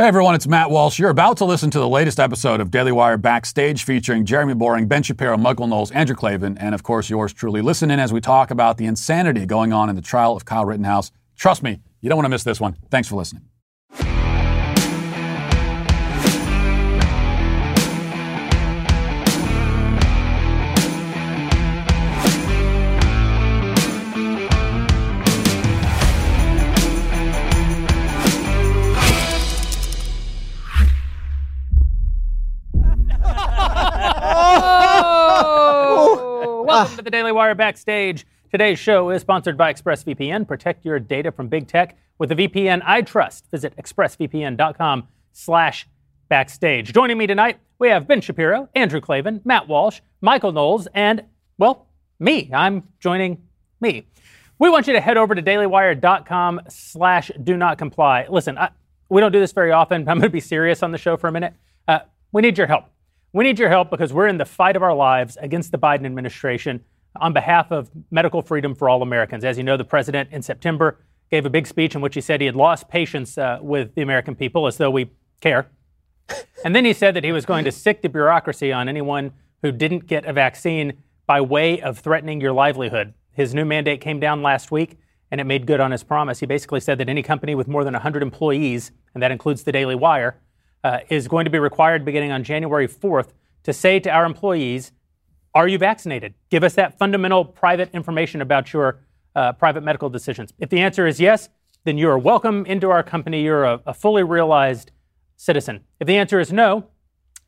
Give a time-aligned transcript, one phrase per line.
[0.00, 1.00] Hey everyone, it's Matt Walsh.
[1.00, 4.86] You're about to listen to the latest episode of Daily Wire Backstage featuring Jeremy Boreing,
[4.86, 7.62] Ben Shapiro, Michael Knowles, Andrew Klavan, and of course yours truly.
[7.62, 10.64] Listen in as we talk about the insanity going on in the trial of Kyle
[10.64, 11.10] Rittenhouse.
[11.34, 12.76] Trust me, you don't want to miss this one.
[12.92, 13.42] Thanks for listening.
[36.78, 38.24] Welcome to the Daily Wire Backstage.
[38.52, 40.46] Today's show is sponsored by ExpressVPN.
[40.46, 43.50] Protect your data from big tech with the VPN I trust.
[43.50, 45.88] Visit expressvpn.com slash
[46.28, 46.92] backstage.
[46.92, 51.24] Joining me tonight, we have Ben Shapiro, Andrew Klavan, Matt Walsh, Michael Knowles, and,
[51.58, 51.88] well,
[52.20, 52.48] me.
[52.54, 53.42] I'm joining
[53.80, 54.06] me.
[54.60, 58.28] We want you to head over to dailywire.com slash do not comply.
[58.30, 58.70] Listen, I,
[59.08, 60.04] we don't do this very often.
[60.04, 61.54] but I'm going to be serious on the show for a minute.
[61.88, 61.98] Uh,
[62.30, 62.84] we need your help.
[63.32, 66.06] We need your help because we're in the fight of our lives against the Biden
[66.06, 66.82] administration
[67.16, 69.44] on behalf of medical freedom for all Americans.
[69.44, 72.40] As you know, the president in September gave a big speech in which he said
[72.40, 75.10] he had lost patience uh, with the American people, as though we
[75.42, 75.68] care.
[76.64, 79.72] and then he said that he was going to sic the bureaucracy on anyone who
[79.72, 80.94] didn't get a vaccine
[81.26, 83.12] by way of threatening your livelihood.
[83.32, 84.98] His new mandate came down last week,
[85.30, 86.40] and it made good on his promise.
[86.40, 89.72] He basically said that any company with more than 100 employees, and that includes the
[89.72, 90.40] Daily Wire,
[90.84, 93.30] uh, is going to be required beginning on January 4th
[93.64, 94.92] to say to our employees,
[95.54, 96.34] Are you vaccinated?
[96.50, 99.00] Give us that fundamental private information about your
[99.34, 100.52] uh, private medical decisions.
[100.58, 101.48] If the answer is yes,
[101.84, 103.42] then you are welcome into our company.
[103.42, 104.90] You're a, a fully realized
[105.36, 105.84] citizen.
[106.00, 106.88] If the answer is no,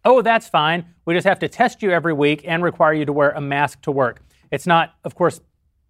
[0.05, 0.87] oh, that's fine.
[1.05, 3.83] We just have to test you every week and require you to wear a mask
[3.83, 4.23] to work.
[4.51, 5.41] It's not, of course,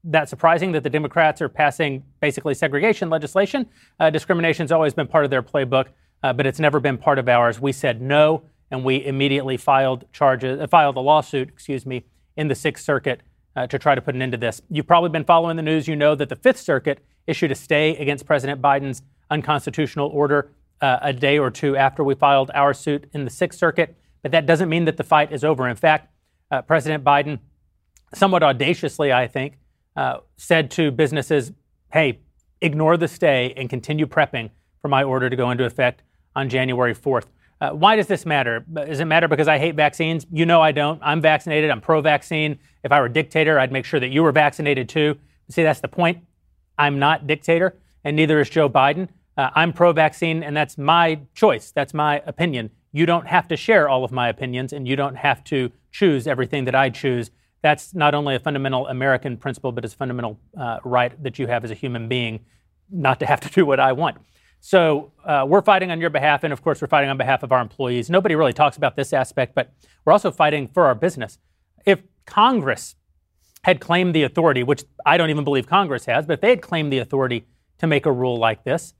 [0.05, 3.66] that surprising that the Democrats are passing basically segregation legislation.
[3.98, 5.88] Uh, discrimination has always been part of their playbook
[6.23, 7.61] uh, but it's never been part of ours.
[7.61, 12.05] We said no, and we immediately filed charges, uh, filed a lawsuit, excuse me,
[12.37, 13.21] in the Sixth Circuit
[13.57, 14.63] uh, to try to put an end to this.
[14.70, 15.89] You've probably been following the news.
[15.89, 20.98] You know that the Fifth Circuit issued a stay against President Biden's unconstitutional order uh,
[21.03, 23.97] a day or two after we filed our suit in the Sixth Circuit.
[24.23, 25.69] But that doesn't mean that the fight is over.
[25.69, 26.13] In fact,
[26.51, 27.39] uh, President Biden,
[28.14, 29.59] somewhat audaciously, I think,
[29.97, 31.53] uh, said to businesses,
[31.92, 32.20] "Hey,
[32.61, 36.03] ignore the stay and continue prepping for my order to go into effect
[36.40, 37.27] on January 4th.
[37.61, 38.64] Uh, why does this matter?
[38.73, 40.27] Does it matter because I hate vaccines?
[40.33, 40.98] You know I don't.
[41.02, 41.70] I'm vaccinated.
[41.70, 42.58] I'm pro vaccine.
[42.83, 45.18] If I were dictator, I'd make sure that you were vaccinated too.
[45.50, 46.24] See, that's the point.
[46.79, 49.08] I'm not dictator, and neither is Joe Biden.
[49.36, 51.70] Uh, I'm pro vaccine, and that's my choice.
[51.73, 52.70] That's my opinion.
[52.92, 56.27] You don't have to share all of my opinions, and you don't have to choose
[56.27, 57.30] everything that I choose.
[57.62, 61.46] That's not only a fundamental American principle, but it's a fundamental uh, right that you
[61.46, 62.40] have as a human being
[62.90, 64.17] not to have to do what I want.
[64.61, 67.51] So uh, we're fighting on your behalf, and of course, we're fighting on behalf of
[67.51, 68.11] our employees.
[68.11, 69.73] Nobody really talks about this aspect, but
[70.05, 71.39] we're also fighting for our business.
[71.87, 72.95] If Congress
[73.63, 76.63] had claimed the authority, which I don't even believe Congress has, but if they had
[76.63, 77.47] claimed the authority
[77.79, 78.95] to make a rule like this,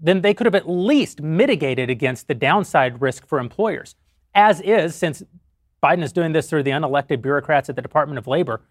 [0.00, 3.94] then they could have at least mitigated against the downside risk for employers.
[4.34, 5.22] As is, since
[5.82, 8.62] Biden is doing this through the unelected bureaucrats at the Department of Labor,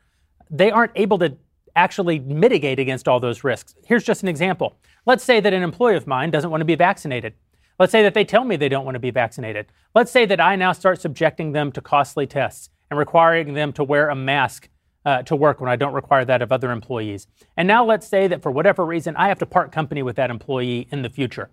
[0.49, 1.37] they aren't able to
[1.75, 3.75] actually mitigate against all those risks.
[3.85, 4.77] Here's just an example.
[5.05, 7.33] Let's say that an employee of mine doesn't want to be vaccinated.
[7.79, 9.67] Let's say that they tell me they don't want to be vaccinated.
[9.95, 13.83] Let's say that I now start subjecting them to costly tests and requiring them to
[13.83, 14.69] wear a mask
[15.05, 17.27] uh, to work when I don't require that of other employees.
[17.57, 20.29] And now let's say that for whatever reason, I have to part company with that
[20.29, 21.49] employee in the future.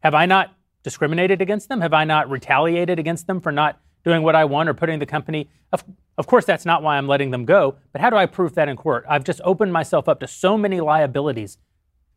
[0.00, 1.80] Have I not discriminated against them?
[1.80, 5.06] Have I not retaliated against them for not doing what I want or putting the
[5.06, 5.48] company?
[5.72, 5.84] Of,
[6.16, 8.68] of course, that's not why I'm letting them go, but how do I prove that
[8.68, 9.04] in court?
[9.08, 11.58] I've just opened myself up to so many liabilities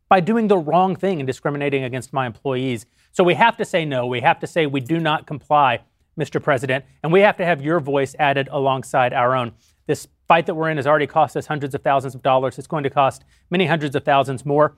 [0.08, 2.86] by doing the wrong thing and discriminating against my employees.
[3.10, 4.06] So we have to say no.
[4.06, 5.80] We have to say we do not comply,
[6.16, 6.40] Mr.
[6.40, 9.52] President, and we have to have your voice added alongside our own.
[9.88, 12.56] This fight that we're in has already cost us hundreds of thousands of dollars.
[12.56, 14.76] It's going to cost many hundreds of thousands more.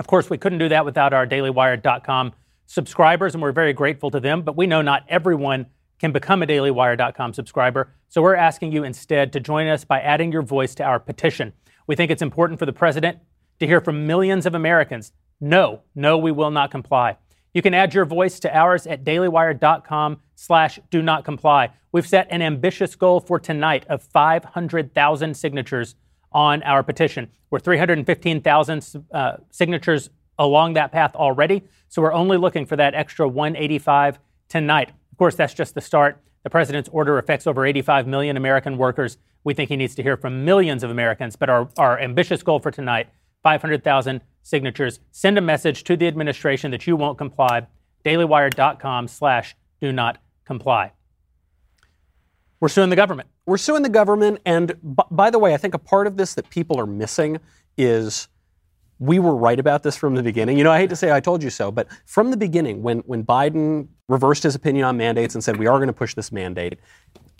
[0.00, 2.32] Of course, we couldn't do that without our dailywire.com
[2.66, 5.66] subscribers, and we're very grateful to them, but we know not everyone
[6.02, 7.94] can become a dailywire.com subscriber.
[8.08, 11.52] So we're asking you instead to join us by adding your voice to our petition.
[11.86, 13.18] We think it's important for the president
[13.60, 15.12] to hear from millions of Americans.
[15.40, 17.18] No, no, we will not comply.
[17.54, 21.70] You can add your voice to ours at dailywire.com slash do not comply.
[21.92, 25.94] We've set an ambitious goal for tonight of 500,000 signatures
[26.32, 27.30] on our petition.
[27.50, 33.28] We're 315,000 uh, signatures along that path already, so we're only looking for that extra
[33.28, 34.18] 185
[34.48, 34.90] tonight.
[35.12, 36.20] Of course, that's just the start.
[36.42, 39.18] The president's order affects over 85 million American workers.
[39.44, 42.58] We think he needs to hear from millions of Americans, but our, our ambitious goal
[42.58, 43.08] for tonight
[43.42, 45.00] 500,000 signatures.
[45.10, 47.66] Send a message to the administration that you won't comply.
[48.04, 50.92] dailywire.com slash do not comply.
[52.60, 53.28] We're suing the government.
[53.46, 54.40] We're suing the government.
[54.46, 57.40] And b- by the way, I think a part of this that people are missing
[57.76, 58.28] is
[59.02, 60.56] we were right about this from the beginning.
[60.56, 62.98] You know, I hate to say I told you so, but from the beginning, when,
[63.00, 66.30] when Biden reversed his opinion on mandates and said, we are going to push this
[66.30, 66.78] mandate,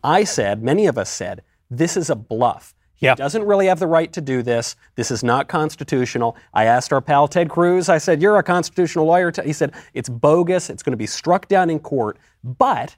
[0.03, 2.75] I said, many of us said, this is a bluff.
[2.95, 3.15] He Yeah.
[3.15, 4.75] doesn't really have the right to do this.
[4.97, 6.37] This is not constitutional.
[6.53, 9.33] I asked our pal Ted Cruz, I said, You're a constitutional lawyer.
[9.45, 10.69] He said, It's bogus.
[10.69, 12.19] It's going to be struck down in court.
[12.43, 12.97] But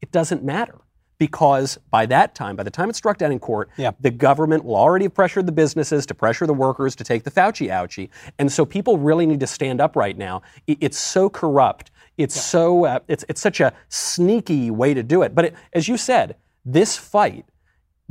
[0.00, 0.76] it doesn't matter
[1.24, 3.92] because by that time, by the time it's struck down in court, Yeah.
[3.98, 7.30] the government will already have pressured the businesses to pressure the workers to take the
[7.30, 8.10] Fauci ouchie.
[8.38, 10.42] And so people really need to stand up right now.
[10.66, 11.90] It's so corrupt.
[12.18, 15.34] It's so uh, it's it's such a sneaky way to do it.
[15.34, 16.36] But it, as you said,
[16.66, 17.46] this fight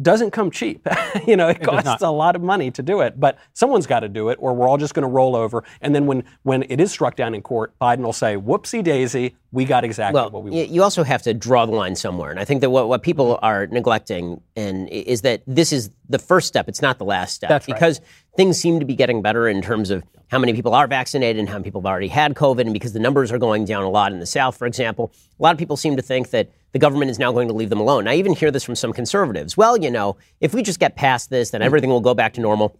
[0.03, 0.88] doesn't come cheap.
[1.27, 4.01] you know, it, does costs a lot of money to do it, but someone's got
[4.01, 5.63] to do it, or we're all just going to roll over.
[5.81, 9.35] And then when when it is struck down in court, Biden will say, "Whoopsie daisy,
[9.51, 12.31] we got exactly Well, what we want." you also have to draw the line somewhere,
[12.31, 13.45] and I think that what, what people mm-hmm.
[13.45, 17.50] are neglecting and is that this is the first step; it's not the last step.
[17.50, 18.01] That's right.
[18.35, 21.47] Things seem to be getting better in terms of how many people are vaccinated and
[21.47, 23.89] how many people have already had COVID, and because the numbers are going down a
[23.89, 26.80] lot in the South, for example, a lot of people seem to think that the
[26.80, 28.07] government is now going to leave them alone.
[28.07, 29.56] I even hear this from some conservatives.
[29.56, 32.41] Well, you know, if we just get past this, then everything will go back to
[32.41, 32.75] normal.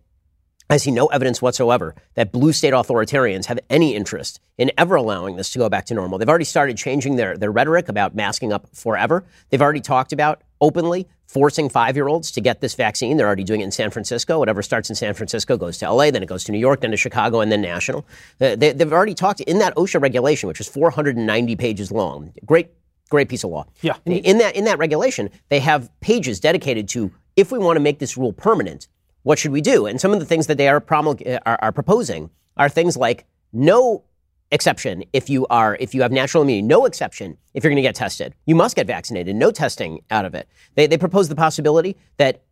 [0.70, 5.36] I see no evidence whatsoever that blue state authoritarians have any interest in ever allowing
[5.36, 6.18] this to go back to normal.
[6.18, 9.26] They've already started changing their, their rhetoric about masking up forever.
[9.50, 13.18] They've already talked about openly forcing five year olds to get this vaccine.
[13.18, 14.40] They're already doing it in San Francisco.
[14.40, 16.92] Whatever starts in San Francisco goes to LA, then it goes to New York, then
[16.92, 18.06] to Chicago, and then national.
[18.40, 22.34] They, they've already talked in that OSHA regulation, which is 490 pages long.
[22.46, 22.70] Great,
[23.10, 23.66] great piece of law.
[23.82, 23.98] Yeah.
[24.06, 28.00] In that in that regulation, they have pages dedicated to if we want to make
[28.00, 28.88] this rule permanent,
[29.24, 29.86] what should we do?
[29.86, 32.96] And some of the things that they are, promulg- uh, are, are proposing are things
[32.96, 34.04] like no
[34.52, 37.82] exception if you are if you have natural immunity, no exception if you're going to
[37.82, 38.36] get tested.
[38.46, 40.48] You must get vaccinated, no testing out of it.
[40.76, 42.44] They, they propose the possibility that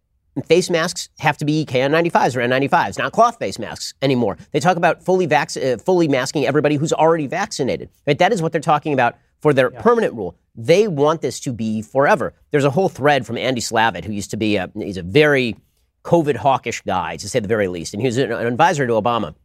[0.46, 4.38] face masks have to be KN95s or N95s, not cloth face masks anymore.
[4.52, 7.90] They talk about fully vac- uh, fully masking everybody who's already vaccinated.
[8.08, 8.18] Right?
[8.18, 10.36] That is what they're talking about for their permanent rule.
[10.56, 12.34] They want this to be forever.
[12.52, 15.56] There's a whole thread from Andy Slavitt, who used to be a, he's a very
[16.04, 19.36] COVID hawkish guy, to say the very least, and he was an advisor to Obama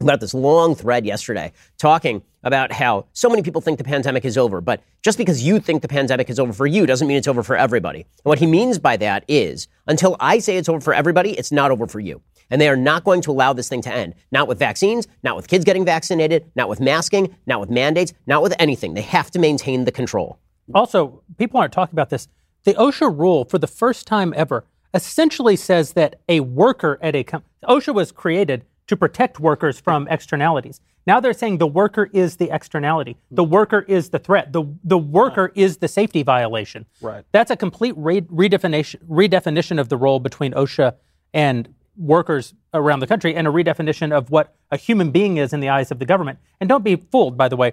[0.00, 4.38] about this long thread yesterday talking about how so many people think the pandemic is
[4.38, 7.28] over, but just because you think the pandemic is over for you doesn't mean it's
[7.28, 8.00] over for everybody.
[8.00, 11.52] And what he means by that is until I say it's over for everybody, it's
[11.52, 12.22] not over for you.
[12.50, 14.14] And they are not going to allow this thing to end.
[14.32, 18.42] Not with vaccines, not with kids getting vaccinated, not with masking, not with mandates, not
[18.42, 18.94] with anything.
[18.94, 20.38] They have to maintain the control.
[20.74, 22.26] Also, people aren't talking about this.
[22.64, 27.22] The OSHA rule, for the first time ever, essentially says that a worker at a
[27.22, 30.80] company, OSHA was created to protect workers from externalities.
[31.06, 33.16] Now they're saying the worker is the externality.
[33.30, 34.52] The worker is the threat.
[34.52, 36.86] The the worker is the safety violation.
[37.00, 37.24] Right.
[37.30, 40.96] That's a complete re- redefinition redefinition of the role between OSHA
[41.32, 45.60] and workers around the country and a redefinition of what a human being is in
[45.60, 46.40] the eyes of the government.
[46.60, 47.72] And don't be fooled, by the way.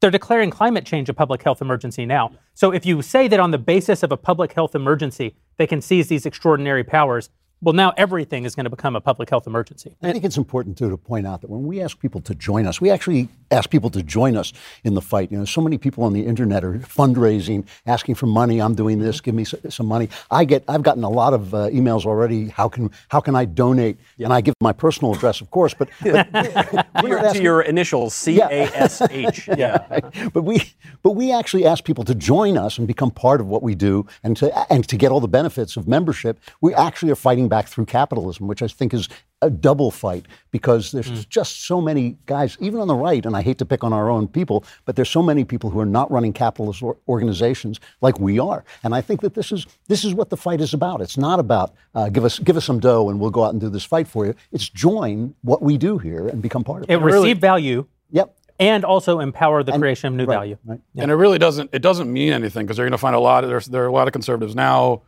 [0.00, 2.30] They're declaring climate change a public health emergency now.
[2.54, 5.82] So if you say that on the basis of a public health emergency, they can
[5.82, 9.96] seize these extraordinary powers, well, now everything is going to become a public health emergency.
[10.02, 12.66] I think it's important too to point out that when we ask people to join
[12.66, 14.52] us, we actually ask people to join us
[14.84, 15.32] in the fight.
[15.32, 18.60] You know, so many people on the internet are fundraising, asking for money.
[18.60, 19.20] I'm doing this.
[19.20, 20.08] Give me some money.
[20.30, 20.62] I get.
[20.68, 22.48] I've gotten a lot of uh, emails already.
[22.48, 23.98] How can How can I donate?
[24.18, 25.74] And I give my personal address, of course.
[25.74, 29.48] But, but to, your, to your initials, C A S H.
[29.58, 30.00] Yeah.
[30.32, 30.62] but we
[31.02, 34.06] but we actually ask people to join us and become part of what we do
[34.22, 36.38] and to and to get all the benefits of membership.
[36.60, 39.08] We actually are fighting back through capitalism, which I think is
[39.40, 43.42] a double fight because there's just so many guys, even on the right, and I
[43.42, 46.10] hate to pick on our own people, but there's so many people who are not
[46.10, 48.64] running capitalist or- organizations like we are.
[48.82, 51.00] And I think that this is this is what the fight is about.
[51.00, 53.60] It's not about uh, give us give us some dough and we'll go out and
[53.60, 54.34] do this fight for you.
[54.50, 56.92] It's join what we do here and become part of it.
[56.94, 58.34] It receive value Yep.
[58.58, 60.58] and also empower the creation of new Right, value.
[60.64, 60.80] right.
[60.96, 63.44] And it really doesn't it doesn't mean anything because you're going to find a lot
[63.44, 65.02] of there's there are a lot of conservatives now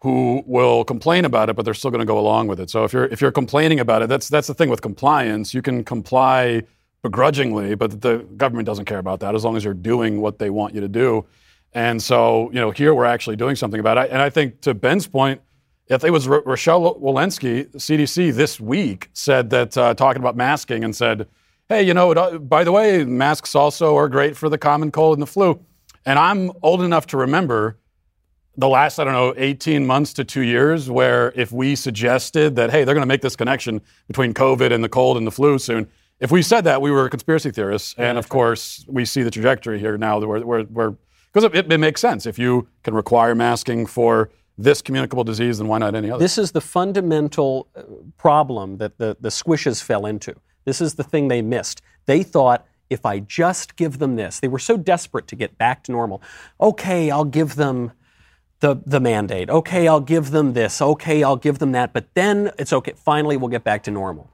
[0.00, 2.70] who will complain about it, but they're still going to go along with it.
[2.70, 5.52] So if you're if you're complaining about it, that's that's the thing with compliance.
[5.52, 6.62] You can comply
[7.02, 10.50] begrudgingly, but the government doesn't care about that as long as you're doing what they
[10.50, 11.24] want you to do.
[11.72, 14.10] And so you know here we're actually doing something about it.
[14.10, 15.40] And I think to Ben's point,
[15.88, 20.94] if it was Rochelle Walensky, CDC this week said that uh, talking about masking and
[20.94, 21.26] said,
[21.68, 25.16] hey, you know, uh, by the way, masks also are great for the common cold
[25.16, 25.58] and the flu.
[26.04, 27.78] And I'm old enough to remember
[28.58, 32.70] the last, I don't know, 18 months to two years, where if we suggested that,
[32.70, 35.60] hey, they're going to make this connection between COVID and the cold and the flu
[35.60, 35.88] soon,
[36.18, 37.94] if we said that, we were conspiracy theorists.
[37.96, 40.96] And of course, we see the trajectory here now where, where, where
[41.32, 42.26] because it, it makes sense.
[42.26, 46.20] If you can require masking for this communicable disease, then why not any other?
[46.20, 47.82] This is the fundamental uh,
[48.16, 50.34] problem that the, the squishes fell into.
[50.64, 51.80] This is the thing they missed.
[52.06, 55.84] They thought if I just give them this, they were so desperate to get back
[55.84, 56.22] to normal.
[56.60, 57.92] Okay, I'll give them
[58.60, 59.50] the, the mandate.
[59.50, 60.82] Okay, I'll give them this.
[60.82, 61.92] Okay, I'll give them that.
[61.92, 62.94] But then it's okay.
[62.96, 64.30] Finally, we'll get back to normal.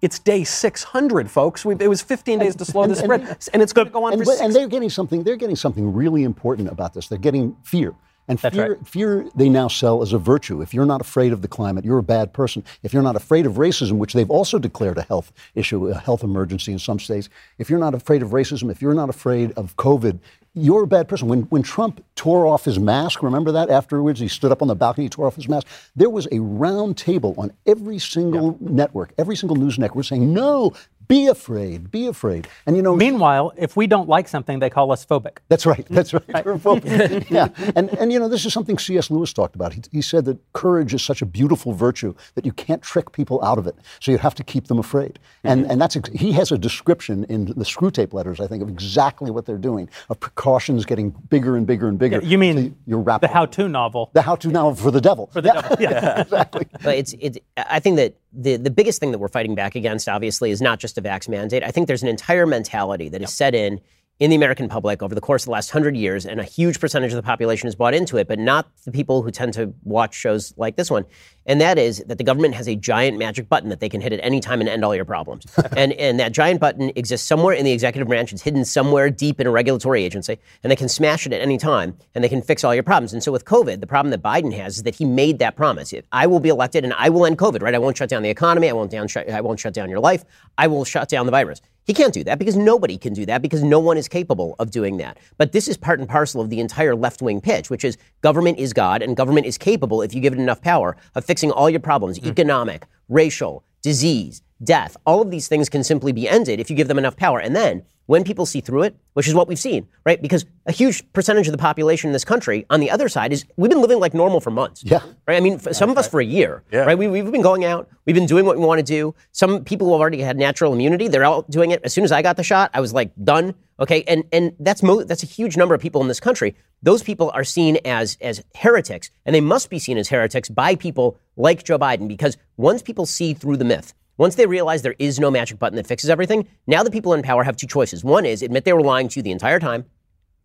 [0.00, 1.64] It's day 600, folks.
[1.64, 4.12] We've, it was 15 days to slow the spread, and, it's going to go on
[4.12, 5.24] and, for six and they're getting something.
[5.24, 7.08] They're getting something really important about this.
[7.08, 7.94] They're getting fear.
[8.28, 8.86] And fear, right.
[8.86, 10.60] fear they now sell as a virtue.
[10.60, 12.62] If you're not afraid of the climate, you're a bad person.
[12.82, 16.22] If you're not afraid of racism, which they've also declared a health issue, a health
[16.22, 19.74] emergency in some states, if you're not afraid of racism, if you're not afraid of
[19.76, 20.20] COVID,
[20.60, 21.28] you're a bad person.
[21.28, 24.20] When, when Trump tore off his mask, remember that afterwards?
[24.20, 25.66] He stood up on the balcony, he tore off his mask.
[25.96, 30.72] There was a round table on every single network, every single news network saying, no,
[31.08, 32.46] be afraid, be afraid.
[32.66, 35.38] And you know, Meanwhile, if we don't like something, they call us phobic.
[35.48, 35.86] that's right.
[35.88, 36.44] That's right.
[36.44, 37.30] We're focused.
[37.30, 37.48] yeah.
[37.74, 39.10] And, and, you know, this is something C.S.
[39.10, 39.72] Lewis talked about.
[39.72, 43.42] He, he said that courage is such a beautiful virtue that you can't trick people
[43.42, 43.76] out of it.
[44.00, 45.18] So you have to keep them afraid.
[45.44, 45.70] And, mm-hmm.
[45.70, 49.46] and that's, he has a description in the Screwtape letters, I think, of exactly what
[49.46, 52.20] they're doing, of precautions getting bigger and bigger and bigger.
[52.22, 54.10] You mean until you're wrapped the how-to novel?
[54.12, 55.28] The how-to now for the devil.
[55.32, 56.20] For the devil, yeah.
[56.20, 56.66] exactly.
[56.82, 60.08] But it's, it's, I think that the, the biggest thing that we're fighting back against,
[60.08, 61.62] obviously, is not just a vax mandate.
[61.62, 63.80] I think there's an entire mentality that is set in
[64.18, 66.80] in the American public over the course of the last hundred years, and a huge
[66.80, 69.72] percentage of the population has bought into it, but not the people who tend to
[69.84, 71.04] watch shows like this one.
[71.48, 74.12] And that is that the government has a giant magic button that they can hit
[74.12, 75.46] at any time and end all your problems.
[75.76, 78.32] and, and that giant button exists somewhere in the executive branch.
[78.32, 81.56] It's hidden somewhere deep in a regulatory agency, and they can smash it at any
[81.56, 83.14] time, and they can fix all your problems.
[83.14, 85.94] And so with COVID, the problem that Biden has is that he made that promise.
[86.12, 87.62] I will be elected, and I will end COVID.
[87.62, 87.74] Right?
[87.74, 88.68] I won't shut down the economy.
[88.68, 89.08] I won't down.
[89.32, 90.24] I won't shut down your life.
[90.58, 91.62] I will shut down the virus.
[91.88, 94.70] He can't do that because nobody can do that because no one is capable of
[94.70, 95.16] doing that.
[95.38, 98.58] But this is part and parcel of the entire left wing pitch, which is government
[98.58, 101.70] is God and government is capable, if you give it enough power, of fixing all
[101.70, 102.26] your problems mm.
[102.26, 104.96] economic, racial, disease, death.
[105.06, 107.38] All of these things can simply be ended if you give them enough power.
[107.38, 110.20] And then when people see through it, which is what we've seen, right?
[110.22, 113.44] Because a huge percentage of the population in this country, on the other side, is
[113.58, 114.82] we've been living like normal for months.
[114.82, 115.02] Yeah.
[115.26, 115.36] Right?
[115.36, 116.84] I mean, some of us for a year, yeah.
[116.84, 116.96] right?
[116.96, 119.14] We, we've been going out, we've been doing what we want to do.
[119.32, 121.82] Some people who have already had natural immunity, they're out doing it.
[121.84, 123.54] As soon as I got the shot, I was like done.
[123.78, 126.56] Okay, and and that's mo- that's a huge number of people in this country.
[126.82, 130.76] Those people are seen as as heretics, and they must be seen as heretics by
[130.76, 134.94] people like Joe Biden because once people see through the myth, once they realize there
[134.98, 138.04] is no magic button that fixes everything, now the people in power have two choices.
[138.04, 139.86] One is admit they were lying to you the entire time,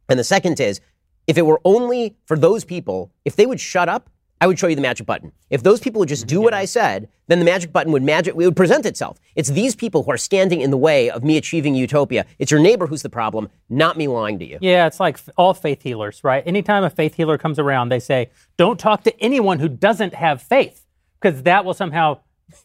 [0.08, 0.80] and the second is
[1.28, 4.10] if it were only for those people, if they would shut up,
[4.44, 5.32] I would show you the magic button.
[5.50, 6.36] If those people would just mm-hmm.
[6.36, 9.18] do what I said, then the magic button would magic it would present itself.
[9.36, 12.26] It's these people who are standing in the way of me achieving utopia.
[12.40, 14.58] It's your neighbor who's the problem, not me lying to you.
[14.60, 16.46] Yeah, it's like all faith healers, right?
[16.46, 20.42] Anytime a faith healer comes around, they say, "Don't talk to anyone who doesn't have
[20.42, 20.86] faith,
[21.22, 22.20] because that will somehow,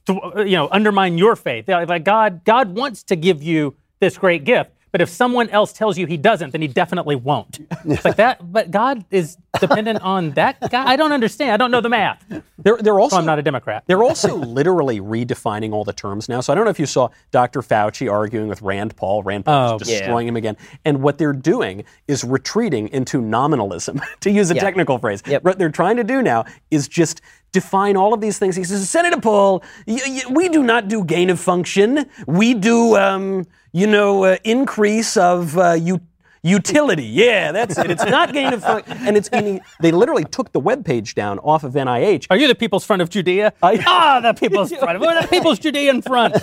[0.09, 4.45] Uh, you know, undermine your faith." Like God, God wants to give you this great
[4.45, 7.61] gift, but if someone else tells you He doesn't, then He definitely won't.
[7.85, 8.53] It's like that.
[8.53, 10.85] But God is dependent on that guy.
[10.87, 11.51] I don't understand.
[11.51, 12.25] I don't know the math.
[12.61, 13.85] They're, they're also So I'm not a Democrat.
[13.87, 16.41] They're also literally redefining all the terms now.
[16.41, 17.61] So I don't know if you saw Dr.
[17.63, 19.23] Fauci arguing with Rand Paul.
[19.25, 20.57] Rand Paul Oh, is destroying him again.
[20.85, 24.61] And what they're doing is retreating into nominalism, to use a Yeah.
[24.61, 25.23] technical phrase.
[25.27, 25.43] Yep.
[25.45, 27.21] What they're trying to do now is just
[27.53, 28.57] define all of these things.
[28.57, 32.07] He says, Senator Paul, y- y- we do not do gain of function.
[32.27, 36.01] We do, um, you know, uh, increase of uh, u-
[36.45, 37.91] Utility, yeah, that's it.
[37.91, 39.61] It's not gain of function, and it's getting.
[39.81, 42.29] They literally took the webpage down off of NIH.
[42.31, 43.53] Are you the People's Front of Judea?
[43.63, 45.01] I- ah, the People's Front.
[45.01, 46.35] We're the People's Judean Front.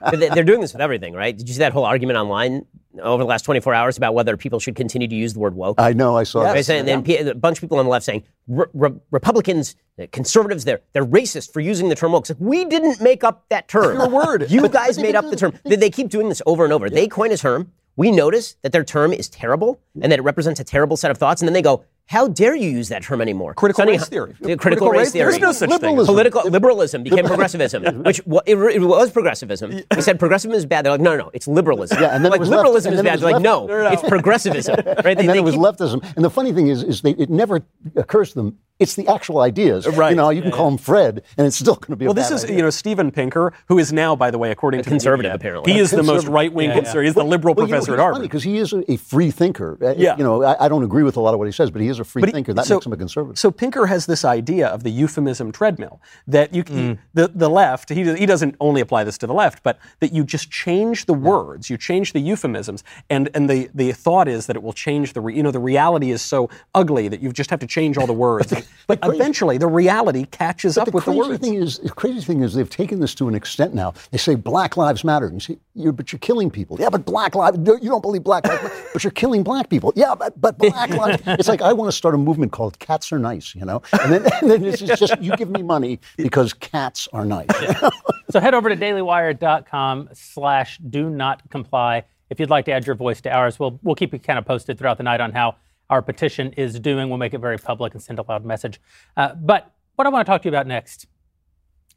[0.00, 1.34] But They're doing this with everything, right?
[1.36, 2.66] Did you see that whole argument online
[3.00, 5.80] over the last 24 hours about whether people should continue to use the word woke?
[5.80, 6.64] I know, I saw Right, that.
[6.64, 9.76] saying- then pe- a bunch of people on the left saying "Re- re- Republicans,
[10.12, 12.28] conservatives, they're they're racist for using the term woke.
[12.28, 13.96] Like, we didn't make up that term.
[13.98, 14.50] Your word.
[14.50, 15.52] You guys made up the term.
[15.64, 16.88] They, they keep doing this over and over.
[16.88, 17.72] They coin a term.
[17.96, 21.18] We notice that their term is terrible and that it represents a terrible set of
[21.18, 24.08] thoughts, and then they go, "How dare you use that term anymore?" Critical Sounding- race
[24.08, 24.34] theory.
[24.44, 25.30] Uh, Critical, race theory.
[25.30, 25.78] There's no such thing.
[25.96, 26.12] Liberalism.
[26.14, 29.80] Political liberalism became progressivism, which wa- it, it was progressivism.
[29.94, 30.84] We said progressivism is bad.
[30.84, 31.98] They're like, no, no, no, it's liberalism.
[32.02, 33.20] Yeah, and then it like was left- liberalism and is then bad.
[33.20, 34.76] They're like, left- no, it's progressivism.
[34.76, 35.02] Right?
[35.04, 36.04] They- and then they it was keep- leftism.
[36.16, 37.60] And the funny thing is, is they, it never
[37.96, 38.58] occurs to them.
[38.78, 39.86] It's the actual ideas.
[39.88, 40.10] Right.
[40.10, 42.14] You know, you can call him Fred, and it's still going to be a Well,
[42.14, 42.56] this bad is, idea.
[42.58, 45.72] you know, Steven Pinker, who is now, by the way, according to conservative, media, apparently.
[45.72, 47.04] He is the most right wing conservative.
[47.06, 48.22] He's the liberal Well, you know, professor at Harvard.
[48.22, 49.76] because he is a, a free thinker.
[49.82, 50.16] Uh, Yeah.
[50.16, 51.88] You know, I, I don't agree with a lot of what he says, but he
[51.88, 52.54] is a free he- thinker.
[52.54, 53.38] That so- makes him a conservative.
[53.38, 57.88] So Pinker has this idea of the euphemism treadmill that you can, the the left
[57.90, 61.14] he he doesn't only apply this to the left, but that you just change the
[61.14, 65.12] words, you change the euphemisms, and and the the thought is that it will change
[65.14, 67.96] the re, you know the reality is so ugly that you just have to change
[67.98, 68.52] all the words,
[68.86, 71.40] but eventually the reality catches up the with the crazy words.
[71.40, 73.92] thing is, the crazy thing is, they've taken this to an extent now.
[74.10, 75.26] They say Black Lives Matter.
[75.26, 76.78] And you say, you're, but you're killing people.
[76.80, 77.58] Yeah, but Black Lives.
[77.58, 79.92] You don't believe Black Lives Matter, but you're killing Black people.
[79.94, 81.22] Yeah, but but Black Lives.
[81.26, 83.54] It's like I want to start a movement called Cats Are Nice.
[83.54, 87.24] You know, and then, and then it's just you give me money because cats are
[87.24, 87.46] nice.
[88.30, 92.94] So head over to dailywire.com slash do not comply if you'd like to add your
[92.94, 93.58] voice to ours.
[93.58, 95.56] We'll, we'll keep you kind of posted throughout the night on how
[95.90, 97.08] our petition is doing.
[97.08, 98.80] We'll make it very public and send a loud message.
[99.16, 101.06] Uh, but what I want to talk to you about next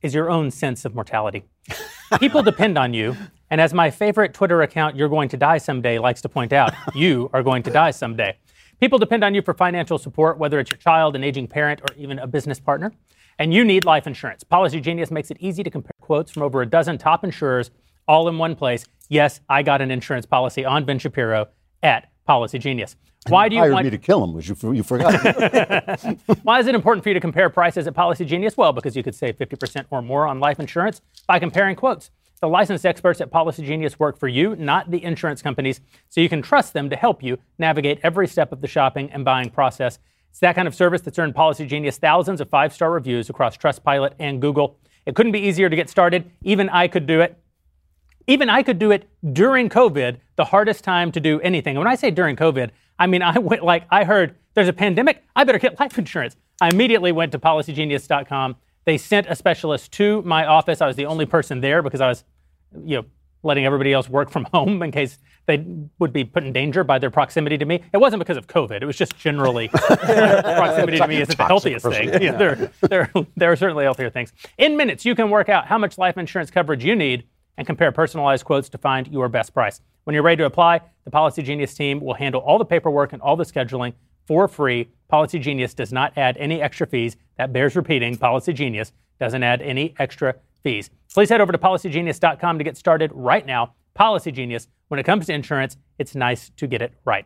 [0.02, 1.44] is your own sense of mortality.
[2.20, 3.16] People depend on you.
[3.50, 6.74] And as my favorite Twitter account, You're Going to Die Someday, likes to point out,
[6.96, 8.38] you are going to die someday.
[8.80, 11.96] People depend on you for financial support, whether it's your child, an aging parent, or
[11.96, 12.92] even a business partner.
[13.38, 14.44] And you need life insurance.
[14.44, 17.72] Policy Genius makes it easy to compare quotes from over a dozen top insurers
[18.08, 18.86] all in one place.
[19.10, 21.48] Yes, I got an insurance policy on Ben Shapiro
[21.84, 22.96] at Policy Genius.
[23.28, 24.34] Why do you hired want me to kill him?
[24.34, 25.14] Was you, you forgot?
[26.44, 28.58] why is it important for you to compare prices at Policy Genius?
[28.58, 32.10] Well, because you could save 50% or more on life insurance by comparing quotes.
[32.42, 36.30] The licensed experts at Policy Genius work for you, not the insurance companies, so you
[36.30, 40.00] can trust them to help you navigate every step of the shopping and buying process.
[40.32, 43.56] It's that kind of service that's earned Policy Genius thousands of five star reviews across
[43.58, 44.80] Trustpilot and Google.
[45.06, 46.32] It couldn't be easier to get started.
[46.42, 47.38] Even I could do it.
[48.32, 51.72] Even I could do it during COVID, the hardest time to do anything.
[51.72, 54.74] And when I say during COVID, I mean I went like I heard there's a
[54.74, 56.38] pandemic, I better get life insurance.
[56.62, 58.56] I immediately went to policygenius.com.
[58.86, 60.80] They sent a specialist to my office.
[60.80, 62.24] I was the only person there because I was,
[62.86, 63.06] you know,
[63.44, 65.66] letting everybody else work from home in case they
[66.00, 67.84] would be put in danger by their proximity to me.
[67.92, 68.82] It wasn't because of COVID.
[68.82, 72.22] It was just generally proximity to me isn't the healthiest thing.
[72.22, 74.32] Yeah, there, there, there are certainly healthier things.
[74.58, 77.26] In minutes, you can work out how much life insurance coverage you need
[77.58, 79.82] and compare personalized quotes to find your best price.
[80.04, 83.22] When you're ready to apply, the Policy Genius team will handle all the paperwork and
[83.22, 83.94] all the scheduling
[84.26, 84.90] for free.
[85.08, 87.18] Policy Genius does not add any extra fees.
[87.38, 88.18] That bears repeating.
[88.18, 90.90] Policy Genius doesn't add any extra fees.
[91.14, 93.74] Please head over to policygenius.com to get started right now.
[93.94, 97.26] Policy Genius, when it comes to insurance, it's nice to get it right.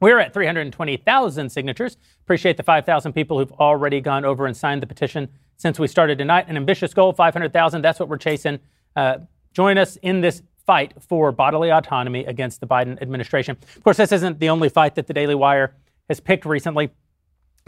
[0.00, 1.96] We're at 320,000 signatures.
[2.22, 6.18] Appreciate the 5,000 people who've already gone over and signed the petition since we started
[6.18, 6.46] tonight.
[6.48, 7.82] An ambitious goal, 500,000.
[7.82, 8.60] That's what we're chasing.
[8.94, 9.18] Uh,
[9.58, 13.56] join us in this fight for bodily autonomy against the Biden administration.
[13.74, 15.74] Of course, this isn't the only fight that the Daily Wire
[16.08, 16.90] has picked recently.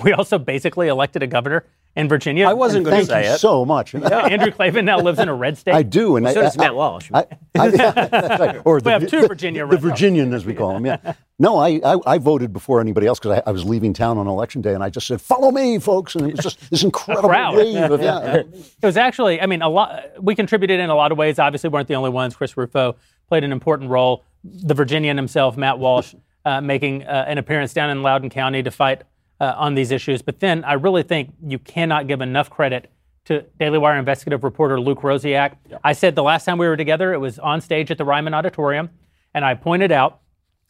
[0.01, 2.47] We also basically elected a governor in Virginia.
[2.47, 3.39] I wasn't going to say you it.
[3.39, 3.95] so much.
[3.97, 5.75] Andrew Klavan now lives in a red state.
[5.75, 7.11] I do, and So I, does I- Matt Walsh.
[7.13, 7.27] I,
[7.59, 7.69] I,
[8.39, 8.63] right.
[8.65, 9.83] Or the, have two the- Virginia the Reds.
[9.83, 10.87] Virginian, as we call them.
[10.87, 11.15] Yeah.
[11.39, 14.27] No, I, I, I voted before anybody else because I, I was leaving town on
[14.29, 17.29] election day, and I just said, "Follow me, folks!" And it was just this incredible
[17.31, 17.57] crowd.
[17.57, 18.35] wave of yeah.
[18.37, 18.47] It
[18.83, 20.23] was actually, I mean, a lot.
[20.23, 21.39] We contributed in a lot of ways.
[21.39, 22.37] Obviously, weren't the only ones.
[22.37, 22.97] Chris Rufo
[23.29, 24.23] played an important role.
[24.45, 28.71] The Virginian himself, Matt Walsh, uh, making uh, an appearance down in Loudoun County to
[28.71, 29.03] fight
[29.41, 30.23] uh, on these issues.
[30.23, 32.91] But then, I really think you cannot give enough credit
[33.25, 35.57] to Daily Wire investigative reporter Luke Rosiak.
[35.83, 38.35] I said the last time we were together, it was on stage at the Ryman
[38.35, 38.91] Auditorium,
[39.35, 40.21] and I pointed out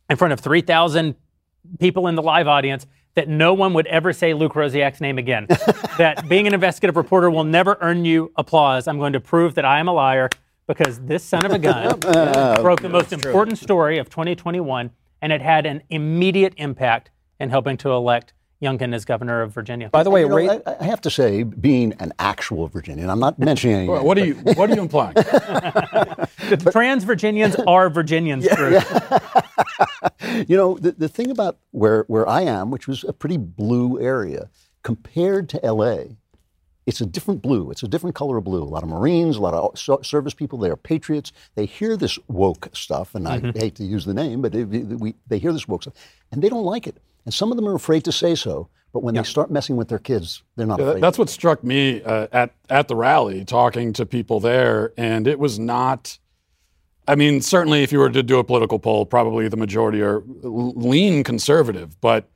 [0.09, 1.15] in front of 3,000
[1.79, 5.47] people in the live audience that no one would ever say Luke Rosiak's name again.
[5.99, 8.87] that being an investigative reporter will never earn you applause.
[8.87, 10.29] I'm going to prove that I am a liar
[10.67, 11.99] because this son of a gun
[12.63, 17.77] broke the most important story of 2021, and it had an immediate impact in helping
[17.79, 19.89] to elect Youngkin as governor of Virginia.
[19.89, 23.21] By the way, You know, I, I have to say, being an actual Virginian, I'm
[23.21, 23.89] not mentioning any.
[23.89, 25.15] What are you What are you implying?
[26.71, 28.79] Trans Virginians are Virginians, Drew.
[30.47, 34.01] You know, the, the thing about where, where I am, which was a pretty blue
[34.01, 34.49] area,
[34.83, 36.05] compared to LA,
[36.87, 37.71] it's a different blue.
[37.71, 38.63] It's a different color of blue.
[38.63, 40.59] A lot of Marines, a lot of service people.
[40.59, 41.33] They are patriots.
[41.55, 43.59] They hear this woke stuff, and I mm-hmm.
[43.59, 45.95] hate to use the name, but they, we, they hear this woke stuff,
[46.33, 46.99] and they don't like it.
[47.31, 48.69] And some of them are afraid to say so.
[48.93, 51.01] But when they start messing with their kids, they're not Yeah, afraid.
[51.05, 55.39] That's what struck me uh, at at the rally, talking to people there, and it
[55.39, 56.19] was not.
[57.07, 60.25] I mean, certainly, if you were to do a political poll, probably the majority are
[60.43, 62.01] lean conservative.
[62.01, 62.29] But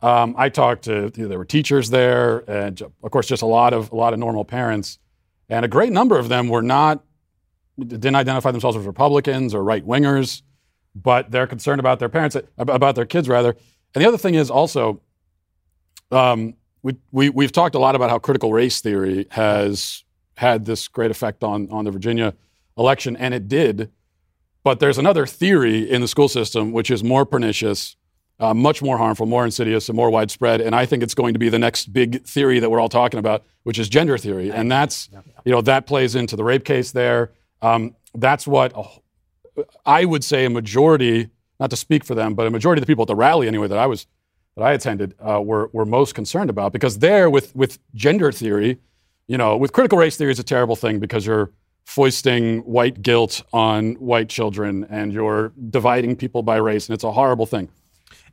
[0.00, 3.46] um, I talked to you know, there were teachers there, and of course, just a
[3.46, 4.98] lot of a lot of normal parents,
[5.50, 7.04] and a great number of them were not
[7.78, 10.40] didn't identify themselves as Republicans or right wingers,
[10.94, 13.54] but they're concerned about their parents, about their kids rather.
[13.94, 15.00] And the other thing is also,
[16.10, 20.04] um, we, we, we've talked a lot about how critical race theory has
[20.36, 22.34] had this great effect on, on the Virginia
[22.76, 23.90] election, and it did.
[24.62, 27.96] But there's another theory in the school system which is more pernicious,
[28.38, 30.60] uh, much more harmful, more insidious, and more widespread.
[30.60, 33.18] And I think it's going to be the next big theory that we're all talking
[33.18, 34.52] about, which is gender theory.
[34.52, 35.08] And that's,
[35.44, 37.32] you know, that plays into the rape case there.
[37.62, 38.84] Um, that's what a,
[39.84, 42.90] I would say a majority, not to speak for them, but a majority of the
[42.90, 44.06] people at the rally anyway that I was
[44.56, 48.78] that I attended uh, were were most concerned about because there with with gender theory,
[49.26, 51.50] you know, with critical race theory is a terrible thing because you're
[51.84, 57.12] foisting white guilt on white children and you're dividing people by race and it's a
[57.12, 57.68] horrible thing.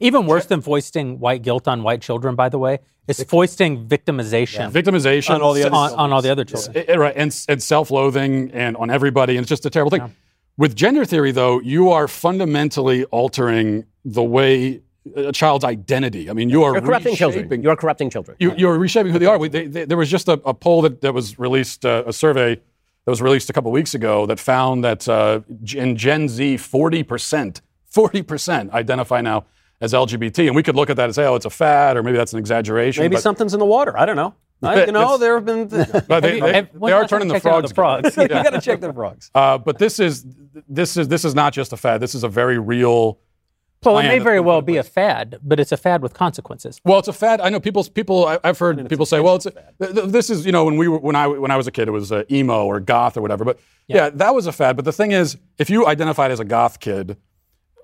[0.02, 4.72] Even worse than foisting white guilt on white children, by the way, is foisting victimization
[4.72, 6.76] Victimization On all the other on, on all the other children.
[6.76, 10.14] Eh, eh, right, and, and self-loathing and on everybody, and it's just a terrible thing.
[10.58, 14.82] With gender theory, though, you are fundamentally altering the way
[15.16, 16.30] a child's identity.
[16.30, 17.62] I mean, you are You're corrupting children.
[17.62, 18.38] You're corrupting children.
[18.40, 19.38] you, you're reshaping who they are.
[19.38, 22.14] We, they, they, there was just a, a poll that, that was released, uh, a
[22.14, 25.42] survey that was released a couple weeks ago that found that uh,
[25.74, 27.62] in Gen Z, 40%,
[27.94, 29.46] 40% identify now
[29.82, 30.48] as LGBT.
[30.48, 32.34] And we could look at that and say, oh, it's a fad, or maybe that's
[32.34, 33.04] an exaggeration.
[33.04, 33.98] Maybe but, something's in the water.
[33.98, 34.34] I don't know.
[34.64, 35.68] I, you know, there have been.
[36.08, 37.70] but they, they, Have- they are turning you the frogs.
[37.70, 38.18] the frogs.
[38.18, 39.30] you got to check the frogs.
[39.36, 40.26] Uh, but this is
[40.68, 42.02] this is this is not just a fad.
[42.02, 43.20] This is a very real.
[43.84, 46.82] Well, it may very well be a fad, but it's a fad with consequences.
[46.86, 47.40] Well, it's a fad.
[47.40, 47.84] I know people.
[47.84, 48.26] People.
[48.26, 50.78] I- I've heard people say, "Well, it's a, th- th- this is you know when
[50.78, 53.16] we were when I when I was a kid, it was uh, emo or goth
[53.16, 54.10] or whatever." But yeah.
[54.10, 54.76] that was a fad.
[54.76, 57.18] But the thing is, if you identified as a goth kid,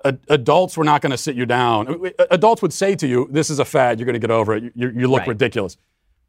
[0.03, 2.12] a, adults were not going to sit you down.
[2.31, 3.99] Adults would say to you, "This is a fad.
[3.99, 4.73] You're going to get over it.
[4.73, 5.27] You, you look Right.
[5.27, 5.77] ridiculous."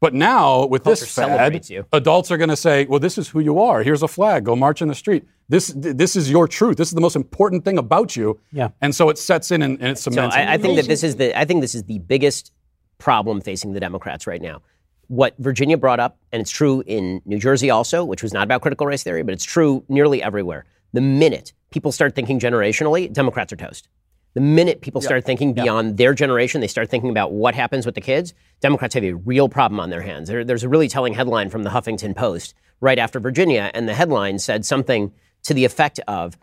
[0.02, 1.86] But now with Culture this fad, you.
[1.92, 3.84] adults are going to say, "Well, this is who you are.
[3.84, 4.44] Here's a flag.
[4.44, 5.22] Go march in the street.
[5.48, 6.76] This this is your truth.
[6.76, 8.70] This is the most important thing about you." Yeah.
[8.80, 10.34] And so it sets in and, and it So cements.
[10.34, 12.52] I, I think that this is the I think this is the biggest
[12.98, 14.62] problem facing the Democrats right now.
[15.06, 18.60] What Virginia brought up, and it's true in New Jersey also, which was not about
[18.60, 20.64] critical race theory, but it's true nearly everywhere.
[20.94, 23.88] The minute people start thinking generationally, Democrats are toast.
[24.34, 27.94] The minute people start thinking beyond their generation, they start thinking about what happens with
[27.94, 30.28] the kids, Democrats have a real problem on their hands.
[30.28, 33.94] There, there's a really telling headline from the Huffington Post right after Virginia, and the
[33.94, 36.38] headline said something to the effect of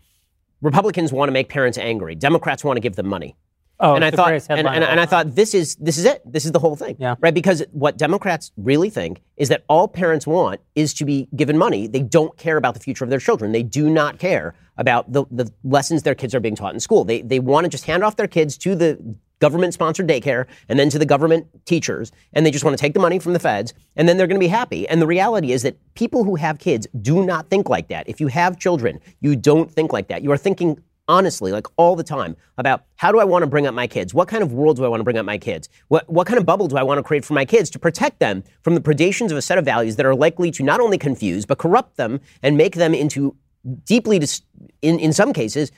[0.61, 3.35] Republicans want to make parents angry, Democrats want to give them money
[3.81, 6.21] Oh, and I thought, and, and, and I thought this is this is it.
[6.25, 7.15] This is the whole thing, Yeah.
[7.21, 7.33] right?
[7.33, 11.87] Because what Democrats really think is that all parents want is to be given money.
[11.87, 13.53] They don't care about the future of their children.
[13.53, 17.05] They do not care about the, the lessons their kids are being taught in school.
[17.05, 20.89] They they want to just hand off their kids to the government-sponsored daycare and then
[20.89, 23.73] to the government teachers, and they just want to take the money from the feds,
[23.95, 24.85] and then they're going to be happy.
[24.89, 28.09] And the reality is that people who have kids do not think like that.
[28.09, 30.23] If you have children, you don't think like that.
[30.23, 33.67] You are thinking honestly, like all the time, about how do I want to bring
[33.67, 34.13] up my kids?
[34.13, 35.67] What kind of world do I want to bring up my kids?
[35.89, 38.19] What, what kind of bubble do I want to create for my kids to protect
[38.19, 40.97] them from the predations of a set of values that are likely to not only
[40.97, 43.35] confuse, but corrupt them and make them into
[43.83, 44.43] deeply, dis-
[44.81, 45.71] in, in some cases,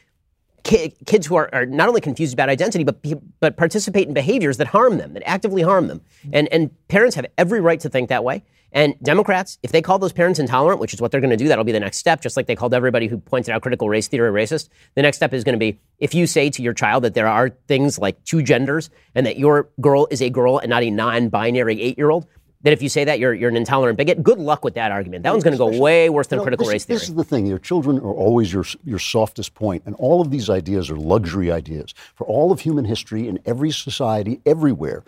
[0.63, 2.97] ki- kids who are, are not only confused about identity, but
[3.39, 6.01] but participate in behaviors that harm them, that actively harm them.
[6.31, 8.43] And and parents have every right to think that way.
[8.73, 11.47] And Democrats, if they call those parents intolerant, which is what they're going to do,
[11.47, 12.21] that'll be the next step.
[12.21, 14.69] Just like they called everybody who pointed out critical race theory racist.
[14.95, 17.27] The next step is going to be if you say to your child that there
[17.27, 20.89] are things like two genders and that your girl is a girl and not a
[20.89, 22.27] non-binary eight-year-old.
[22.63, 25.23] That if you say that you're, you're an intolerant bigot, good luck with that argument.
[25.23, 26.99] That one's going to go way worse than You know, critical this, race theory.
[26.99, 27.47] This is the thing.
[27.47, 31.51] Your children are always your your softest point, and all of these ideas are luxury
[31.51, 35.03] ideas for all of human history in every society, everywhere.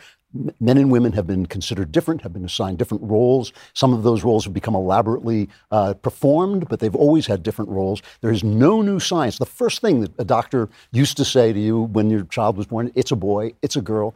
[0.59, 3.53] Men and women have been considered different, have been assigned different roles.
[3.73, 8.01] Some of those roles have become elaborately uh, performed, but they've always had different roles.
[8.21, 9.37] There is no new science.
[9.37, 12.65] The first thing that a doctor used to say to you when your child was
[12.65, 14.15] born, it's a boy, it's a girl.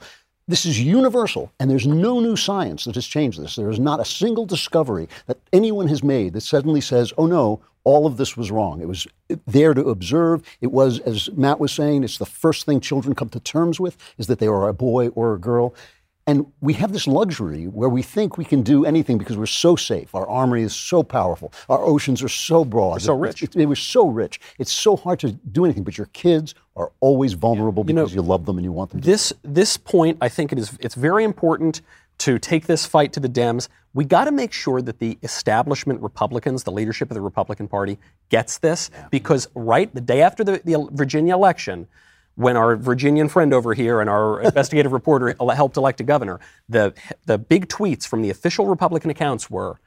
[0.49, 3.57] This is universal, and there's no new science that has changed this.
[3.57, 7.59] There is not a single discovery that anyone has made that suddenly says, oh no,
[7.83, 8.81] all of this was wrong.
[8.81, 9.07] It was
[9.45, 10.43] there to observe.
[10.61, 13.97] It was, as Matt was saying, it's the first thing children come to terms with
[14.17, 15.73] is that they are a boy or a girl.
[16.27, 19.77] And we have this luxury where we think we can do anything because we're so
[19.77, 20.13] safe.
[20.13, 21.53] Our armory is so powerful.
[21.69, 23.01] Our oceans are so broad.
[23.01, 23.43] so rich.
[23.43, 24.41] It, it was so rich.
[24.59, 28.45] It's so hard to do anything, but your kids are always vulnerable because you love
[28.45, 29.07] them and you want them to.
[29.07, 31.81] this this point, I think it is it's very important
[32.19, 33.69] to take this fight to the Dems.
[33.93, 37.97] We got to make sure that the establishment Republicans, the leadership of the Republican Party,
[38.29, 41.87] gets this because right the day after the, the Virginia election.
[42.37, 46.93] When our Virginian friend over here and our investigative reporter helped elect a governor, the,
[47.25, 49.79] the big tweets from the official Republican accounts were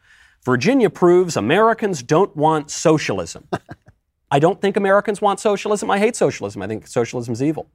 [0.44, 3.46] Virginia proves Americans don't want socialism.
[4.32, 5.90] I don't think Americans want socialism.
[5.90, 6.60] I hate socialism.
[6.60, 7.68] I think socialism is evil.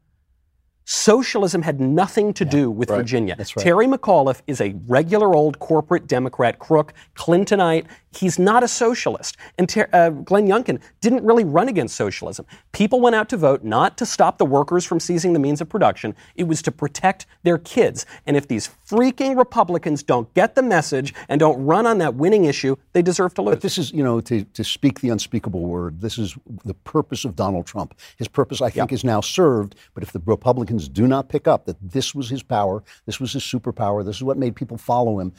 [0.85, 3.35] Socialism had nothing to do with Virginia.
[3.35, 3.63] That's right.
[3.63, 7.85] Terry McAuliffe is a regular old corporate Democrat crook, Clintonite.
[8.11, 9.35] He's not a socialist.
[9.57, 12.45] And Ter- uh, Glenn Youngkin didn't really run against socialism.
[12.71, 15.67] People went out to vote not to stop the workers from seizing the means of
[15.67, 18.05] production, it was to protect their kids.
[18.27, 22.45] And if these freaking Republicans don't get the message and don't run on that winning
[22.45, 23.55] issue, they deserve to lose.
[23.55, 27.25] But this is, you know, to, to speak the unspeakable word, this is the purpose
[27.25, 27.97] of Donald Trump.
[28.17, 29.75] His purpose, I think, is now served.
[29.93, 33.33] But if the Republicans do not pick up that this was his power, this was
[33.33, 35.33] his superpower, this is what made people follow him,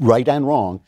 [0.00, 0.80] right and wrong,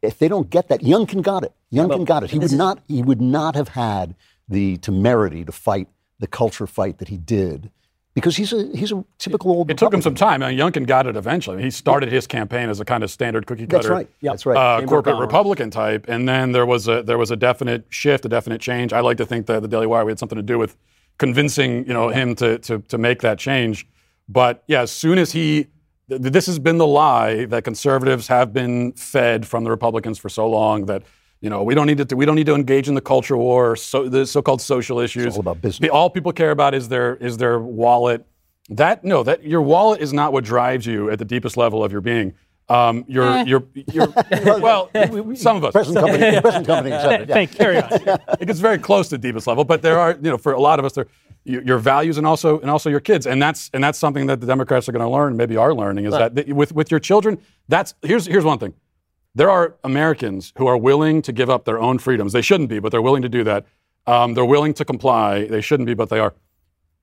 [0.00, 1.52] if they don't get that, Youngkin got it.
[1.72, 2.30] Youngkin got it.
[2.30, 2.80] He would not.
[2.86, 4.14] He would not have had
[4.48, 7.70] the temerity to fight the culture fight that he did,
[8.14, 9.70] because he's a he's a typical old.
[9.70, 10.42] It took him some time.
[10.42, 11.62] I mean, Youngkin got it eventually.
[11.62, 14.10] He started his campaign as a kind of standard cookie That's cutter, right.
[14.20, 14.56] That's right.
[14.56, 15.16] uh, corporate.
[15.18, 18.92] Republican type, and then there was a there was a definite shift, a definite change.
[18.92, 20.76] I like to think that the Daily Wire we had something to do with
[21.18, 23.86] convincing you know him to to to make that change.
[24.28, 25.68] But yeah, as soon as he,
[26.08, 30.28] th- this has been the lie that conservatives have been fed from the Republicans for
[30.28, 31.02] so long that.
[31.42, 32.16] You know, we don't need to.
[32.16, 35.34] We don't need to engage in the culture war, so the so-called social issues.
[35.34, 35.90] all about business.
[35.90, 38.24] All people care about is their is their wallet.
[38.70, 41.90] That no, that your wallet is not what drives you at the deepest level of
[41.90, 42.34] your being.
[42.68, 44.06] Um, your, your, your,
[44.60, 44.88] well,
[45.34, 45.72] some of us.
[45.72, 47.28] Present company, present company accepted.
[47.28, 47.34] Yeah.
[47.34, 47.90] Thank carry on.
[48.40, 50.60] It gets very close to the deepest level, but there are, you know, for a
[50.60, 51.06] lot of us, there,
[51.44, 54.40] your, your values and also and also your kids, and that's and that's something that
[54.40, 57.00] the Democrats are going to learn, maybe are learning, is that th- with with your
[57.00, 58.74] children, that's here's here's one thing.
[59.34, 62.32] There are Americans who are willing to give up their own freedoms.
[62.32, 63.64] They shouldn't be, but they're willing to do that.
[64.06, 65.46] Um, they're willing to comply.
[65.46, 66.34] They shouldn't be, but they are.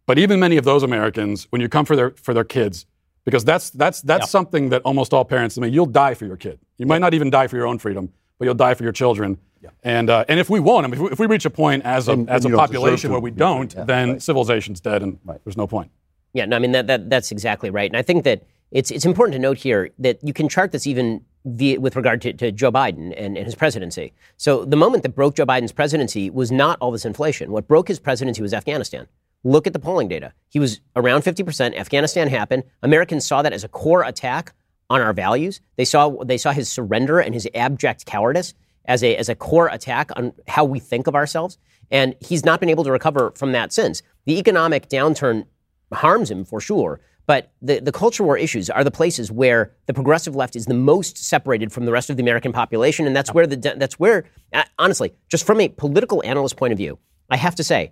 [0.06, 2.86] But even many of those Americans, when you come for their for their kids,
[3.26, 5.58] because that's that's that's something that almost all parents.
[5.58, 6.60] I mean, you'll die for your kid.
[6.78, 9.38] You might not even die for your own freedom, but you'll die for your children.
[9.62, 9.70] Yeah.
[9.84, 11.84] And uh, and if we won't, I mean, if we, if we reach a point
[11.84, 14.10] as a And- as and a you don't deserve population where we don't, Yeah, then
[14.12, 14.22] right.
[14.22, 15.92] civilization's dead, and there's no point.
[16.34, 19.06] Yeah, no, I mean that, that that's exactly right, and I think that it's it's
[19.06, 22.72] important to note here that you can chart this even with regard to, to Joe
[22.72, 24.14] Biden and, and his presidency.
[24.38, 27.52] So the moment that broke Joe Biden's presidency was not all this inflation.
[27.52, 29.08] What broke his presidency was Afghanistan.
[29.44, 30.34] Look at the polling data.
[30.50, 31.78] He was around 50%.
[31.78, 32.64] Afghanistan happened.
[32.84, 34.54] Americans saw that as a core attack
[34.90, 35.62] on our values.
[35.78, 38.54] They saw they saw his surrender and his abject cowardice
[38.86, 41.58] as a as a core attack on how we think of ourselves.
[41.92, 44.02] And he's not been able to recover from that since.
[44.26, 45.46] The economic downturn
[45.94, 47.00] harms him for sure.
[47.30, 50.74] But the, the culture war issues are the places where the progressive left is the
[50.74, 54.26] most separated from the rest of the American population, and that's where the that's where
[54.52, 56.98] uh, honestly, just from a political analyst point of view,
[57.30, 57.92] I have to say,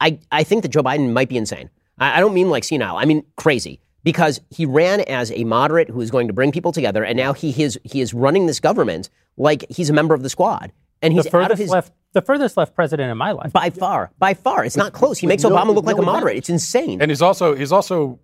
[0.00, 1.68] I, I think that Joe Biden might be insane.
[1.98, 2.96] I, I don't mean like senile.
[2.96, 6.72] I mean crazy because he ran as a moderate who is going to bring people
[6.72, 10.22] together, and now he is he is running this government like he's a member of
[10.22, 10.72] the squad,
[11.02, 13.52] and he's The out of furthest his left, the furthest left president in my life.
[13.52, 14.64] by far, by far.
[14.64, 15.18] It's not close.
[15.18, 16.38] He makes no- Obama look no like a moderate.
[16.38, 17.02] It's insane.
[17.02, 18.18] And he's also he's also.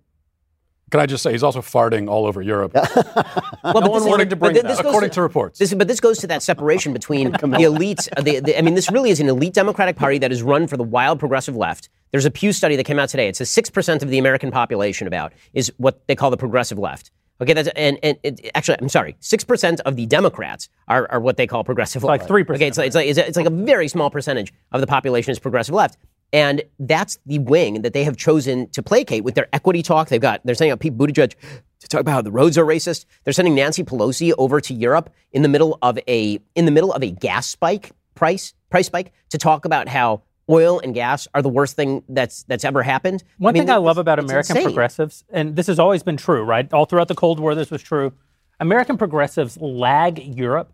[0.91, 2.75] Can I just say he's also farting all over Europe?
[3.65, 4.85] Well, but one this is- wanted to bring but this up.
[4.85, 5.57] According to reports.
[5.57, 8.07] This, but this goes to that separation between the elites.
[8.23, 10.77] The, the, I mean, this really is an elite Democratic Party that is run for
[10.77, 11.89] the wild progressive left.
[12.11, 13.27] There's a Pew study that came out today.
[13.27, 16.77] It says six percent of the American population about is what they call the progressive
[16.77, 17.09] left.
[17.41, 21.19] Okay, that's and, and it, actually, I'm sorry, six percent of the Democrats are, are
[21.19, 22.31] what they call progressive Like left.
[22.31, 22.55] 3%.
[22.55, 25.31] Okay, it's like, it's like it's it's like a very small percentage of the population
[25.31, 25.97] is progressive left.
[26.33, 30.09] And that's the wing that they have chosen to placate with their equity talk.
[30.09, 31.33] They've got they're sending out Pete Buttigieg
[31.79, 33.05] to talk about how the roads are racist.
[33.23, 36.91] They're sending Nancy Pelosi over to Europe in the middle of a in the middle
[36.91, 41.41] of a gas spike price price spike to talk about how oil and gas are
[41.41, 43.23] the worst thing that's that's ever happened.
[43.37, 44.69] One mean, thing I love about American insane.
[44.69, 46.71] progressives, and this has always been true, right?
[46.73, 48.13] All throughout the Cold War, this was true.
[48.59, 50.71] American progressives lag Europe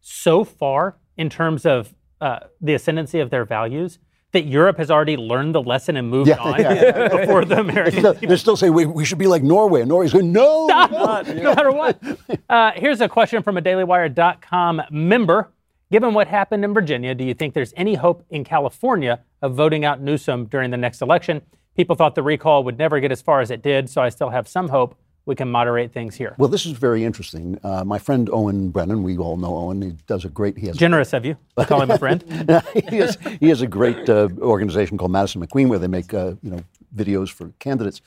[0.00, 3.98] so far in terms of uh, the ascendancy of their values
[4.32, 8.02] that Europe has already learned the lesson and moved Yeah, on yeah, before the Americans.
[8.02, 9.80] They're they're still saying we, we should be like Norway.
[9.80, 11.22] And Norway's going, no, no.
[11.22, 12.00] no matter what.
[12.48, 15.50] Uh, here's a question from a DailyWire.com member.
[15.92, 19.84] Given what happened in Virginia, do you think there's any hope in California of voting
[19.84, 21.42] out Newsom during the next election?
[21.76, 24.30] People thought the recall would never get as far as it did, so I still
[24.30, 26.34] have some hope we can moderate things here.
[26.38, 27.58] Well, this is very interesting.
[27.62, 29.82] Uh, my friend Owen Brennan, we all know Owen.
[29.82, 30.58] He does a great.
[30.58, 31.36] He has Generous of you.
[31.58, 32.24] to Call him a friend.
[32.90, 36.34] he, has, he has a great uh, organization called Madison McQueen where they make uh,
[36.42, 36.60] you know
[36.94, 38.00] videos for candidates.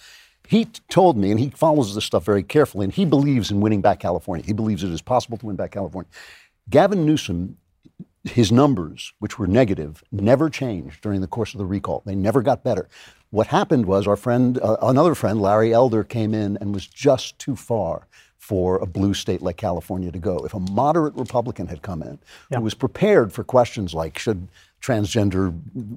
[0.47, 3.61] He t- told me, and he follows this stuff very carefully, and he believes in
[3.61, 4.45] winning back California.
[4.45, 6.09] He believes it is possible to win back California.
[6.69, 7.57] Gavin Newsom,
[8.23, 12.03] his numbers, which were negative, never changed during the course of the recall.
[12.05, 12.87] They never got better.
[13.31, 17.37] What happened was our friend, uh, another friend, Larry Elder, came in and was just
[17.39, 18.07] too far
[18.37, 20.37] for a blue state like California to go.
[20.45, 22.19] If a moderate Republican had come in
[22.57, 24.47] who was prepared for questions like should
[24.81, 25.51] transgender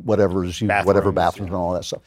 [0.05, 2.03] whatever is used, whatever bathrooms and all that stuff,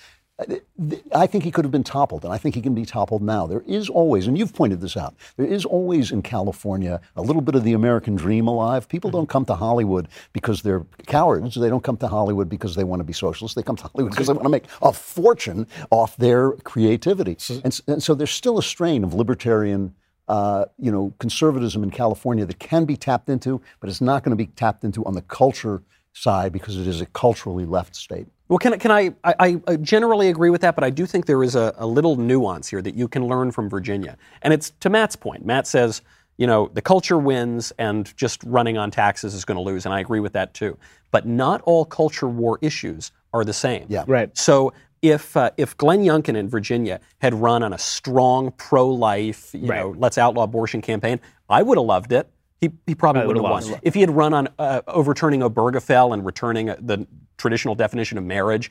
[1.13, 3.45] I think he could have been toppled, and I think he can be toppled now.
[3.45, 7.41] There is always, and you've pointed this out, there is always in California a little
[7.41, 8.87] bit of the American dream alive.
[8.87, 11.55] People don't come to Hollywood because they're cowards.
[11.55, 13.55] They don't come to Hollywood because they want to be socialists.
[13.55, 17.37] They come to Hollywood because they want to make a fortune off their creativity.
[17.63, 19.95] And, and so there's still a strain of libertarian.
[20.29, 24.29] Uh, you know, conservatism in California that can be tapped into, but it's not going
[24.29, 25.81] to be tapped into on the culture
[26.13, 28.27] side because it is a culturally left state.
[28.49, 31.43] Well, can, can I, I, I generally agree with that, but I do think there
[31.43, 34.17] is a, a little nuance here that you can learn from Virginia.
[34.41, 35.45] And it's to Matt's point.
[35.45, 36.01] Matt says,
[36.37, 39.85] you know, the culture wins and just running on taxes is going to lose.
[39.85, 40.77] And I agree with that too.
[41.11, 43.85] But not all culture war issues are the same.
[43.87, 44.03] Yeah.
[44.07, 44.35] Right.
[44.35, 49.67] So if uh, if Glenn Youngkin in Virginia had run on a strong pro-life, you
[49.67, 49.79] Right.
[49.79, 52.27] know, let's outlaw abortion campaign, I would have loved it.
[52.61, 53.71] He, he probably would have would've won.
[53.71, 53.79] lost.
[53.83, 58.23] If he had run on uh, overturning Obergefell and returning uh, the traditional definition of
[58.25, 58.69] marriage,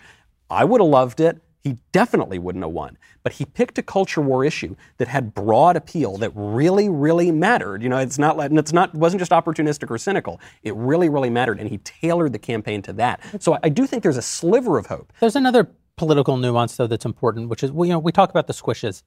[0.51, 1.41] I would have loved it.
[1.65, 2.97] He definitely wouldn't have won.
[3.23, 7.83] But he picked a culture war issue that had broad appeal that really, really mattered.
[7.83, 10.41] You know, it's not like- and it's not it wasn't just opportunistic or cynical.
[10.63, 13.21] It really, really mattered, and he tailored the campaign to that.
[13.43, 15.13] So I, I do think there's a sliver of hope.
[15.21, 18.47] There's another political nuance, though, that's important, which is, well, you know, we talk about
[18.47, 19.03] the squishes.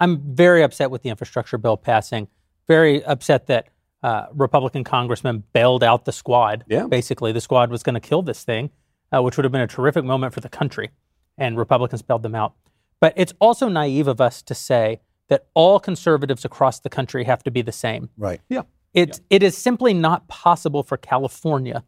[0.00, 2.28] I'm very upset with the infrastructure bill passing.
[2.66, 3.68] Very upset that
[4.02, 6.64] uh, Republican congressman bailed out the squad.
[6.68, 6.86] Yeah.
[6.86, 8.70] Basically, the squad was going to kill this thing,
[9.14, 10.90] uh, which would have been a terrific moment for the country,
[11.38, 12.54] and Republicans bailed them out.
[13.00, 17.42] But it's also naive of us to say that all conservatives across the country have
[17.44, 18.10] to be the same.
[18.16, 18.40] Right.
[18.48, 18.62] Yeah.
[18.94, 21.84] It, it is simply not possible for California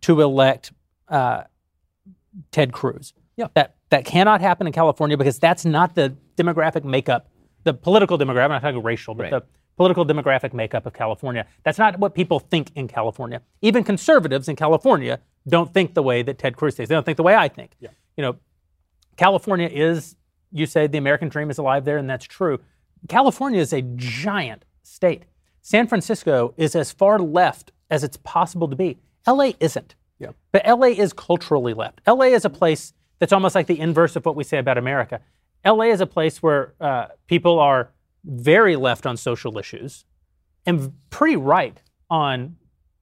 [0.00, 0.72] to elect
[1.08, 1.44] uh,
[2.50, 3.12] Ted Cruz.
[3.36, 3.48] Yeah.
[3.54, 7.28] That, that cannot happen in California because that's not the demographic makeup,
[7.64, 9.30] the political demographic, I'm not talking racial, but Right.
[9.30, 9.42] the
[9.78, 11.46] political demographic makeup of California.
[11.62, 13.40] That's not what people think in California.
[13.62, 16.88] Even conservatives in California don't think the way that Ted Cruz thinks.
[16.88, 17.70] They don't think the way I think.
[17.78, 17.90] Yeah.
[18.16, 18.36] You know,
[19.16, 20.16] California is,
[20.50, 22.58] you say the American dream is alive there, and that's true.
[23.08, 25.22] California is a giant state.
[25.62, 28.98] San Francisco is as far left as it's possible to be.
[29.28, 29.94] LA isn't.
[30.18, 30.32] Yeah.
[30.50, 32.00] But LA is culturally left.
[32.04, 35.20] LA is a place that's almost like the inverse of what we say about America.
[35.64, 37.92] LA is a place where uh, people are
[38.28, 40.04] very left on social issues
[40.66, 42.56] and pretty right on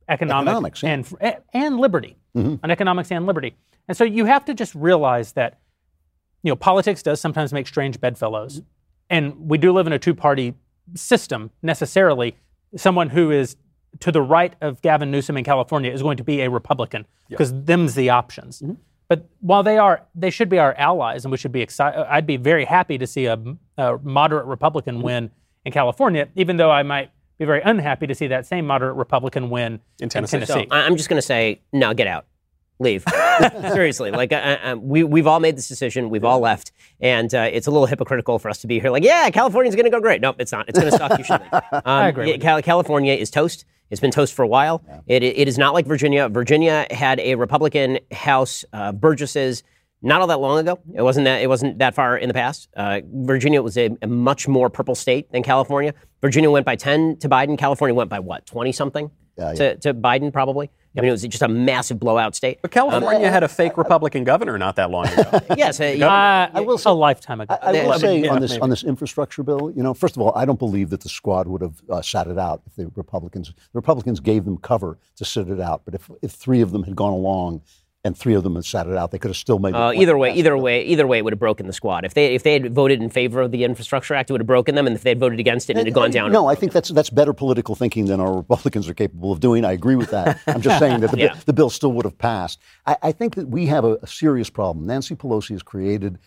[0.08, 0.92] economic Economics, yeah.
[0.92, 2.54] and eh, and liberty, mm-hmm.
[2.62, 3.56] on economics and liberty.
[3.88, 5.58] And so you have to just realize that
[6.42, 8.62] you know politics does sometimes make strange bedfellows,
[9.10, 10.54] and we do live in a two-party
[10.94, 12.36] system necessarily.
[12.76, 13.56] Someone who is
[14.00, 17.52] to the right of Gavin Newsom in California is going to be a Republican because
[17.64, 18.60] them's the options.
[18.60, 18.74] Mm-hmm.
[19.08, 22.00] But while they are, they should be our allies, and we should be excited.
[22.08, 23.40] I'd be very happy to see a,
[23.78, 25.30] a moderate Republican win
[25.64, 29.50] in California, even though I might be very unhappy to see that same moderate Republican
[29.50, 30.38] win in Tennessee.
[30.38, 30.66] Tennessee.
[30.70, 32.26] I- I'm just going to say, no, get out.
[32.78, 33.04] Leave.
[33.72, 34.10] Seriously.
[34.10, 36.10] Like, I, I, we, we've all made this decision.
[36.10, 36.72] We've all left.
[37.00, 39.84] And uh, it's a little hypocritical for us to be here like, yeah, California's going
[39.84, 40.20] to go great.
[40.20, 40.68] Nope, it's not.
[40.68, 41.18] It's going to suck.
[41.18, 41.50] You should leave.
[41.72, 43.64] Um, I agree with Cal- California is toast.
[43.90, 44.82] It's been toast for a while.
[45.06, 46.28] It, it is not like Virginia.
[46.28, 49.62] Virginia had a Republican House uh, Burgesses
[50.02, 50.78] not all that long ago.
[50.94, 52.68] It wasn't that it wasn't that far in the past.
[52.76, 55.94] Uh, Virginia was a, a much more purple state than California.
[56.20, 57.58] Virginia went by 10 to Biden.
[57.58, 60.70] California went by what, 20 something Yeah, to, to Biden, probably?
[60.96, 62.58] I mean, it was just a massive blowout state.
[62.62, 65.40] But California had a fake Republican governor not that long ago.
[65.56, 67.54] yes, uh, Uh, I will say- a lifetime ago.
[67.60, 68.62] I, I will say yeah, on this maybe.
[68.62, 71.48] on this infrastructure bill, you know, first of all, I don't believe that the squad
[71.48, 75.24] would have uh, sat it out if the Republicans the Republicans gave them cover to
[75.26, 75.82] sit it out.
[75.84, 77.60] But if if three of them had gone along
[78.06, 79.74] and three of them had sat it out, they could have still made.
[79.74, 82.04] uh, either way, either way, either way, it would have broken the squad.
[82.04, 84.46] If they if they had voted in favor of the Infrastructure Act, it would have
[84.46, 86.32] broken them, and if they had voted against it, it had gone down.
[86.32, 89.64] No, I think that's that's better political thinking than our Republicans are capable of doing.
[89.64, 90.40] I agree with that.
[90.46, 91.32] I'm just saying that the, Yeah.
[91.34, 92.60] bill, the bill still would have passed.
[92.86, 94.86] I, I think that we have a, a serious problem.
[94.86, 96.18] Nancy Pelosi has created.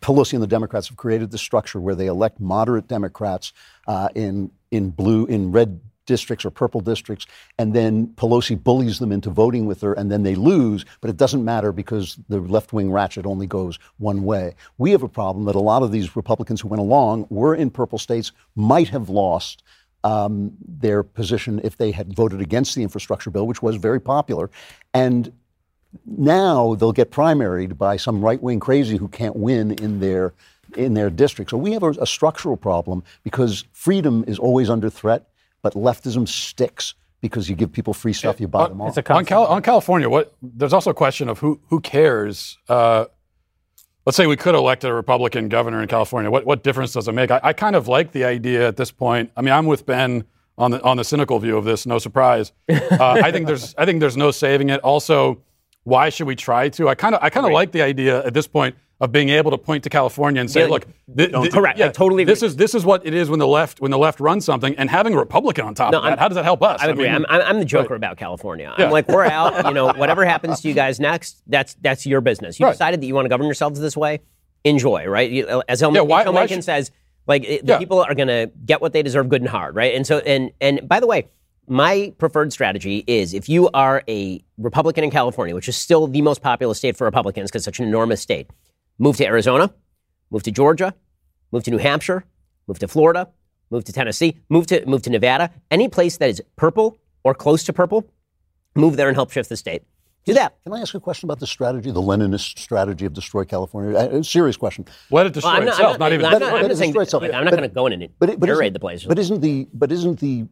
[0.00, 3.52] Pelosi and the Democrats have created this structure where they elect moderate Democrats
[3.88, 7.26] uh, in in blue in red districts or purple districts,
[7.58, 10.84] and then Pelosi bullies them into voting with her, and then they lose.
[11.00, 14.54] But it doesn't matter because the left wing ratchet only goes one way.
[14.78, 17.70] We have a problem that a lot of these Republicans who went along were in
[17.70, 19.62] purple states, might have lost
[20.04, 24.50] um, their position if they had voted against the infrastructure bill, which was very popular,
[24.94, 25.32] and
[26.04, 30.34] now they'll get primaried by some right wing crazy who can't win in their
[30.76, 31.50] in their district.
[31.50, 35.28] So we have a, a structural problem because freedom is always under threat,
[35.62, 38.96] but leftism sticks because you give people free stuff, you buy them off.
[38.96, 39.24] It's a on.
[39.24, 42.58] Cal- on California, what there's also a question of who who cares.
[42.68, 43.06] Uh,
[44.04, 46.30] let's say we could elect a Republican governor in California.
[46.30, 47.30] What what difference does it make?
[47.30, 49.30] I, I kind of like the idea at this point.
[49.36, 50.24] I mean, I'm with Ben
[50.58, 51.86] on the on the cynical view of this.
[51.86, 52.52] No surprise.
[52.96, 54.80] Uh, I think there's I think there's no saving it.
[54.80, 55.42] Also,
[55.86, 56.88] why should we try to?
[56.88, 59.50] I kind of I kind of like the idea at this point of being able
[59.52, 61.80] to point to California and say, Yeah, look, thi- thi- correct.
[61.80, 64.18] I totally This is this is what it is when the left when the left
[64.18, 66.44] runs something, and having a Republican on top No, of that, I'm- how does that
[66.44, 66.82] help us?
[66.82, 67.04] I agree.
[67.04, 68.74] mean, I'm, I'm, the joker about California.
[68.78, 68.86] Yeah.
[68.86, 69.64] I'm like, we're out.
[69.66, 72.58] You know, whatever happens to you guys next, that's that's your business.
[72.58, 72.72] You Right.
[72.72, 74.20] decided that you want to govern yourselves this way.
[74.64, 75.30] Enjoy, right?
[75.30, 76.32] You, uh, as Helmut Yeah, why- H.L.
[76.32, 76.90] why should- says,
[77.28, 77.78] like it, the Yeah.
[77.78, 79.94] people are going to get what they deserve, good and hard, right?
[79.94, 81.28] And so, and and by the way,
[81.68, 86.22] my preferred strategy is if you are a Republican in California, which is still the
[86.22, 88.50] most populous state for Republicans because it's such an enormous state,
[88.98, 89.72] move to Arizona,
[90.30, 90.94] move to Georgia,
[91.52, 92.24] move to New Hampshire,
[92.66, 93.28] move to Florida,
[93.70, 97.64] move to Tennessee, move to move to Nevada, any place that is purple or close
[97.64, 98.08] to purple,
[98.74, 99.82] move there and help shift the state.
[100.24, 100.56] Do that.
[100.64, 103.96] Can I ask a question about the strategy, the Leninist strategy of destroy California?
[103.96, 104.84] A a serious question.
[105.12, 106.24] let it destroy Well, I'm not, itself, I'm not, not, even.
[106.26, 107.22] I'm not, but I'm not destroy itself.
[107.22, 109.04] I'm not going to go in and But, but aerate isn't- the place.
[109.04, 110.46] But isn't the but isn't the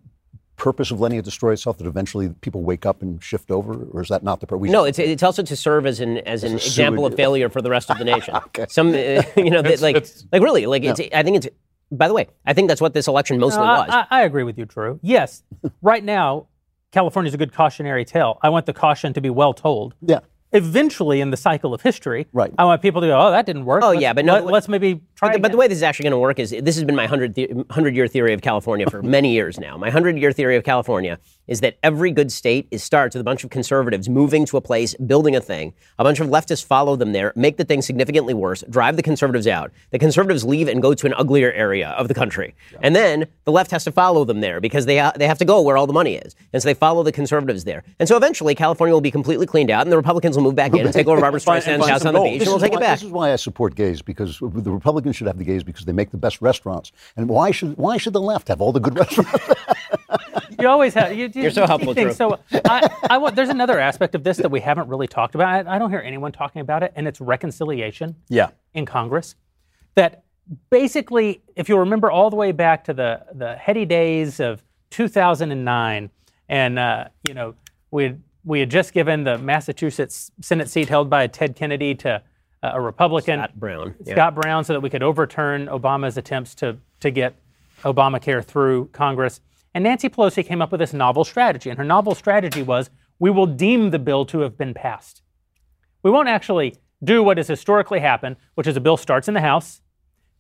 [0.57, 4.03] purpose of letting it destroy itself that eventually people wake up and shift over, or
[4.03, 4.71] is that not the purpose?
[4.71, 7.61] no, it's it's also to serve as an as an a example of failure for
[7.61, 8.35] the rest of the nation.
[8.47, 8.67] Okay.
[8.69, 11.01] Some, uh, you know, It's- like it's- like really, like it's.
[11.13, 11.49] I think it's.
[11.91, 13.89] By the way, I think that's what this election mostly No, I- was.
[13.91, 14.99] I, I agree with you, Drew.
[15.03, 15.43] Yes,
[15.83, 16.47] right now,
[16.93, 18.39] California's a good cautionary tale.
[18.43, 19.95] I want the caution to be well told.
[20.01, 20.21] Yeah.
[20.55, 22.53] Eventually, in the cycle of history, Right.
[22.57, 24.55] I want people to go, "Oh, that didn't work." Oh, Let's- yeah, but no, let,
[24.55, 25.29] us maybe try.
[25.29, 26.95] But the, but the way this is actually going to work is this has been
[26.97, 29.77] my 100, the- 100 year theory of California for many years now.
[29.77, 33.25] My 100 year theory of California is that every good state is starts with a
[33.25, 35.73] bunch of conservatives moving to a place, building a thing.
[35.99, 39.47] A bunch of leftists follow them there, make the thing significantly worse, drive the conservatives
[39.47, 39.71] out.
[39.91, 42.55] The conservatives leave and go to an uglier area of the country.
[42.81, 45.45] And then the left has to follow them there because they, ha- they have to
[45.45, 46.35] go where all the money is.
[46.53, 47.85] And so they follow the conservatives there.
[47.99, 50.73] And so eventually California will be completely cleaned out and the Republicans will move back
[50.75, 52.79] in and take over Barbra Streisand's house on the beach This and we'll take why,
[52.79, 52.99] it back.
[52.99, 55.93] This is why I support gays because the Republicans should have the gays because they
[55.93, 56.93] make the best restaurants.
[57.17, 59.45] And why should why should the left have all the good restaurants?
[60.61, 61.17] You always have.
[61.17, 62.17] You, You're so helpful, things.
[62.17, 62.31] Drew.
[62.31, 63.37] So I, I want.
[63.37, 65.67] There's another aspect of this that we haven't really talked about.
[65.67, 68.51] I, I don't hear anyone talking about it, and it's reconciliation Yeah.
[68.75, 69.35] in Congress.
[69.95, 70.25] That
[70.71, 76.11] basically, if you remember all the way back to the the heady days of 2009,
[76.49, 77.55] and uh, you know
[77.91, 82.23] we we had just given the Massachusetts Senate seat held by Ted Kennedy to
[82.63, 83.95] uh, a Republican, Scott Brown.
[84.05, 84.15] Yeah.
[84.15, 87.35] Scott Brown, so that we could overturn Obama's attempts to to get
[87.83, 89.41] Obamacare through Congress.
[89.75, 93.31] And Nancy Pelosi came up with this novel strategy, and her novel strategy was: we
[93.31, 95.23] will deem the bill to have been passed.
[96.03, 99.41] We won't actually do what has historically happened, which is a bill starts in the
[99.41, 99.83] House,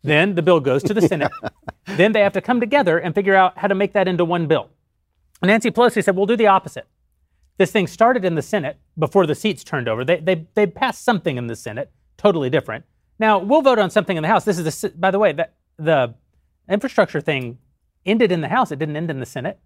[0.04, 1.32] then the bill goes to the Senate,
[1.86, 4.46] then they have to come together and figure out how to make that into one
[4.46, 4.70] bill.
[5.42, 6.86] Nancy Pelosi said, we'll do the opposite.
[7.56, 10.04] This thing started in the Senate before the seats turned over.
[10.04, 12.84] They, they, they passed something in the Senate, totally different.
[13.18, 14.44] Now, we'll vote on something in the House.
[14.44, 16.14] This is, the, by the way, that the
[16.68, 17.58] infrastructure thing
[18.06, 18.70] ended in the House.
[18.70, 19.58] It didn't end in the Senate.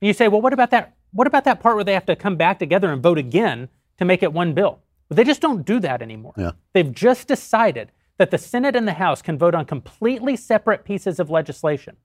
[0.00, 0.94] And you say, well, what about that?
[1.12, 3.68] What about that part where they have to come back together and vote again
[3.98, 4.78] to make it one bill?
[5.08, 6.34] But they just don't do that anymore.
[6.36, 6.52] Yeah.
[6.72, 11.18] They've just decided that the Senate and the House can vote on completely separate pieces
[11.18, 11.96] of legislation.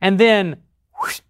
[0.00, 0.56] And then,
[1.00, 1.20] whoosh,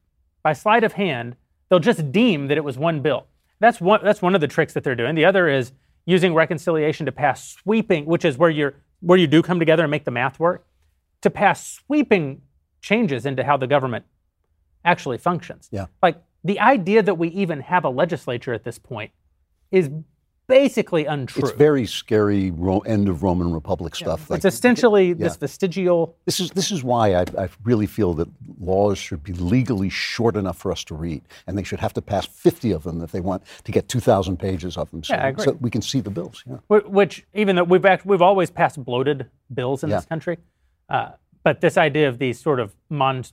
[0.42, 1.36] by sleight of hand,
[1.68, 3.26] they'll just deem that it was one bill.
[3.60, 5.14] That's one, that's one of the tricks that they're doing.
[5.14, 5.72] The other is
[6.04, 9.90] using reconciliation to pass sweeping, which is where, you're, where you do come together and
[9.90, 10.66] make the math work,
[11.22, 12.42] to pass sweeping
[12.84, 14.04] changes into how the government
[14.84, 15.68] actually functions.
[15.72, 15.86] Yeah.
[16.02, 19.10] Like the idea that we even have a legislature at this point
[19.72, 19.88] is
[20.46, 21.42] basically untrue.
[21.42, 24.30] it's very scary ro- end of Roman Republic stuff.
[24.30, 25.38] It's essentially this yeah.
[25.38, 26.14] vestigial.
[26.26, 28.28] This is this is why I, I really feel that
[28.60, 32.02] laws should be legally short enough for us to read, and they should have to
[32.02, 35.24] pass 50 of them if they want to get 2,000 pages of them, so, Yeah,
[35.24, 35.44] I agree.
[35.44, 36.44] so we can see the bills.
[36.46, 36.58] Yeah.
[36.68, 39.96] Which, even though we've act, we've always passed bloated bills in Yeah.
[39.96, 40.36] this country,
[40.90, 41.12] uh,
[41.44, 43.24] but this idea of these sort of mon-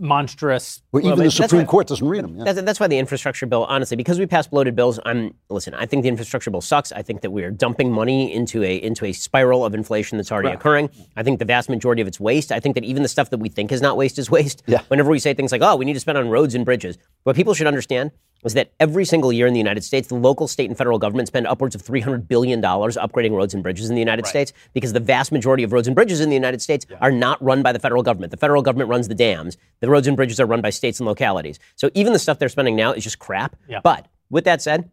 [0.00, 0.82] monstrous.
[0.92, 2.36] Well, even the that's Supreme why- Court doesn't read them.
[2.38, 2.44] Yeah.
[2.44, 4.98] That's, that's why the infrastructure bill, honestly, because we passed bloated bills.
[5.04, 5.74] I'm listen.
[5.74, 6.92] I think the infrastructure bill sucks.
[6.92, 10.32] I think that we are dumping money into a into a spiral of inflation that's
[10.32, 10.90] already occurring.
[11.16, 12.52] I think the vast majority of it's waste.
[12.52, 14.62] I think that even the stuff that we think is not waste is waste.
[14.66, 14.82] Yeah.
[14.88, 17.36] Whenever we say things like, "Oh, we need to spend on roads and bridges," what
[17.36, 18.12] people should understand
[18.44, 21.28] is that every single year in the United States, the local, state, and federal government
[21.28, 24.52] spend upwards of three hundred billion dollars upgrading roads and bridges in the United States
[24.74, 27.62] because the vast majority of roads and bridges in the United States are not run
[27.62, 28.30] by the federal government.
[28.30, 29.56] The federal government runs the dams.
[29.80, 31.58] The roads and bridges are run by states and localities.
[31.76, 33.56] So even the stuff they're spending now is just crap.
[33.68, 33.80] Yeah.
[33.82, 34.90] But with that said,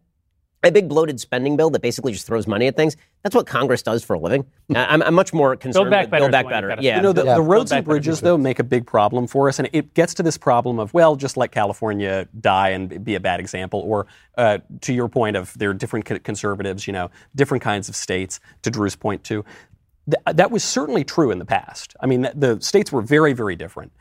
[0.66, 2.96] a big bloated spending bill that basically just throws money at things.
[3.22, 4.44] That's what Congress does for a living.
[4.74, 6.68] I- I'm, I'm much more concerned Back with Better build back the one you better.
[6.68, 6.96] gotta Yeah.
[6.96, 7.34] You know, the, Yeah.
[7.34, 9.58] the roads and bridges, though, make a big problem for us.
[9.58, 13.20] And it gets to this problem of, well, just let California die and be a
[13.20, 13.80] bad example.
[13.80, 14.06] Or
[14.36, 18.40] uh, to your point of there are different conservatives, you know, different kinds of states,
[18.62, 19.44] to Drew's point, too.
[20.08, 21.96] Th- that was certainly true in the past.
[22.00, 23.92] I mean, the states were very, very different.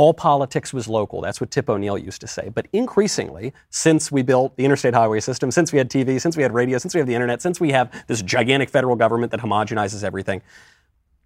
[0.00, 1.20] All politics was local.
[1.20, 2.48] That's what Tip O'Neill used to say.
[2.48, 6.42] But increasingly, since we built the interstate highway system, since we had TV, since we
[6.42, 9.40] had radio, since we have the internet, since we have this gigantic federal government that
[9.40, 10.40] homogenizes everything,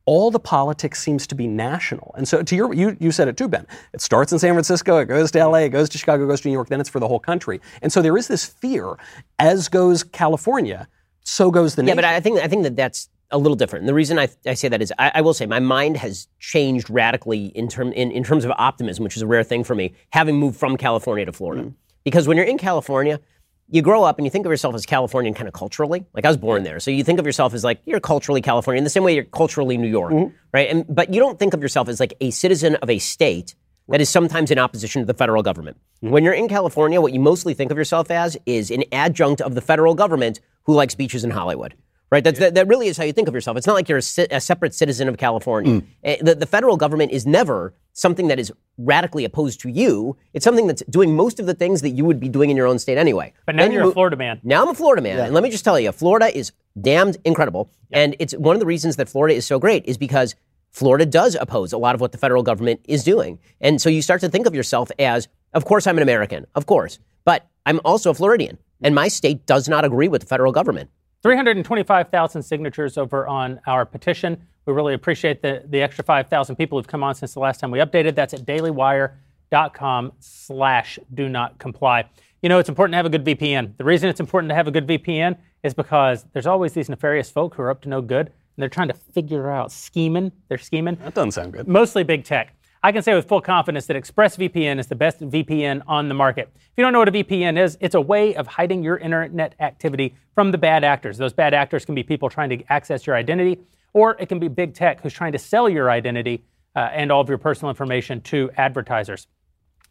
[0.07, 2.13] all the politics seems to be national.
[2.19, 3.65] And so to your you, you said it too, Ben.
[3.93, 6.41] It starts in San Francisco, it goes to LA, it goes to Chicago, it goes
[6.41, 7.61] to New York, then it's for the whole country.
[7.81, 8.97] And so there is this fear,
[9.39, 10.89] as goes California,
[11.23, 11.97] so goes the nation.
[11.97, 13.83] Yeah, but I think I think that that's a little different.
[13.83, 16.29] And the reason I, I say that is I, I will say my mind has
[16.39, 19.75] changed radically in term in, in terms of optimism, which is a rare thing for
[19.75, 21.65] me, having moved from California to Florida.
[21.65, 21.75] Mm.
[22.05, 23.21] Because when you're in California,
[23.69, 26.05] you grow up and you think of yourself as Californian kind of culturally.
[26.13, 28.85] Like I was born there, so you think of yourself as like you're culturally Californian
[28.85, 30.35] the same way you're culturally New York, mm-hmm.
[30.53, 30.69] right?
[30.69, 33.55] And but you don't think of yourself as like a citizen of a state
[33.89, 35.77] that is sometimes in opposition to the federal government.
[36.03, 36.11] Mm-hmm.
[36.11, 39.55] When you're in California, what you mostly think of yourself as is an adjunct of
[39.55, 41.75] the federal government who likes beaches in Hollywood.
[42.11, 43.57] Right, That's, that, that really is how you think of yourself.
[43.57, 45.83] It's not like you're a, ci- a separate citizen of California.
[46.05, 50.17] Eh, The, the federal government is never something that is radically opposed to you.
[50.33, 52.67] It's something that's doing most of the things that you would be doing in your
[52.69, 53.33] own state anyway.
[53.47, 54.39] But now Then you you're a Florida man.
[54.45, 57.71] now I'm a Florida man, and let me just tell you, Florida is damned incredible.
[57.91, 60.37] And it's one of the reasons that Florida is so great is because
[60.71, 63.39] Florida does oppose a lot of what the federal government is doing.
[63.61, 66.67] And so you start to think of yourself as, of course, I'm an American, of
[66.67, 70.53] course, but I'm also a Floridian, and my state does not agree with the federal
[70.53, 70.91] government.
[71.25, 74.37] 325,000 signatures over on our petition.
[74.67, 77.71] We really appreciate the, the extra 5,000 people who've come on since the last time
[77.71, 78.15] we updated.
[78.15, 82.05] That's at dailywire.com slash do not comply.
[82.43, 83.75] You know, it's important to have a good VPN.
[83.79, 87.31] The reason it's important to have a good VPN is because there's always these nefarious
[87.31, 90.31] folk who are up to no good, and they're trying to figure out scheming.
[90.49, 91.67] They're scheming that doesn't sound good.
[91.67, 92.55] mostly big tech.
[92.85, 96.51] I can say with full confidence that ExpressVPN is the best VPN on the market.
[96.55, 99.55] If you don't know what a VPN is, it's a way of hiding your internet
[99.59, 101.17] activity from the bad actors.
[101.17, 103.59] Those bad actors can be people trying to access your identity,
[103.95, 106.45] or it can be big tech who's trying to sell your identity
[106.77, 109.29] uh, and all of your personal information to advertisers.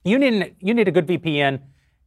[0.03, 1.61] You need, an, you need a good VPN.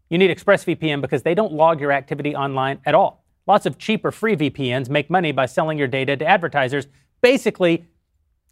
[0.08, 3.24] You need ExpressVPN because they don't log your activity online at all.
[3.48, 6.86] Lots of cheap or free VPNs make money by selling your data to advertisers,
[7.22, 7.86] basically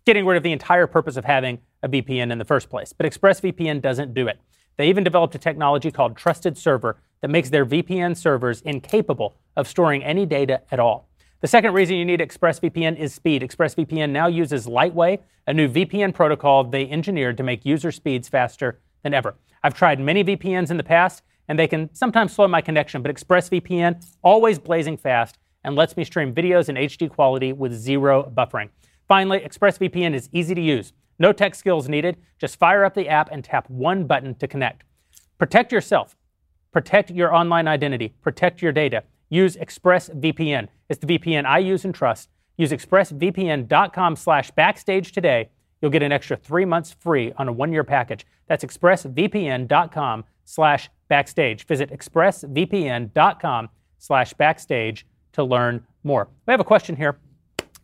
[0.04, 2.92] getting rid of the entire purpose of having a VPN in the first place.
[2.92, 4.38] But ExpressVPN doesn't do it.
[4.76, 9.68] They even developed a technology called Trusted Server that makes their VPN servers incapable of
[9.68, 11.08] storing any data at all.
[11.40, 13.42] The second reason you need ExpressVPN is speed.
[13.42, 18.80] ExpressVPN now uses Lightway, a new VPN protocol they engineered to make user speeds faster
[19.02, 19.34] than ever.
[19.62, 23.14] I've tried many VPNs in the past, and they can sometimes slow my connection, but
[23.14, 28.70] ExpressVPN, always blazing fast, and lets me stream videos in HD quality with zero buffering.
[29.08, 30.92] Finally, ExpressVPN is easy to use.
[31.18, 32.16] No tech skills needed.
[32.38, 34.84] Just fire up the app and tap one button to connect.
[35.38, 36.16] Protect yourself.
[36.72, 38.14] Protect your online identity.
[38.22, 39.04] Protect your data.
[39.28, 40.68] Use ExpressVPN.
[40.88, 42.30] It's the VPN I use and trust.
[42.56, 45.50] Use expressvpn.com slash backstage today.
[45.80, 48.26] You'll get an extra three months free on a one-year package.
[48.48, 51.66] That's expressvpn.com slash backstage.
[51.66, 56.28] Visit expressvpn.com slash backstage to learn more.
[56.46, 57.18] We have a question here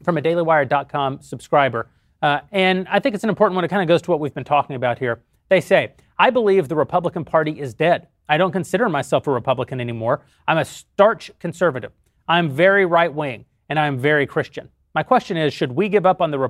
[0.02, 1.88] from a dailywire.com subscriber.
[2.22, 3.64] Uh, and I think it's an important one.
[3.64, 5.22] It kind of goes to what we've been talking about here.
[5.48, 8.08] They say, I believe the Republican Party is dead.
[8.28, 10.22] I don't consider myself a Republican anymore.
[10.46, 11.92] I'm a starch conservative.
[12.28, 14.68] I'm very right wing and I'm very Christian.
[14.94, 16.48] My question is should we give up on the Re-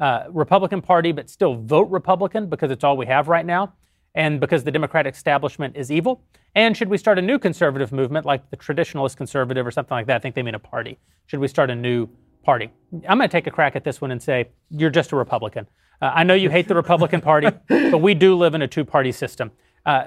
[0.00, 3.74] uh, Republican Party but still vote Republican because it's all we have right now
[4.14, 6.22] and because the Democratic establishment is evil?
[6.54, 10.06] And should we start a new conservative movement like the traditionalist conservative or something like
[10.06, 10.16] that?
[10.16, 10.98] I think they mean a party.
[11.26, 12.08] Should we start a new
[12.42, 12.70] party?
[13.08, 15.66] I'm going to take a crack at this one and say you're just a Republican.
[16.00, 18.84] Uh, I know you hate the Republican Party, but we do live in a two
[18.84, 19.52] party system.
[19.86, 20.06] Uh,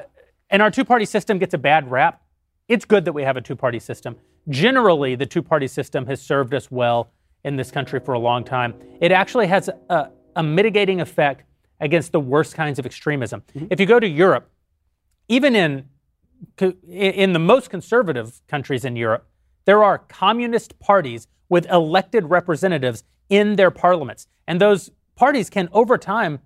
[0.49, 2.21] and our two party system gets a bad rap.
[2.67, 4.17] It's good that we have a two party system.
[4.49, 7.11] Generally, the two party system has served us well
[7.43, 8.75] in this country for a long time.
[8.99, 11.43] It actually has a, a mitigating effect
[11.79, 13.43] against the worst kinds of extremism.
[13.69, 14.49] If you go to Europe,
[15.27, 15.89] even in
[16.87, 19.27] in the most conservative countries in Europe,
[19.65, 24.27] there are communist parties with elected representatives in their parliaments.
[24.47, 26.39] And those parties can, over time,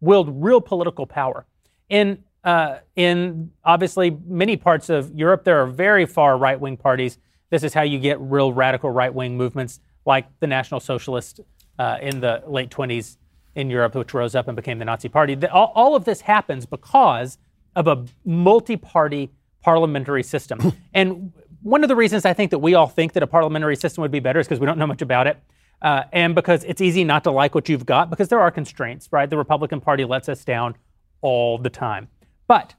[0.00, 1.46] wield real political power.
[1.88, 7.18] In, uh, in obviously many parts of Europe, there are very far right wing parties.
[7.50, 11.40] This is how you get real radical right wing movements like the National Socialist
[11.78, 13.16] uh, in the late 20s
[13.54, 15.34] in Europe, which rose up and became the Nazi Party.
[15.34, 17.38] The- all, all of this happens because
[17.74, 19.30] of a multi party
[19.62, 20.72] parliamentary system.
[20.94, 21.32] and
[21.66, 24.12] one of the reasons I think that we all think that a parliamentary system would
[24.12, 25.36] be better is because we don't know much about it.
[25.82, 29.08] Uh, and because it's easy not to like what you've got, because there are constraints,
[29.10, 29.28] right?
[29.28, 30.76] The Republican Party lets us down
[31.22, 32.06] all the time.
[32.46, 32.76] But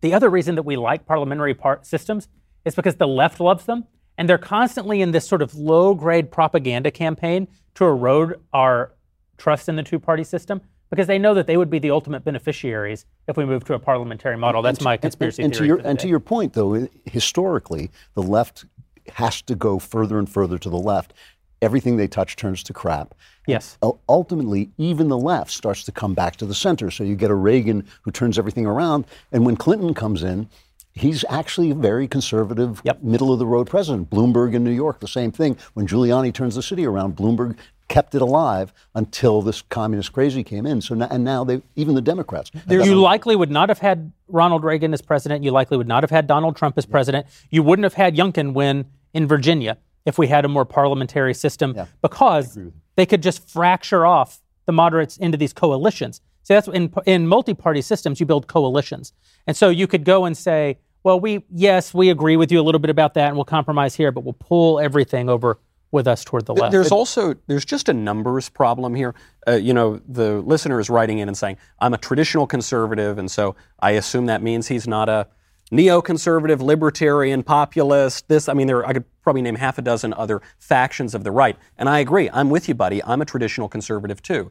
[0.00, 2.26] the other reason that we like parliamentary par- systems
[2.64, 3.84] is because the left loves them,
[4.18, 8.92] and they're constantly in this sort of low grade propaganda campaign to erode our
[9.38, 10.60] trust in the two party system
[10.94, 13.78] because they know that they would be the ultimate beneficiaries if we move to a
[13.80, 14.62] parliamentary model.
[14.62, 15.68] That's my conspiracy and, and theory.
[15.68, 18.64] To your, and to your point, though, historically, the left
[19.14, 21.12] has to go further and further to the left.
[21.60, 23.14] Everything they touch turns to crap.
[23.48, 23.76] yes.
[24.08, 26.90] Ultimately, even the left starts to come back to the center.
[26.90, 29.04] So you get a Reagan who turns everything around.
[29.32, 30.48] And when Clinton comes in,
[30.92, 34.10] he's actually a very conservative, middle of the road president.
[34.10, 35.56] Bloomberg in New York, the same thing.
[35.72, 37.56] When Giuliani turns the city around, Bloomberg
[37.88, 40.80] kept it alive until this communist crazy came in.
[40.80, 42.50] So now, and now they even the Democrats.
[42.68, 45.44] You likely would not have had Ronald Reagan as president.
[45.44, 47.26] You likely would not have had Donald Trump as president.
[47.50, 51.76] You wouldn't have had Youngkin win in Virginia if we had a more parliamentary system
[52.02, 52.58] because
[52.96, 56.20] they could just fracture off the moderates into these coalitions.
[56.42, 59.12] See, that's in in multi-party systems you build coalitions,
[59.46, 62.62] and so you could go and say, well, we yes we agree with you a
[62.62, 65.58] little bit about that, and we'll compromise here, but we'll pull everything over
[65.94, 66.72] with us toward the left.
[66.72, 69.14] There's also there's just a numbers problem here.
[69.48, 73.30] Uh, you know, the listener is writing in and saying, "I'm a traditional conservative," and
[73.30, 75.28] so I assume that means he's not a
[75.72, 78.28] neoconservative, libertarian, populist.
[78.28, 81.30] This, I mean, there I could probably name half a dozen other factions of the
[81.30, 82.28] right, and I agree.
[82.30, 83.02] I'm with you, buddy.
[83.02, 84.50] I'm a traditional conservative too.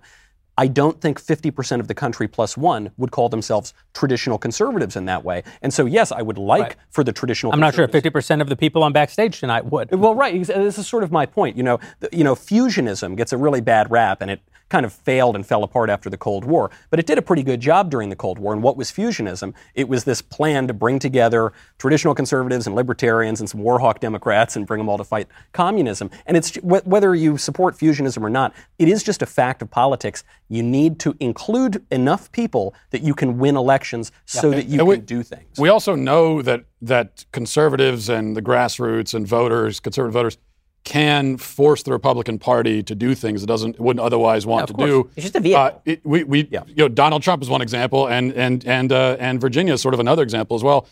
[0.58, 5.06] I don't think 50% of the country plus one would call themselves traditional conservatives in
[5.06, 5.44] that way.
[5.62, 7.52] And so, yes, I would like for the traditional.
[7.52, 9.92] I'm not sure if 50% of the people on backstage tonight would.
[9.92, 10.46] well, right.
[10.46, 11.58] This is sort of my point.
[11.58, 11.80] You know,
[12.12, 14.42] you know, fusionism gets a really bad rap, and it
[14.74, 16.72] kind of failed and fell apart after the Cold War.
[16.90, 18.54] But it did a pretty good job during the Cold War.
[18.54, 19.54] And what was fusionism?
[19.76, 24.56] It was this plan to bring together traditional conservatives and libertarians and some warhawk Democrats
[24.56, 26.10] and bring them all to fight communism.
[26.26, 29.70] And it's wh- whether you support fusionism or not, it is just a fact of
[29.70, 30.24] politics.
[30.50, 34.88] You need to include enough people that you can win elections so that you And
[34.88, 35.60] we- can do things.
[35.60, 40.38] We also know that that conservatives and the grassroots and voters, conservative voters,
[40.84, 44.74] can force the Republican Party to do things it doesn't it wouldn't otherwise want to
[44.74, 45.10] do.
[45.16, 45.62] It's just a vehicle.
[45.62, 49.16] Uh, it, we, we you know, Donald Trump is one example, and and and uh,
[49.20, 50.88] and Virginia is sort of another example as well.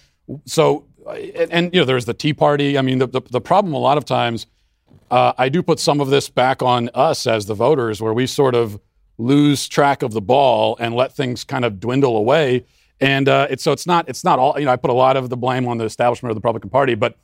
[0.46, 2.78] So, and, and, you know, there's the Tea Party.
[2.78, 4.48] I mean, the the, the problem a lot of times,
[5.10, 8.28] uh, I do put some of this back on us as the voters, where we
[8.28, 8.80] sort of
[9.18, 12.66] lose track of the ball and let things kind of dwindle away.
[13.02, 14.72] And uh, it's so it's not it's not all you know.
[14.72, 17.18] I put a lot of the blame on the establishment of the Republican Party, but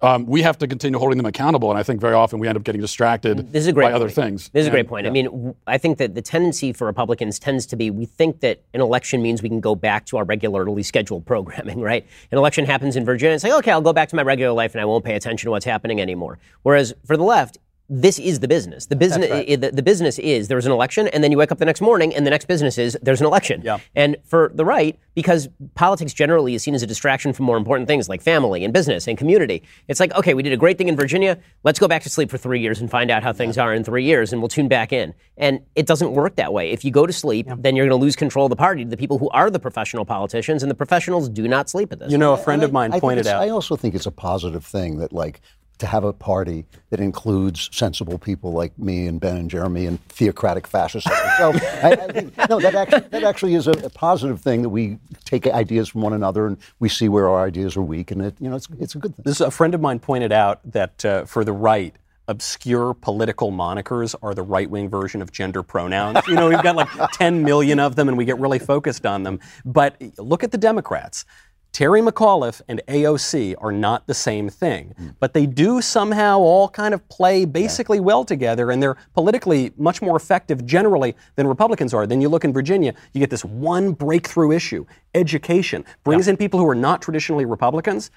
[0.00, 1.70] um, we have to continue holding them accountable.
[1.70, 3.92] And I think very often we end up getting distracted This is a great by
[3.92, 4.14] other point.
[4.14, 4.48] things.
[4.50, 5.06] This is a great point.
[5.06, 8.40] I mean, w- I think that the tendency for Republicans tends to be we think
[8.40, 12.06] that an election means we can go back to our regularly scheduled programming, right?
[12.30, 14.74] An election happens in Virginia, it's like, okay, I'll go back to my regular life
[14.74, 16.38] and I won't pay attention to what's happening anymore.
[16.62, 17.58] Whereas for the left,
[17.90, 18.86] this is the business.
[18.86, 21.58] The business, i- the, the business is there's an election, and then you wake up
[21.58, 23.62] the next morning, and the next business is there's an election.
[23.64, 23.78] Yeah.
[23.94, 27.88] And for the right, because politics generally is seen as a distraction from more important
[27.88, 30.88] things like family and business and community, it's like, okay, we did a great thing
[30.88, 31.38] in Virginia.
[31.64, 33.84] Let's go back to sleep for three years and find out how things are in
[33.84, 35.14] three years, and we'll tune back in.
[35.38, 36.70] And it doesn't work that way.
[36.70, 38.90] If you go to sleep, then you're going to lose control of the party to
[38.90, 42.12] the people who are the professional politicians, and the professionals do not sleep at this.
[42.12, 43.42] You know, a friend of mine I pointed out.
[43.42, 45.40] I also think it's a positive thing that, like,
[45.78, 50.02] to have a party that includes sensible people like me and Ben and Jeremy and
[50.08, 51.56] theocratic fascists like myself.
[51.82, 54.98] I, I think, no, that actually, that actually is a, a positive thing that we
[55.24, 58.34] take ideas from one another and we see where our ideas are weak, and it,
[58.40, 59.22] you know, it's, it's a good thing.
[59.24, 61.94] This a friend of mine pointed out that uh, for the right,
[62.28, 66.26] obscure political monikers are the right-wing version of gender pronouns.
[66.28, 69.22] You know, we've got like 10 million of them, and we get really focused on
[69.22, 69.40] them.
[69.64, 71.24] But look at the Democrats.
[71.72, 76.92] Terry McAuliffe and AOC are not the same thing, but they do somehow all kind
[76.92, 82.06] of play basically well together, and they're politically much more effective generally than Republicans are.
[82.06, 86.58] Then you look in Virginia, you get this one breakthrough issue education, brings in people
[86.58, 88.10] who are not traditionally Republicans.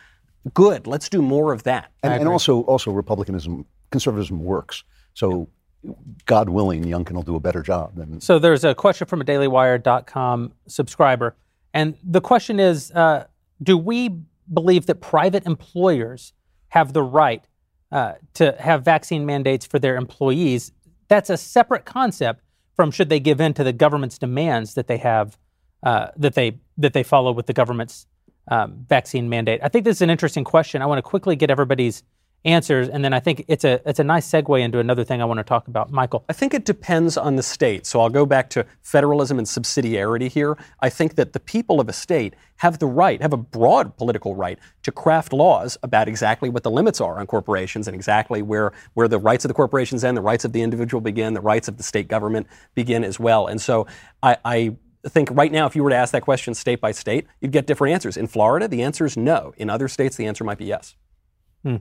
[0.53, 1.91] Good, let's do more of that.
[2.01, 4.83] And, and also, also republicanism, conservatism works.
[5.13, 5.49] So,
[6.25, 9.25] God willing, Youngkin will do a better job than So there's a question from a
[9.25, 11.35] dailywire.com subscriber.
[11.73, 13.25] And the question is uh,
[13.61, 14.09] Do we
[14.51, 16.33] believe that private employers
[16.69, 17.43] have the right
[17.91, 20.71] uh, to have vaccine mandates for their employees?
[21.07, 22.41] That's a separate concept
[22.75, 25.37] from should they give in to the government's demands that they have,
[25.83, 28.07] uh, that, they, that they follow with the government's
[28.49, 29.59] um, vaccine mandate.
[29.63, 30.81] I think this is an interesting question.
[30.81, 32.03] I want to quickly get everybody's
[32.43, 35.25] answers, and then I think it's a, it's a nice segue into another thing I
[35.25, 35.91] want to talk about.
[35.91, 36.23] Michael.
[36.29, 37.85] I think it depends on the state.
[37.85, 40.57] So I'll go back to federalism and subsidiarity here.
[40.79, 44.35] I think that the people of a state have the right, have a broad political
[44.35, 48.71] right to craft laws about exactly what the limits are on corporations and exactly where,
[48.93, 51.67] where the rights of the corporations end, the rights of the individual begin, the rights
[51.67, 53.47] of the state government begin as well.
[53.47, 53.87] And so
[54.23, 54.75] I, I
[55.07, 57.65] think right now, if you were to ask that question state by state, you'd get
[57.65, 58.17] different answers.
[58.17, 59.53] In Florida, the answer is no.
[59.57, 60.95] In other states, the answer might be yes.
[61.63, 61.77] Hmm.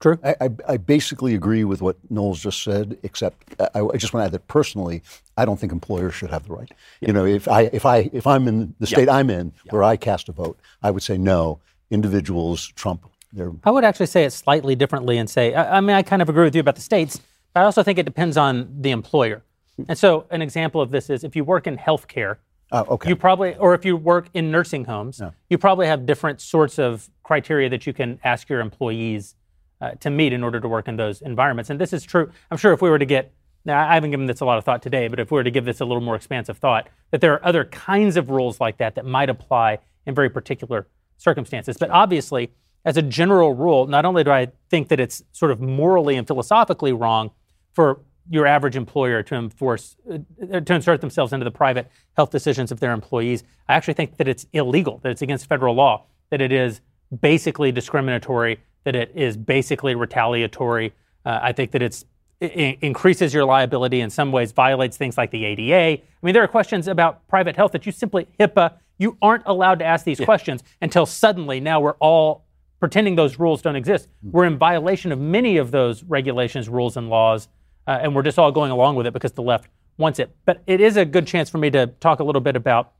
[0.00, 0.18] True.
[0.24, 4.22] I, I, I basically agree with what Knowles just said, except I, I just want
[4.22, 5.02] to add that personally,
[5.36, 6.72] I don't think employers should have the right.
[7.00, 9.96] You know, if I if I if I'm in the state I'm in, where I
[9.96, 11.60] cast a vote, I would say no.
[11.90, 13.52] Individuals trump their.
[13.64, 16.28] I would actually say it slightly differently and say, I, I mean, I kind of
[16.28, 17.20] agree with you about the states,
[17.52, 19.42] but I also think it depends on the employer.
[19.88, 22.36] And so, an example of this is if you work in healthcare,
[22.72, 23.08] Uh, okay.
[23.08, 27.10] you probably, or if you work in nursing homes, you probably have different sorts of
[27.22, 29.34] criteria that you can ask your employees
[29.80, 31.70] uh, to meet in order to work in those environments.
[31.70, 32.30] And this is true.
[32.50, 33.32] I'm sure if we were to get,
[33.64, 35.50] now I haven't given this a lot of thought today, but if we were to
[35.50, 38.78] give this a little more expansive thought, that there are other kinds of rules like
[38.78, 41.76] that that might apply in very particular circumstances.
[41.78, 42.50] But obviously,
[42.84, 46.26] as a general rule, not only do I think that it's sort of morally and
[46.26, 47.30] philosophically wrong
[47.72, 52.70] for your average employer to enforce uh, to insert themselves into the private health decisions
[52.70, 53.42] of their employees.
[53.68, 56.80] I actually think that it's illegal, that it's against federal law, that it is
[57.20, 60.92] basically discriminatory, that it is basically retaliatory.
[61.24, 62.04] Uh, I think that it's
[62.40, 66.02] it increases your liability in some ways, violates things like the ADA.
[66.02, 68.72] I mean, there are questions about private health that you simply HIPAA.
[68.98, 72.44] You aren't allowed to ask these questions until suddenly now we're all
[72.80, 74.08] pretending those rules don't exist.
[74.22, 77.48] We're in violation of many of those regulations, rules, and laws,
[77.86, 79.68] uh, and we're just all going along with it because the left
[79.98, 80.34] wants it.
[80.46, 82.92] But it is a good chance for me to talk a little bit about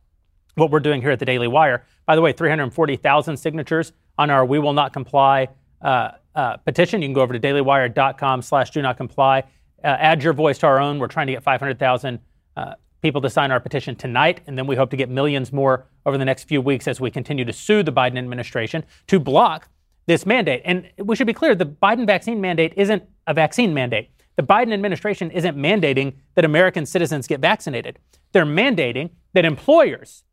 [0.54, 1.86] what we're doing here at the Daily Wire.
[2.04, 5.48] By the way, 340,000 signatures on our We Will Not Comply
[5.82, 7.02] uh, uh, petition.
[7.02, 9.40] You can go over to dailywire.com slash do not comply.
[9.82, 10.98] Uh, add your voice to our own.
[10.98, 12.18] We're trying to get 500,000
[12.56, 15.86] uh, people to sign our petition tonight, and then we hope to get millions more
[16.04, 19.68] over the next few weeks as we continue to sue the Biden administration to block
[20.06, 20.62] this mandate.
[20.64, 24.10] And we should be clear the Biden vaccine mandate isn't a vaccine mandate.
[24.36, 27.98] The Biden administration isn't mandating that American citizens get vaccinated.
[28.32, 30.24] They're mandating that employers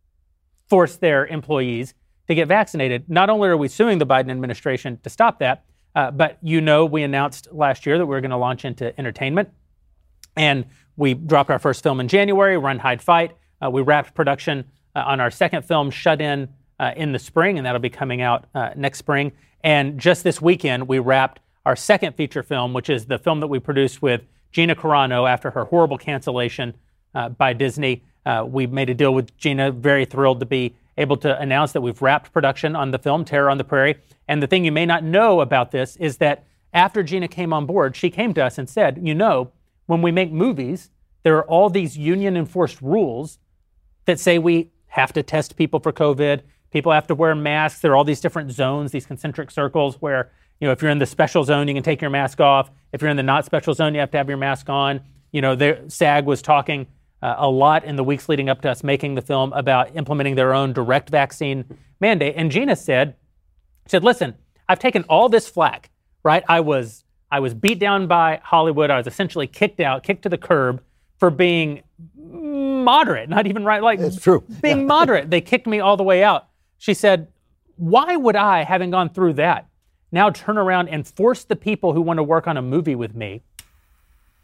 [0.67, 1.93] force their employees
[2.27, 3.09] to get vaccinated.
[3.09, 5.63] Not only are we suing the Biden administration to stop that,
[5.95, 8.97] uh, but you know, we announced last year that we are going to launch into
[8.99, 9.49] entertainment.
[10.35, 10.65] And
[10.95, 13.31] we dropped our first film in January, Run, Hide, Fight.
[13.63, 14.65] Uh, we wrapped production
[14.95, 16.49] uh, on our second film, Shut In,
[16.79, 19.31] uh, in the spring, and that'll be coming out uh, next spring.
[19.63, 23.47] And just this weekend, we wrapped our second feature film, which is the film that
[23.47, 24.21] we produced with
[24.51, 26.75] Gina Carano after her horrible cancellation
[27.15, 28.03] uh, by Disney.
[28.45, 32.01] We made a deal with Gina, very thrilled to be able to announce that we've
[32.01, 33.95] wrapped production on the film Terror on the Prairie.
[34.27, 37.65] And the thing you may not know about this is that after Gina came on
[37.65, 39.51] board, she came to us and said, You know,
[39.85, 40.89] when we make movies,
[41.23, 43.39] there are all these union enforced rules
[44.05, 46.41] that say we have to test people for COVID.
[46.71, 47.81] People have to wear masks.
[47.81, 50.99] There are all these different zones, these concentric circles where, you know, if you're in
[50.99, 52.69] the special zone, you can take your mask off.
[52.91, 55.01] If you're in the not special zone, you have to have your mask on.
[55.31, 56.87] You know, there, SAG was talking
[57.21, 60.35] uh, a lot in the weeks leading up to us making the film about implementing
[60.35, 61.65] their own direct vaccine
[61.99, 62.35] mandate.
[62.37, 63.15] And Gina said,
[63.87, 64.35] said, listen,
[64.69, 65.89] I've taken all this flack,
[66.23, 66.43] right?
[66.47, 68.89] I was I was beat down by Hollywood.
[68.89, 70.81] I was essentially kicked out, kicked to the curb
[71.17, 71.83] for being
[72.15, 74.43] moderate, not even right, like It's true.
[74.61, 75.29] being moderate.
[75.29, 76.47] They kicked me all the way out.
[76.77, 77.27] She said,
[77.75, 79.67] why would I, having gone through that,
[80.11, 83.13] now turn around and force the people who want to work on a movie with
[83.13, 83.43] me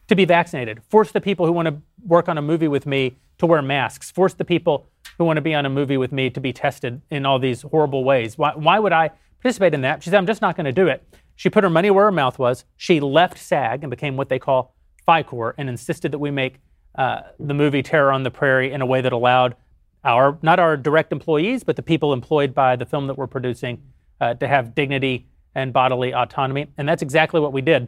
[0.08, 0.82] to be vaccinated?
[0.90, 4.12] Force the people who want to work on a movie with me to wear masks?
[4.12, 4.88] Force the people
[5.18, 7.62] who want to be on a movie with me to be tested in all these
[7.64, 8.38] horrible ways?
[8.38, 10.04] Why, why would I participate in that?
[10.04, 11.04] She said, I'm just not going to do it.
[11.36, 12.66] She put her money where her mouth was.
[12.78, 14.76] She left SAG and became what they call
[15.06, 16.60] Fi-Core and insisted that we make
[16.96, 19.56] uh, the movie Terror on the Prairie in a way that allowed
[20.04, 23.82] our, not our direct employees, but the people employed by the film that we're producing
[24.22, 26.68] uh, to have dignity and bodily autonomy.
[26.78, 27.88] And that's exactly what we did.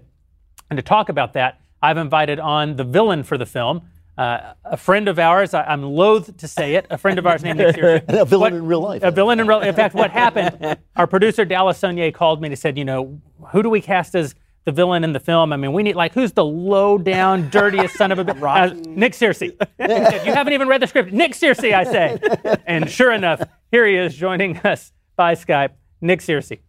[0.69, 3.83] And to talk about that, I've invited on the villain for the film,
[4.17, 5.53] uh, a friend of ours.
[5.53, 6.87] I, I'm loath to say it.
[6.89, 8.03] A friend of ours named Nick Searcy.
[8.21, 9.03] A villain What- in real life.
[9.03, 9.59] A villain in real.
[9.59, 10.77] In fact, what happened?
[10.95, 13.19] Our producer Dallas Sonnier called me and said, you know,
[13.51, 15.51] who do we cast as the villain in the film?
[15.53, 18.35] I mean, we need like who's the low down, dirtiest son of a bitch?
[18.45, 19.55] Uh, Nick Searcy.
[19.79, 21.11] Said, you haven't even read the script.
[21.11, 22.57] Nick Searcy, I say.
[22.65, 25.71] And sure enough, here he is joining us by Skype.
[26.01, 26.59] Nick Searcy.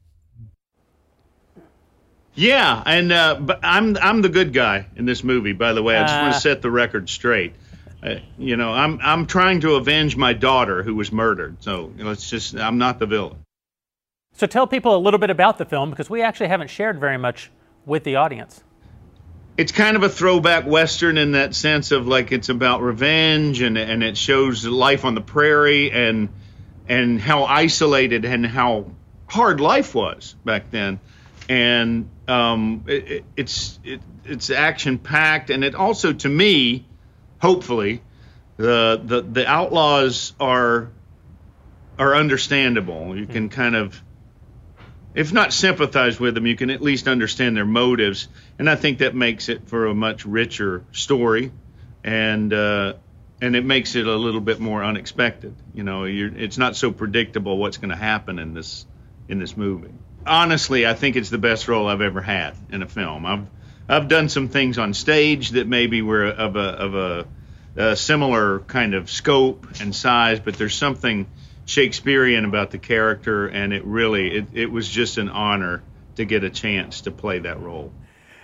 [2.36, 5.52] Yeah, and uh, but I'm I'm the good guy in this movie.
[5.52, 6.32] By the way, I just want Uh.
[6.34, 7.54] to set the record straight.
[8.02, 11.56] Uh, you know, I'm I'm trying to avenge my daughter who was murdered.
[11.60, 13.38] So let's just I'm not the villain.
[14.34, 17.16] So tell people a little bit about the film because we actually haven't shared very
[17.16, 17.50] much
[17.86, 18.62] with the audience.
[19.56, 23.78] It's kind of a throwback western in that sense of like it's about revenge and
[23.78, 26.28] and it shows life on the prairie and
[26.86, 28.90] and how isolated and how
[29.26, 31.00] hard life was back then.
[31.48, 36.86] And um, it, it, it's it, it's action packed and it also to me,
[37.40, 38.02] hopefully,
[38.56, 40.90] the the the outlaws are
[41.98, 43.16] are understandable.
[43.16, 44.02] You can kind of
[45.14, 48.28] if not sympathize with them, you can at least understand their motives,
[48.58, 51.52] and I think that makes it for a much richer story,
[52.04, 52.94] and uh,
[53.40, 55.54] and it makes it a little bit more unexpected.
[55.74, 58.84] You know, it's not so predictable what's going to happen in this
[59.28, 59.94] in this movie.
[60.26, 63.24] Honestly, I think it's the best role I've ever had in a film.
[63.24, 63.46] I've
[63.88, 67.26] I've done some things on stage that maybe were of a of a,
[67.76, 71.26] a similar kind of scope and size, but there's something
[71.66, 75.82] Shakespearean about the character, and it really it, it was just an honor
[76.16, 77.92] to get a chance to play that role.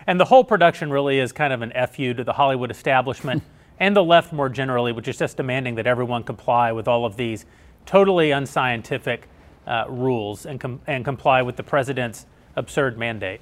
[0.06, 3.42] And the whole production really is kind of an fu to the Hollywood establishment
[3.80, 7.16] and the left more generally, which is just demanding that everyone comply with all of
[7.16, 7.46] these
[7.86, 9.28] totally unscientific
[9.66, 13.40] uh, rules and, com- and comply with the president's absurd mandate.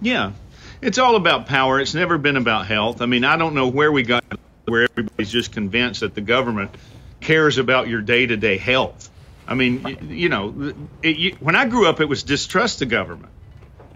[0.00, 0.32] Yeah,
[0.80, 1.80] it's all about power.
[1.80, 3.00] It's never been about health.
[3.00, 4.24] I mean, I don't know where we got
[4.66, 6.72] where everybody's just convinced that the government
[7.20, 9.10] cares about your day to day health.
[9.48, 12.86] I mean, you, you know, it, you, when I grew up, it was distrust the
[12.86, 13.32] government,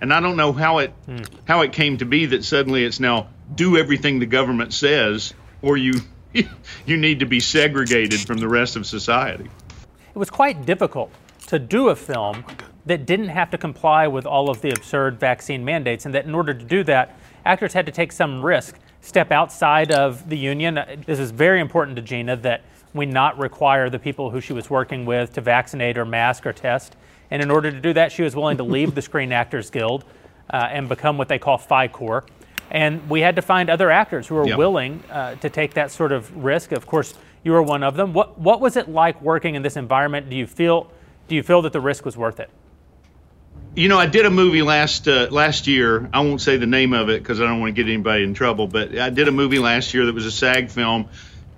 [0.01, 1.23] and I don't know how it hmm.
[1.45, 5.77] how it came to be that suddenly it's now do everything the government says, or
[5.77, 5.95] you
[6.33, 9.51] you need to be segregated from the rest of society.
[10.21, 11.11] It was quite difficult
[11.47, 12.45] to do a film
[12.85, 16.35] that didn't have to comply with all of the absurd vaccine mandates, and that in
[16.35, 20.79] order to do that, actors had to take some risk, step outside of the union.
[21.07, 24.69] This is very important to Gina that we not require the people who she was
[24.69, 26.97] working with to vaccinate or mask or test.
[27.31, 30.05] And in order to do that, she was willing to leave the Screen Actors Guild
[30.51, 32.27] uh, and become what they call Fi-Core.
[32.71, 34.59] And we had to find other actors who were yep.
[34.59, 36.73] willing uh, to take that sort of risk.
[36.73, 38.13] Of course, you were one of them.
[38.13, 40.29] What, what was it like working in this environment?
[40.31, 40.91] Do you feel,
[41.29, 42.51] do you feel that the risk was worth it?
[43.75, 46.09] You know, I did a movie last uh, last year.
[46.13, 48.35] I won't say the name of it because I don't want to get anybody in
[48.35, 48.67] trouble.
[48.67, 51.09] But I did a movie last year that was a SAG film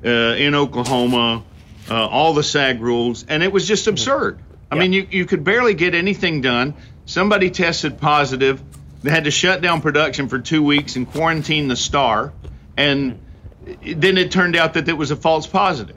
[0.05, 1.43] uh, in Oklahoma.
[1.91, 4.39] Uh, all the SAG rules, and it was just absurd.
[4.71, 4.81] I yeah.
[4.81, 6.75] mean, you you could barely get anything done.
[7.07, 8.63] Somebody tested positive.
[9.03, 12.33] They had to shut down production for two weeks and quarantine the star,
[12.77, 13.19] and
[13.65, 15.97] then it turned out that it was a false positive.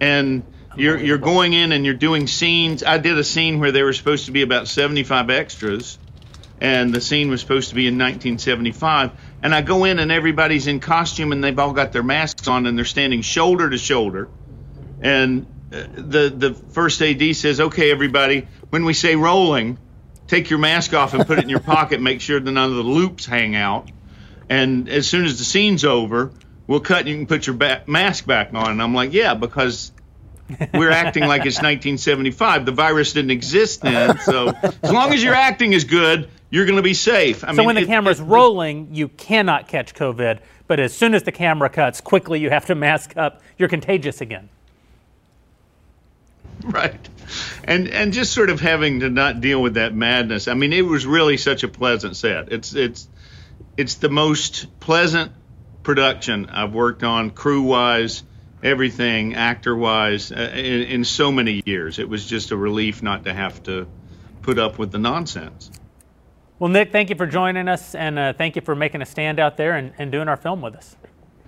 [0.00, 0.44] And
[0.76, 2.82] you're you're going in and you're doing scenes.
[2.82, 5.98] I did a scene where there were supposed to be about 75 extras,
[6.60, 9.12] and the scene was supposed to be in 1975.
[9.42, 12.66] And I go in and everybody's in costume and they've all got their masks on
[12.66, 14.28] and they're standing shoulder to shoulder.
[15.00, 19.78] And uh, the the first AD says, "Okay, everybody, when we say rolling,
[20.28, 22.00] take your mask off and put it in your pocket.
[22.00, 23.90] Make sure that none of the loops hang out.
[24.48, 26.32] And as soon as the scene's over,
[26.72, 29.34] we'll cut and you can put your ba- mask back on." And I'm like, "Yeah,
[29.34, 29.92] because."
[30.74, 32.66] We're acting like it's 1975.
[32.66, 34.18] The virus didn't exist then.
[34.18, 34.48] So
[34.82, 37.42] as long as your acting is good, you're going to be safe.
[37.42, 40.40] I so mean, when the it, camera's it, rolling, you cannot catch COVID.
[40.66, 43.40] But as soon as the camera cuts, quickly you have to mask up.
[43.56, 44.50] You're contagious again.
[46.62, 47.08] Right.
[47.64, 50.48] And and just sort of having to not deal with that madness.
[50.48, 52.52] I mean, it was really such a pleasant set.
[52.52, 53.08] It's it's
[53.76, 55.32] it's the most pleasant
[55.82, 58.22] production I've worked on crew wise
[58.62, 61.98] everything actor wise uh, in, in so many years.
[61.98, 63.86] It was just a relief not to have to
[64.42, 65.70] put up with the nonsense.
[66.58, 69.40] Well, Nick, thank you for joining us, and uh, thank you for making a stand
[69.40, 70.96] out there and, and doing our film with us.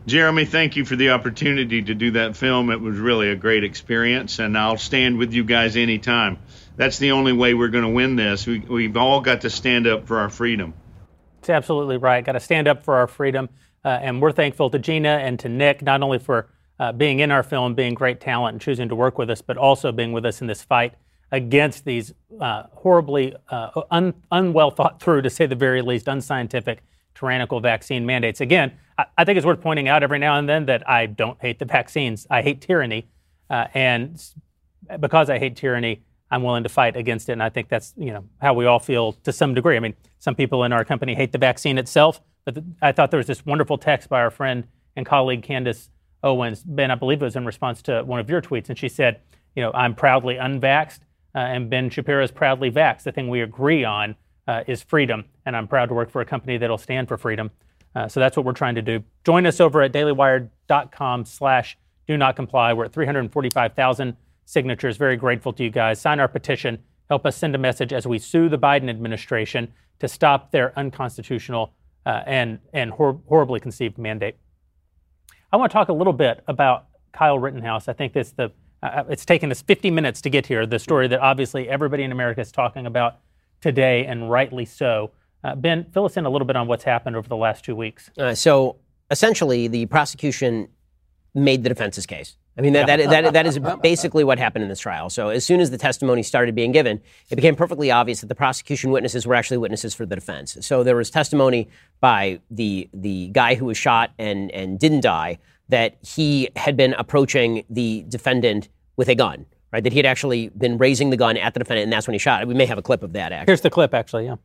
[0.07, 2.71] Jeremy, thank you for the opportunity to do that film.
[2.71, 6.39] It was really a great experience, and I'll stand with you guys anytime.
[6.77, 8.47] That's the only way we're going to win this.
[8.47, 10.75] We, we've all got to stand up for our freedom.
[11.39, 12.25] It's absolutely right.
[12.25, 13.49] Got to stand up for our freedom.
[13.85, 17.31] Uh, and we're thankful to Gina and to Nick, not only for uh, being in
[17.31, 20.25] our film, being great talent, and choosing to work with us, but also being with
[20.25, 20.95] us in this fight
[21.31, 26.83] against these uh, horribly uh, un- unwell thought through, to say the very least, unscientific,
[27.15, 28.41] tyrannical vaccine mandates.
[28.41, 31.41] Again, I-, I, think it's worth pointing out every now and then that I don't
[31.41, 32.27] hate the vaccines.
[32.31, 33.07] I hate tyranny,
[33.51, 34.23] uh, and
[35.01, 37.33] because I hate tyranny, I'm willing to fight against it.
[37.33, 39.77] And I think that's you know how we all feel to some degree.
[39.77, 43.19] I mean, some people in our company hate the vaccine itself, but I thought there
[43.19, 44.67] was this wonderful text by our friend
[44.97, 45.91] and colleague Candace
[46.25, 48.89] Owens, Ben, I believe it was in response to one of your tweets, and she
[48.89, 49.21] said,
[49.55, 51.01] you know, I'm proudly unvaxxed,
[51.35, 53.03] uh, and Ben Shapiro is proudly vaxxed.
[53.03, 54.17] The thing we agree on
[54.49, 57.51] uh, is freedom, and I'm proud to work for a company that'll stand for freedom.
[57.95, 59.05] Uh, so that's what we're trying to do.
[59.25, 62.73] Join us over at dailywire.com slash do not comply.
[62.73, 64.97] We're at 345,000 signatures.
[64.97, 66.01] Very grateful to you guys.
[66.01, 66.79] Sign our petition.
[67.09, 71.73] Help us send a message as we sue the Biden administration to stop their unconstitutional
[72.07, 74.37] uh, and, and hor- horribly conceived mandate.
[75.53, 77.89] I want to talk a little bit about Kyle Rittenhouse.
[77.89, 78.51] I think this the
[78.83, 80.67] uh, uh, it's taken us 50 minutes to get here.
[80.67, 83.17] The story that obviously everybody in America is talking about
[83.61, 85.13] today, and rightly so.
[85.43, 87.75] Uh, ben, fill us in a little bit on what's happened over the last two
[87.75, 88.11] weeks.
[88.19, 88.77] Uh, so
[89.11, 90.69] essentially, the prosecution
[91.35, 92.37] made the defense's case.
[92.57, 95.11] I mean, that, that, that, that is basically what happened in this trial.
[95.11, 98.35] So, as soon as the testimony started being given, it became perfectly obvious that the
[98.35, 100.57] prosecution witnesses were actually witnesses for the defense.
[100.61, 101.69] So, there was testimony
[102.01, 105.39] by the, the guy who was shot and, and didn't die
[105.69, 109.83] that he had been approaching the defendant with a gun, right?
[109.83, 112.19] That he had actually been raising the gun at the defendant, and that's when he
[112.19, 112.47] shot.
[112.47, 113.51] We may have a clip of that, actually.
[113.51, 114.37] Here's the clip, actually, yeah.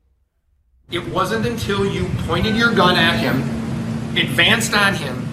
[0.90, 3.42] It wasn't until you pointed your gun at him,
[4.18, 5.29] advanced on him,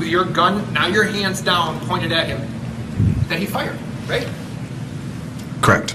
[0.00, 2.40] with your gun, now your hands down, pointed at him,
[3.28, 3.78] that he fired,
[4.08, 4.26] right?
[5.62, 5.94] Correct.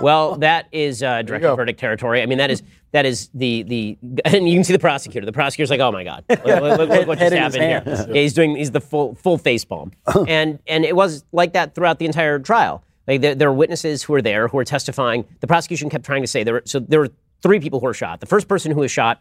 [0.00, 2.22] Well, that is uh, direct verdict territory.
[2.22, 5.26] I mean, that is that is the the and you can see the prosecutor.
[5.26, 8.06] The prosecutor's like, "Oh my god, look, look- look- look what just happened here." hands.
[8.08, 9.92] Yeah, he's doing he's the full full face palm,
[10.28, 12.82] and and it was like that throughout the entire trial.
[13.06, 15.26] Like there, there were witnesses who were there who were testifying.
[15.40, 17.10] The prosecution kept trying to say there were so there were
[17.42, 18.20] three people who were shot.
[18.20, 19.20] The first person who was shot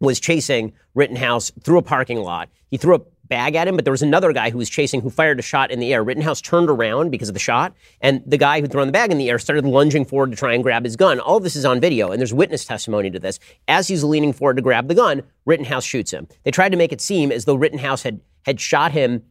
[0.00, 2.48] was chasing Rittenhouse through a parking lot.
[2.68, 5.10] He threw a bag at him, but there was another guy who was chasing who
[5.10, 6.02] fired a shot in the air.
[6.02, 9.18] Rittenhouse turned around because of the shot, and the guy who'd thrown the bag in
[9.18, 11.20] the air started lunging forward to try and grab his gun.
[11.20, 13.38] All this is on video, and there's witness testimony to this.
[13.66, 16.26] As he's leaning forward to grab the gun, Rittenhouse shoots him.
[16.44, 19.22] They tried to make it seem as though Rittenhouse had had shot him.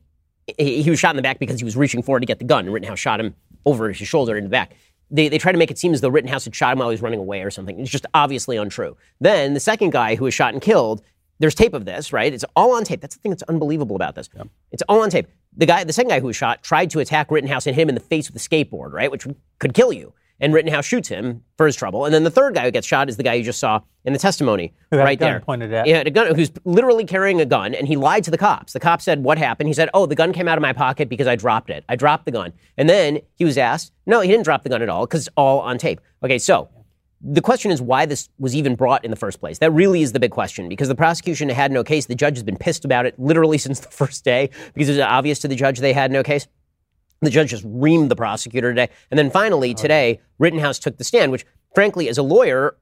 [0.58, 2.66] He was shot in the back because he was reaching forward to get the gun,
[2.66, 4.76] and Rittenhouse shot him over his shoulder in the back
[5.10, 6.94] they, they try to make it seem as though Rittenhouse had shot him while he
[6.94, 7.80] was running away or something.
[7.80, 8.98] It's just obviously untrue.
[9.20, 11.02] Then the second guy who was shot and killed,
[11.40, 12.34] there's tape of this, right?
[12.34, 13.02] It's all on tape.
[13.02, 14.30] That's the thing that's unbelievable about this.
[14.72, 15.28] It's all on tape.
[15.56, 17.90] The guy, the second guy who was shot, tried to attack Rittenhouse and hit him
[17.90, 19.12] in the face with a skateboard, right?
[19.12, 19.26] Which
[19.60, 20.14] could kill you.
[20.40, 22.06] And Rittenhouse shoots him for his trouble.
[22.06, 24.14] And then the third guy who gets shot is the guy you just saw in
[24.14, 25.40] the testimony, Who had a right gun there.
[25.40, 28.38] pointed at- Yeah, a gun who's literally carrying a gun, and he lied to the
[28.38, 28.74] cops.
[28.74, 31.10] The cops said, "What happened?" He said, "Oh, the gun came out of my pocket
[31.10, 31.84] because I dropped it.
[31.90, 34.82] I dropped the gun." And then he was asked, "No, he didn't drop the gun
[34.84, 36.70] at all because it's all on tape." Okay, so
[37.20, 39.58] the question is why this was even brought in the first place.
[39.58, 42.06] That really is the big question because the prosecution had no case.
[42.06, 45.00] The judge has been pissed about it literally since the first day because it was
[45.02, 46.48] obvious to the judge they had no case.
[47.22, 48.90] The judge just reamed the prosecutor today.
[49.10, 49.82] And then finally, uh-huh.
[49.82, 52.78] today, Rittenhouse took the stand, which, frankly, as a lawyer,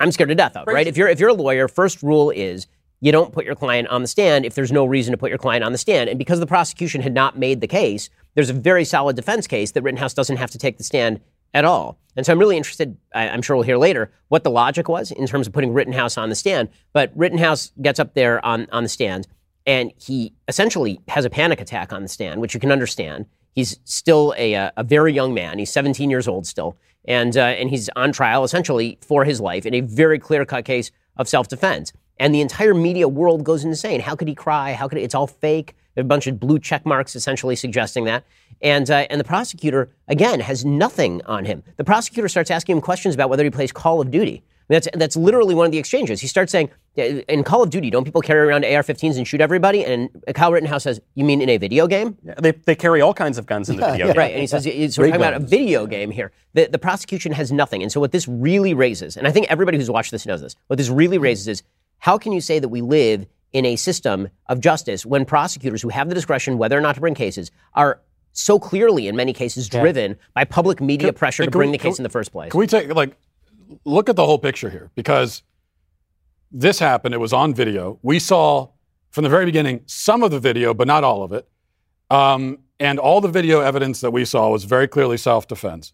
[0.00, 0.86] I'm scared to death of, right?
[0.86, 2.66] If you're, if you're a lawyer, first rule is
[3.00, 5.38] you don't put your client on the stand if there's no reason to put your
[5.38, 6.10] client on the stand.
[6.10, 9.72] And because the prosecution had not made the case, there's a very solid defense case
[9.72, 11.20] that Rittenhouse doesn't have to take the stand
[11.54, 11.98] at all.
[12.16, 15.10] And so I'm really interested, I, I'm sure we'll hear later, what the logic was
[15.10, 16.68] in terms of putting Rittenhouse on the stand.
[16.92, 19.26] But Rittenhouse gets up there on, on the stand
[19.66, 23.26] and he essentially has a panic attack on the stand, which you can understand.
[23.58, 25.58] He's still a, uh, a very young man.
[25.58, 26.76] He's 17 years old still.
[27.06, 30.64] And, uh, and he's on trial essentially for his life in a very clear cut
[30.64, 31.92] case of self defense.
[32.20, 33.98] And the entire media world goes insane.
[33.98, 34.74] How could he cry?
[34.74, 35.74] How could it, it's all fake?
[35.96, 38.22] A bunch of blue check marks essentially suggesting that.
[38.62, 41.64] And, uh, and the prosecutor, again, has nothing on him.
[41.78, 44.44] The prosecutor starts asking him questions about whether he plays Call of Duty.
[44.68, 46.20] That's, that's literally one of the exchanges.
[46.20, 49.40] He starts saying, in Call of Duty, don't people carry around AR 15s and shoot
[49.40, 49.84] everybody?
[49.84, 52.18] And Kyle Rittenhouse says, You mean in a video game?
[52.40, 54.08] They, they carry all kinds of guns in the video.
[54.08, 54.16] game.
[54.16, 54.32] Right.
[54.32, 56.32] And he says, so we're talking about a video game here.
[56.54, 57.82] The, the prosecution has nothing.
[57.82, 60.54] And so what this really raises, and I think everybody who's watched this knows this,
[60.66, 61.62] what this really raises is
[61.98, 65.88] how can you say that we live in a system of justice when prosecutors who
[65.88, 68.00] have the discretion whether or not to bring cases are
[68.32, 71.96] so clearly, in many cases, driven by public media pressure to bring we- the case
[71.96, 72.50] can- in the first place?
[72.50, 73.16] Can we take like
[73.84, 75.42] look at the whole picture here because
[76.50, 77.14] this happened.
[77.14, 77.98] It was on video.
[78.02, 78.68] We saw
[79.10, 81.48] from the very beginning some of the video, but not all of it.
[82.10, 85.92] Um, and all the video evidence that we saw was very clearly self-defense.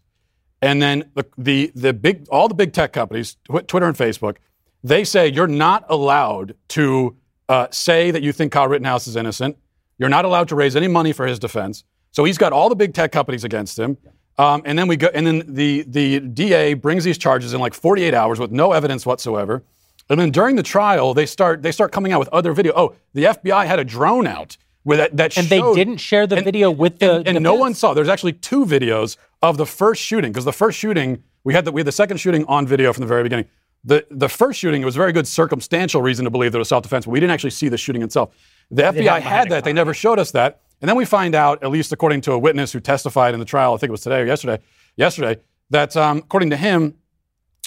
[0.61, 4.37] And then the, the the big all the big tech companies, Twitter and Facebook,
[4.83, 7.17] they say you're not allowed to
[7.49, 9.57] uh, say that you think Kyle Rittenhouse is innocent.
[9.97, 11.83] You're not allowed to raise any money for his defense.
[12.11, 13.97] So he's got all the big tech companies against him.
[14.37, 17.73] Um, and then we go, and then the the DA brings these charges in like
[17.73, 19.63] 48 hours with no evidence whatsoever.
[20.09, 22.73] And then during the trial, they start they start coming out with other video.
[22.75, 26.35] Oh, the FBI had a drone out with that that And they didn't share the
[26.35, 27.93] and- video with the and, and no one saw.
[27.93, 31.71] There's actually two videos of the first shooting because the first shooting we had the
[31.71, 33.45] we had the second shooting on video from the very beginning.
[33.85, 36.69] The the first shooting it was very good circumstantial reason to believe that it was
[36.69, 38.35] self defense, but we didn't actually see the shooting itself.
[38.69, 39.63] The FBI had that.
[39.63, 40.59] They never showed us that.
[40.85, 43.45] And then we find out, at least according to a witness who testified in the
[43.45, 44.59] trial, I think it was today or yesterday,
[44.95, 46.93] yesterday, that um, according to him,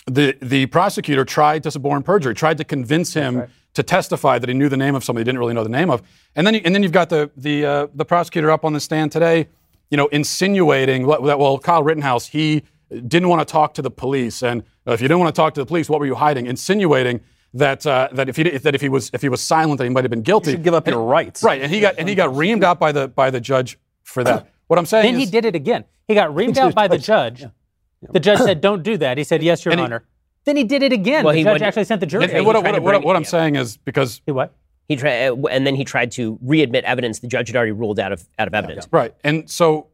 [0.06, 4.54] the the prosecutor tried to suborn perjury, tried to convince him to testify that he
[4.54, 6.00] knew the name of somebody he didn't really know the name of,
[6.36, 9.10] and then and then you've got the the uh, the prosecutor up on the stand
[9.10, 9.48] today,
[9.90, 14.44] you know, insinuating that well Kyle Rittenhouse he didn't want to talk to the police,
[14.44, 16.46] and uh, if you didn't want to talk to the police, what were you hiding?
[16.46, 17.18] Insinuating
[17.54, 19.90] that uh, that if he that if he was if he was silent that he
[19.90, 20.52] might have been guilty.
[20.52, 21.42] should give up your rights.
[21.42, 21.62] right?
[21.62, 24.48] And he got and he got reamed out by the by the judge for that.
[24.68, 25.84] What I'm saying Then is, he did it again.
[26.08, 27.46] He got reamed out by the judge.
[28.12, 30.04] The judge said, "Don't do that." He said, "Yes, Your And he- Honor."
[30.44, 31.24] then he did it again.
[31.24, 32.30] Well, the he judge went- actually sent the jury.
[32.30, 33.30] and what, what, what, what I'm down.
[33.30, 34.52] saying is because He what?
[34.86, 38.12] He tried, and then he tried to readmit evidence the judge had already ruled out
[38.12, 38.86] of out of evidence.
[38.90, 39.14] Right.
[39.24, 39.86] And so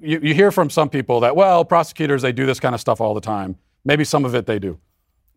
[0.00, 3.00] you, you hear from some people that, well, prosecutors, they do this kind of stuff
[3.00, 3.54] all the time.
[3.84, 4.78] Maybe some of it they do.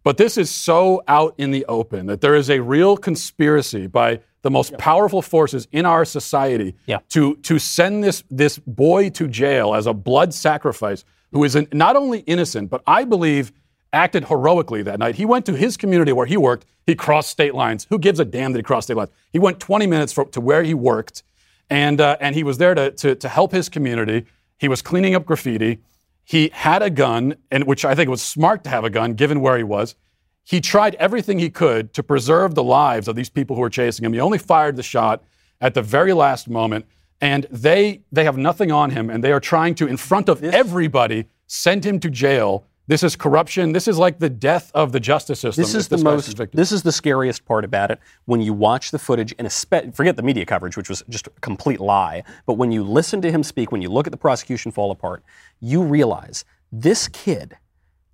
[0.05, 4.19] But this is so out in the open that there is a real conspiracy by
[4.43, 6.99] the most powerful forces in our society Yeah.
[7.09, 11.67] to, to send this, this boy to jail as a blood sacrifice who is an,
[11.73, 13.51] not only innocent, but I believe
[13.93, 15.15] acted heroically that night.
[15.15, 16.67] He went to his community where he worked.
[16.85, 17.87] He crossed state lines.
[17.89, 19.09] Who gives a damn that he crossed state lines?
[19.33, 21.23] He went 20 minutes for, to where he worked,
[21.67, 24.27] and, uh, and he was there to, to, to help his community.
[24.59, 25.79] He was cleaning up graffiti.
[26.25, 29.41] He had a gun, and which I think was smart to have a gun given
[29.41, 29.95] where he was.
[30.43, 34.03] He tried everything he could to preserve the lives of these people who were chasing
[34.03, 34.13] him.
[34.13, 35.23] He only fired the shot
[35.61, 36.85] at the very last moment,
[37.21, 40.43] and they they have nothing on him, and they are trying to, in front of
[40.43, 42.65] everybody, send him to jail.
[42.87, 43.71] This is corruption.
[43.71, 45.63] This is like the death of the justice system.
[45.63, 46.37] This is the most.
[46.51, 47.99] This is the scariest part about it.
[48.25, 51.31] When you watch the footage, and espe- forget the media coverage, which was just a
[51.41, 52.23] complete lie.
[52.45, 55.23] But when you listen to him speak, when you look at the prosecution fall apart,
[55.59, 57.57] you realize this kid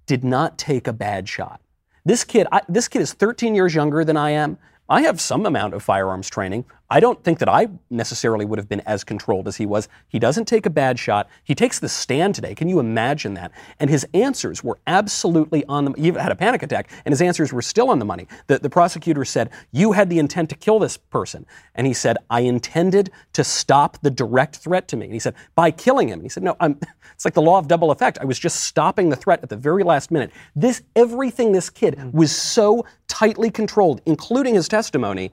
[0.05, 1.61] did not take a bad shot.
[2.05, 4.57] This kid, I, this kid is 13 years younger than I am.
[4.89, 6.65] I have some amount of firearms training.
[6.91, 9.87] I don't think that I necessarily would have been as controlled as he was.
[10.09, 11.29] He doesn't take a bad shot.
[11.45, 12.53] He takes the stand today.
[12.53, 13.53] Can you imagine that?
[13.79, 15.93] And his answers were absolutely on the.
[15.93, 18.27] He even had a panic attack, and his answers were still on the money.
[18.47, 22.17] The, the prosecutor said, "You had the intent to kill this person," and he said,
[22.29, 26.19] "I intended to stop the direct threat to me." And he said, "By killing him."
[26.19, 26.77] And he said, "No, I'm."
[27.13, 28.17] It's like the law of double effect.
[28.19, 30.31] I was just stopping the threat at the very last minute.
[30.55, 32.11] This everything this kid mm.
[32.11, 35.31] was so tightly controlled, including his testimony.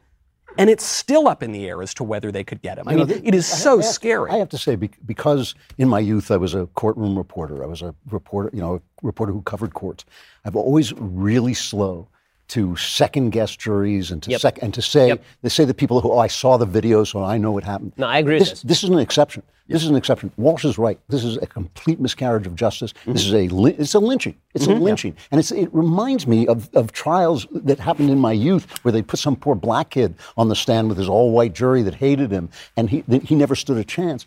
[0.59, 2.89] And it's still up in the air as to whether they could get him.
[2.89, 4.31] I You mean, it is so I have- scary.
[4.31, 7.63] I have to say, because in my youth I was a courtroom reporter.
[7.63, 10.05] I was a reporter, you know, a reporter who covered courts.
[10.45, 12.09] I've always really slow
[12.49, 14.41] to second guess juries and to Yep.
[14.41, 15.23] sec- and to say Yep.
[15.43, 17.93] they say that people who oh I saw the video so I know what happened.
[17.97, 18.51] No, I agree with this.
[18.51, 18.63] this.
[18.63, 19.43] This is an exception.
[19.69, 20.33] This is an exception.
[20.39, 20.99] Walsh is right.
[21.09, 22.95] This is a complete miscarriage of justice.
[22.95, 23.13] Mm-hmm.
[23.13, 24.35] This is a li- it's a lynching.
[24.55, 24.83] It's a mm-hmm.
[24.83, 28.93] lynching, and it's, it reminds me of, of trials that happened in my youth where
[28.93, 31.97] they put some poor black kid on the stand with his all white jury that
[31.97, 34.25] hated him, and he he never stood a chance.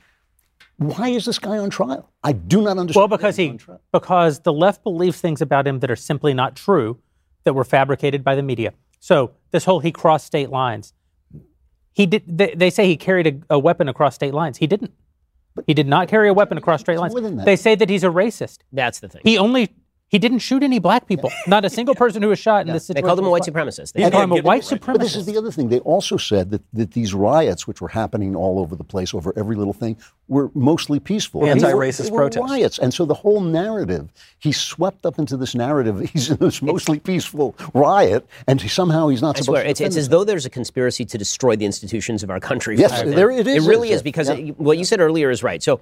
[0.77, 2.09] Why is this guy on trial?
[2.23, 3.01] I do not understand.
[3.09, 3.57] Well, because he
[3.91, 6.99] because the left believes things about him that are simply not true,
[7.43, 8.73] that were fabricated by the media.
[8.99, 10.93] So this whole he crossed state lines.
[11.93, 12.23] He did.
[12.27, 14.57] They, they say he carried a, a weapon across state lines.
[14.57, 14.93] He didn't.
[15.67, 17.13] He did not carry a weapon across state lines.
[17.13, 17.45] more than that.
[17.45, 18.59] They say that he's a racist.
[18.71, 19.21] That's the thing.
[19.25, 19.73] He only
[20.11, 21.31] he didn't shoot any black people.
[21.47, 23.05] Not a single person who was shot in this situation.
[23.05, 23.93] they called him a white supremacist.
[23.93, 24.61] They They called him a white right.
[24.81, 24.85] supremacist.
[24.93, 25.69] But this is the other thing.
[25.69, 29.31] They also said that, that these riots, which were happening all over the place over
[29.37, 29.95] every little thing,
[30.27, 31.39] were mostly peaceful.
[31.41, 32.49] They were- Anti-racist were protests.
[32.49, 32.77] riots.
[32.77, 35.97] And so the whole narrative, he swept up into this narrative.
[36.13, 39.69] He's in this mostly peaceful riot, and he- somehow he's not I supposed swear, to
[39.69, 42.77] it's, it's as though there's a conspiracy to destroy the institutions of our country.
[42.77, 44.35] Yes, there it is, It really yes, is because yeah.
[44.35, 45.63] it- what you said earlier is right.
[45.63, 45.79] So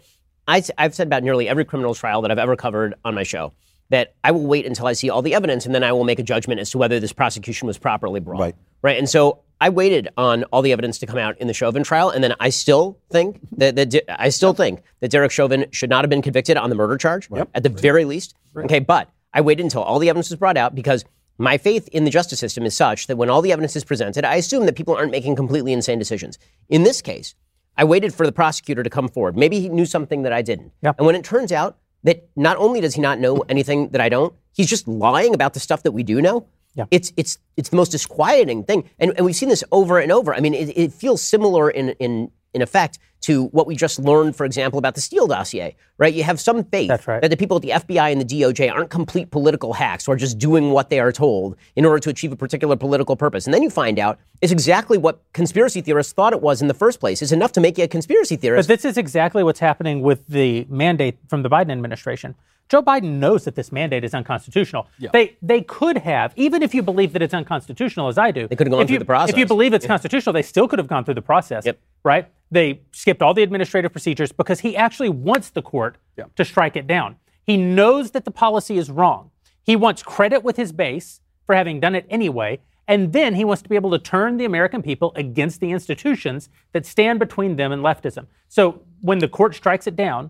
[0.47, 3.53] I, have said about nearly every criminal trial that I've ever covered on my show
[3.89, 6.19] that I will wait until I see all the evidence and then I will make
[6.19, 8.39] a judgment as to whether this prosecution was properly brought.
[8.39, 8.55] Right.
[8.81, 8.97] Right.
[8.97, 12.09] And so I waited on all the evidence to come out in the Chauvin trial,
[12.09, 16.05] and then I still think that, that I still think that Derek Chauvin should not
[16.05, 18.35] have been convicted on the murder charge at the very least.
[18.55, 21.03] Okay, but I waited until all the evidence was brought out because
[21.37, 24.23] my faith in the justice system is such that when all the evidence is presented,
[24.23, 26.39] I assume that people aren't making completely insane decisions.
[26.69, 27.35] In this case,
[27.77, 29.37] I waited for the prosecutor to come forward.
[29.37, 30.71] Maybe he knew something that I didn't.
[30.81, 30.93] Yeah.
[30.97, 34.09] And when it turns out that not only does he not know anything that I
[34.09, 36.47] don't, he's just lying about the stuff that we do know.
[36.75, 36.85] Yeah.
[36.91, 40.33] It's it's it's the most disquieting thing, and, and we've seen this over and over.
[40.33, 44.35] I mean, it, it feels similar in in in effect to what we just learned,
[44.35, 45.75] for example, about the Steele dossier.
[45.97, 46.13] Right?
[46.13, 47.21] You have some faith right.
[47.21, 50.17] that the people at the FBI and the DOJ aren't complete political hacks who are
[50.17, 53.53] just doing what they are told in order to achieve a particular political purpose, and
[53.53, 56.99] then you find out it's exactly what conspiracy theorists thought it was in the first
[56.99, 57.21] place.
[57.21, 58.67] It's enough to make you a conspiracy But theorist.
[58.69, 62.35] this is exactly what's happening with the mandate from the Biden administration.
[62.69, 64.87] Joe Biden knows that this mandate is unconstitutional.
[65.11, 68.47] They they could have, even if you believe that it's unconstitutional, as I do.
[68.47, 69.33] They could have gone through you, the process.
[69.33, 71.65] If you believe it's constitutional, they still could have gone through the process.
[71.65, 71.79] Yep.
[72.03, 72.27] Right?
[72.51, 75.97] They skipped all the administrative procedures because he actually wants the court
[76.35, 77.15] to strike it down.
[77.43, 79.31] He knows that the policy is wrong.
[79.63, 82.59] He wants credit with his base for having done it anyway.
[82.87, 86.49] And then he wants to be able to turn the American people against the institutions
[86.73, 88.27] that stand between them and leftism.
[88.47, 90.29] So when the court strikes it down,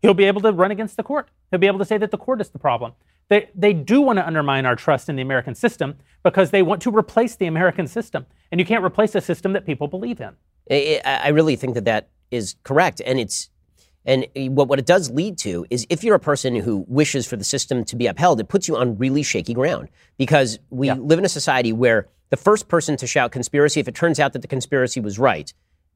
[0.00, 1.28] he'll be able to run against the court.
[1.50, 2.94] He'll be able to say that the court is the problem.
[3.28, 6.80] They, they do want to undermine our trust in the American system because they want
[6.82, 8.24] to replace the American system.
[8.50, 10.36] And you can't replace a system that people believe in.
[10.70, 13.50] I, really think that that is correct, and it's
[14.06, 17.36] and what what it does lead to is if you're a person who wishes for
[17.36, 19.88] the system to be upheld, it puts you on really shaky ground.
[20.18, 23.94] Because we live in a society where the first person to shout conspiracy, if it
[23.94, 25.52] turns out that the conspiracy was right,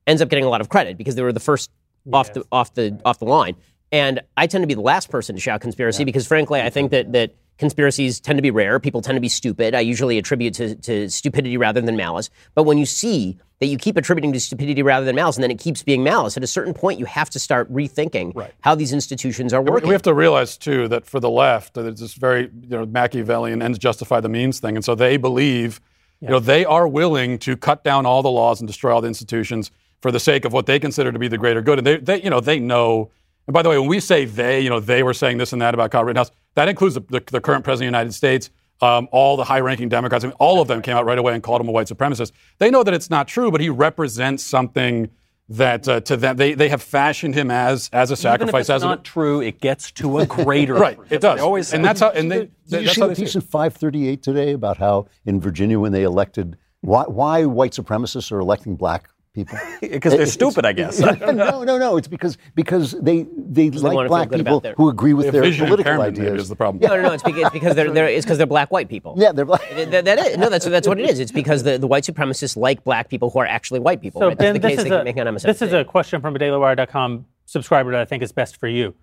[0.06, 1.70] ends up getting a lot of credit because they were the first
[2.12, 3.56] off the off the off the line.
[3.90, 6.90] And I tend to be the last person to shout conspiracy because, frankly, I think
[6.90, 8.80] that that conspiracies tend to be rare.
[8.80, 9.74] People tend to be stupid.
[9.74, 12.30] I usually attribute to, to stupidity rather than malice.
[12.54, 15.50] But when you see that you keep attributing to stupidity rather than malice, and then
[15.50, 18.92] it keeps being malice, at a certain point, you have to start rethinking how these
[18.92, 19.88] institutions are working.
[19.88, 23.60] We have to realize too that for the left, there's this very you know Machiavellian
[23.60, 25.80] ends justify the means thing, and so they believe,
[26.20, 29.08] you know, they are willing to cut down all the laws and destroy all the
[29.08, 29.70] institutions
[30.00, 31.78] for the sake of what they consider to be the greater good.
[31.78, 33.10] And they, they you know, they know.
[33.48, 35.62] And by the way, when we say they, you know, they were saying this and
[35.62, 38.50] that about Kyle Rittenhouse, that includes the, the, the current president of the United States.
[38.80, 41.42] Um, all the high-ranking Democrats, I mean, all of them came out right away and
[41.42, 42.32] called him a white supremacist.
[42.58, 45.08] They know that it's not true, but he represents something
[45.48, 48.60] that uh, to them they, they have fashioned him as as a Even if sacrifice.
[48.62, 50.74] it's as not a, true, it gets to a greater.
[50.74, 51.38] right, it does.
[51.38, 52.10] They always and that's how.
[52.10, 55.92] And they, Did you see the piece in 538 today about how in Virginia when
[55.92, 59.58] they elected why, why white supremacists are electing black people?
[59.80, 60.98] Because they're It's- stupid, I guess.
[61.00, 61.96] no, no, no.
[61.96, 65.38] It's because because they they they like wanna black people their- who agree with They
[65.46, 66.42] have their political ideas.
[66.42, 66.80] is the problem.
[66.82, 67.12] no, no, no.
[67.12, 69.14] It's because, it's because they're, they're it's because they're black white people.
[69.16, 69.62] Yeah, they're black.
[69.74, 71.20] That, that is, no, that's that's what it is.
[71.20, 74.20] It's because the, the white supremacists like black people who are actually white people.
[74.20, 74.38] So right?
[74.38, 76.34] That's the this case is, they a, can make on this is a question from
[76.36, 78.94] a DailyWire.com subscriber that I think is best for you.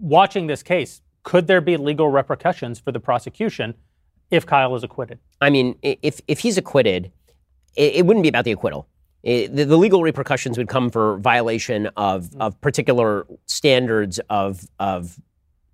[0.00, 3.74] Watching this case, could there be legal repercussions for the prosecution
[4.30, 5.18] if Kyle is acquitted?
[5.40, 7.10] I mean, if if he's acquitted,
[7.76, 8.86] it, it wouldn't be about the acquittal.
[9.26, 15.18] It- the, the legal repercussions would come for violation of, of particular standards of of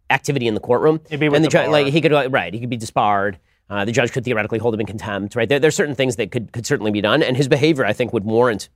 [0.09, 1.01] activity in the courtroom.
[1.07, 3.39] It'd be with and the, the like he could uh, right, he could be disbarred.
[3.69, 5.37] Uh, the judge could theoretically hold him in contempt.
[5.37, 7.93] Right, there, there's certain things that could could certainly be done, and his behavior, I
[7.93, 8.71] think, would warrant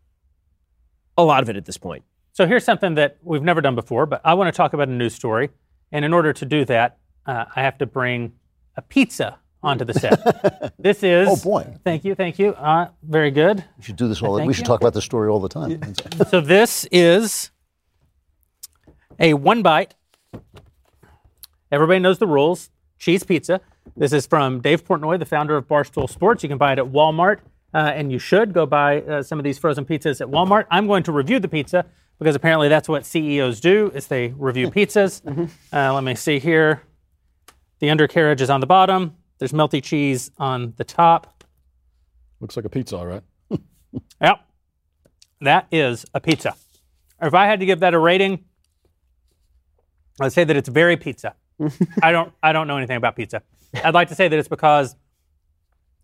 [1.16, 2.04] a lot of it at this point.
[2.32, 4.92] So here's something that we've never done before, but I want to talk about a
[4.92, 5.48] news story.
[5.90, 8.32] And in order to do that, uh, I have to bring
[8.76, 10.74] a pizza onto the set.
[10.78, 11.28] this is.
[11.28, 11.76] Oh, boy.
[11.84, 12.54] Thank you, thank you.
[12.54, 13.64] Uh, very good.
[13.76, 14.40] We should do this all.
[14.46, 14.66] We should you.
[14.66, 15.94] talk about this story all the time.
[16.30, 17.50] So this is
[19.18, 19.94] a one bite.
[21.72, 22.70] Everybody knows the rules.
[22.98, 23.60] Cheese pizza.
[23.96, 26.42] This is from Dave Portnoy, the founder of Barstool Sports.
[26.42, 27.40] You can buy it at Walmart,
[27.74, 30.66] uh, and you should go buy uh, some of these frozen pizzas at Walmart.
[30.70, 31.84] I'm going to review the pizza
[32.18, 35.22] because apparently that's what CEOs do: is they review pizzas.
[35.72, 36.82] Uh, let me see here.
[37.80, 39.16] The undercarriage is on the bottom.
[39.38, 41.44] There's melty cheese on the top.
[42.40, 43.22] Looks like a pizza, all right.
[44.20, 44.40] Yep.
[45.42, 46.54] That is a pizza.
[47.22, 48.44] If I had to give that a rating,
[50.20, 51.34] I'd say that it's very pizza.
[52.02, 53.42] I don't I don't know anything about pizza.
[53.82, 54.96] I'd like to say that it's because,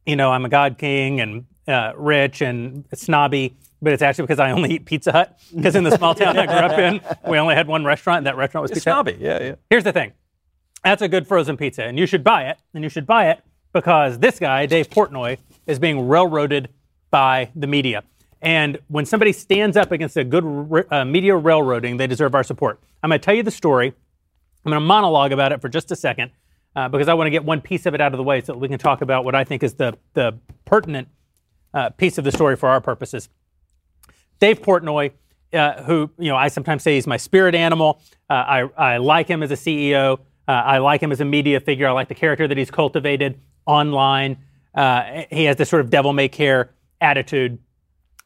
[0.06, 4.40] you know, I'm a God King and uh, rich and snobby, but it's actually because
[4.40, 5.38] I only eat Pizza Hut.
[5.54, 7.00] Because in the small town I grew up in,
[7.30, 9.06] we only had one restaurant, and that restaurant was It's Pizza Hut.
[9.06, 9.22] snobby.
[9.22, 9.54] Yeah, yeah.
[9.70, 10.12] Here's the thing.
[10.84, 12.58] That's a good frozen pizza, and you should buy it.
[12.74, 13.40] And you should buy it
[13.72, 16.68] because this guy, Dave Portnoy, is being railroaded
[17.10, 18.02] by the media.
[18.40, 22.80] And when somebody stands up against a good uh, media railroading, they deserve our support.
[23.02, 23.88] I'm going to tell you the story.
[24.64, 26.32] I'm going to monologue about it for just a second
[26.74, 28.52] uh, because I want to get one piece of it out of the way so
[28.52, 31.08] that we can talk about what I think is the, the pertinent
[31.72, 33.28] uh, piece of the story for our purposes.
[34.40, 35.12] Dave Portnoy,
[35.52, 38.00] uh, who you know I sometimes say he's my spirit animal.
[38.28, 40.18] Uh, I, I like him as a CEO.
[40.48, 41.86] Uh, I like him as a media figure.
[41.88, 44.38] I like the character that he's cultivated online.
[44.74, 46.70] Uh, he has this sort of devil may care
[47.00, 47.58] attitude.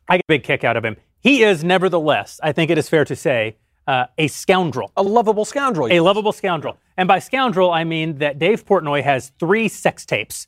[0.09, 0.97] I get a big kick out of him.
[1.21, 3.57] He is, nevertheless, I think it is fair to say,
[3.89, 5.89] uh, a scoundrel A lovable scoundrel.
[5.93, 6.77] a lovable scoundrel.
[6.97, 10.47] And by scoundrel, I mean that Dave Portnoy has three sex tapes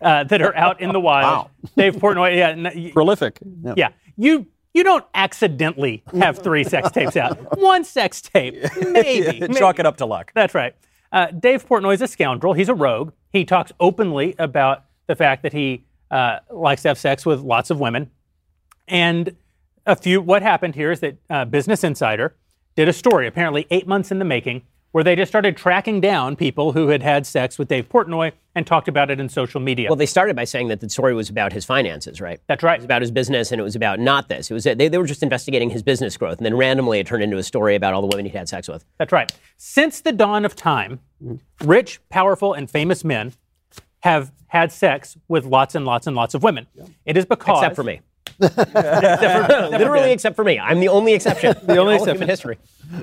[0.00, 1.24] uh, that are out in the wild.
[1.24, 1.50] wow.
[1.76, 3.38] Dave Portnoy, yeah, y- Prolific.
[3.76, 3.90] yeah.
[4.16, 7.58] You you don't accidentally have three sex tapes out.
[7.58, 9.40] One sex tape, maybe.
[9.40, 9.54] maybe.
[9.58, 10.30] Chalk it up to luck.
[10.34, 10.74] That's right.
[11.12, 12.54] Uh, Dave Portnoy is a scoundrel.
[12.54, 13.12] He's a rogue.
[13.32, 17.70] He talks openly about the fact that he uh, likes to have sex with lots
[17.70, 18.10] of women.
[18.86, 19.36] And
[19.86, 22.36] a few, what happened here is that uh, Business Insider
[22.76, 26.36] did a story, apparently eight months in the making, where they just started tracking down
[26.36, 29.88] people who had had sex with Dave Portnoy and talked about it in social media.
[29.88, 32.40] Well, they started by saying that the story was about his finances, right?
[32.48, 32.74] That's right.
[32.74, 34.50] It was about his business, and it was about not this.
[34.50, 37.22] It was they, they were just investigating his business growth, and then randomly it turned
[37.22, 38.84] into a story about all the women he'd had sex with.
[38.98, 39.32] That's right.
[39.56, 41.00] Since the dawn of time,
[41.62, 43.32] rich, powerful, and famous men
[44.00, 46.66] have had sex with lots and lots and lots of women.
[47.04, 48.00] It is because Except for me.
[48.40, 50.58] Literally, except for me.
[50.58, 51.54] I'm the only exception.
[51.64, 52.28] the only Human exception.
[52.28, 52.58] history.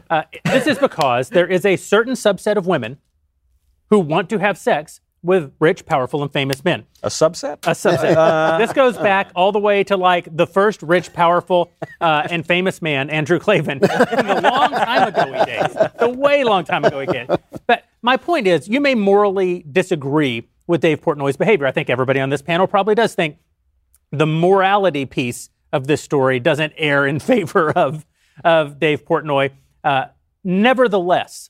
[0.09, 2.97] Uh, this is because there is a certain subset of women
[3.89, 6.85] who want to have sex with rich, powerful, and famous men.
[7.03, 7.53] A subset?
[7.63, 8.57] A subset.
[8.59, 12.81] this goes back all the way to like the first rich, powerful, uh, and famous
[12.81, 13.81] man, Andrew Klavan, in
[14.27, 17.29] the long time ago he days, the way long time ago he did.
[17.65, 21.65] But my point is, you may morally disagree with Dave Portnoy's behavior.
[21.65, 23.37] I think everybody on this panel probably does think
[24.11, 28.05] the morality piece of this story doesn't err in favor of,
[28.43, 29.51] of Dave Portnoy.
[29.83, 30.05] Uh,
[30.43, 31.49] nevertheless,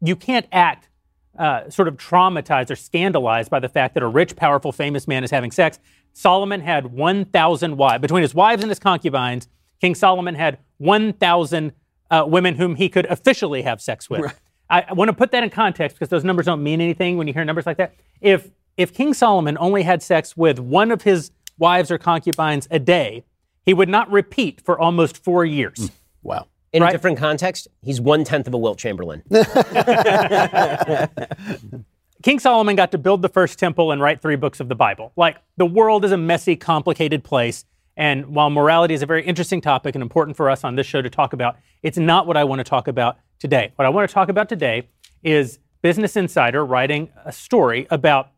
[0.00, 0.88] you can't act
[1.38, 5.24] uh, sort of traumatized or scandalized by the fact that a rich, powerful, famous man
[5.24, 5.80] is having sex.
[6.12, 8.00] Solomon had 1,000 wives.
[8.00, 9.48] Between his wives and his concubines,
[9.80, 11.72] King Solomon had 1,000
[12.10, 14.20] uh, women whom he could officially have sex with.
[14.20, 14.34] Right.
[14.70, 17.26] I, I want to put that in context because those numbers don't mean anything when
[17.26, 17.94] you hear numbers like that.
[18.20, 22.78] If if King Solomon only had sex with one of his wives or concubines a
[22.78, 23.24] day,
[23.64, 25.78] he would not repeat for almost four years.
[25.78, 25.90] Mm.
[26.22, 26.46] Wow.
[26.72, 26.88] In right?
[26.88, 29.22] a different context, he's one tenth of a Wilt Chamberlain.
[32.22, 35.12] King Solomon got to build the first temple and write three books of the Bible.
[35.14, 37.64] Like, the world is a messy, complicated place.
[37.96, 41.00] And while morality is a very interesting topic and important for us on this show
[41.00, 43.72] to talk about, it's not what I want to talk about today.
[43.76, 44.88] What I want to talk about today
[45.22, 48.30] is Business Insider writing a story about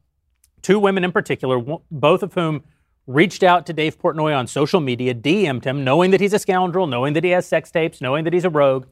[0.62, 2.64] two women in particular, both of whom
[3.06, 6.86] reached out to Dave Portnoy on social media, DM'd him, knowing that he's a scoundrel,
[6.86, 8.86] knowing that he has sex tapes, knowing that he's a rogue,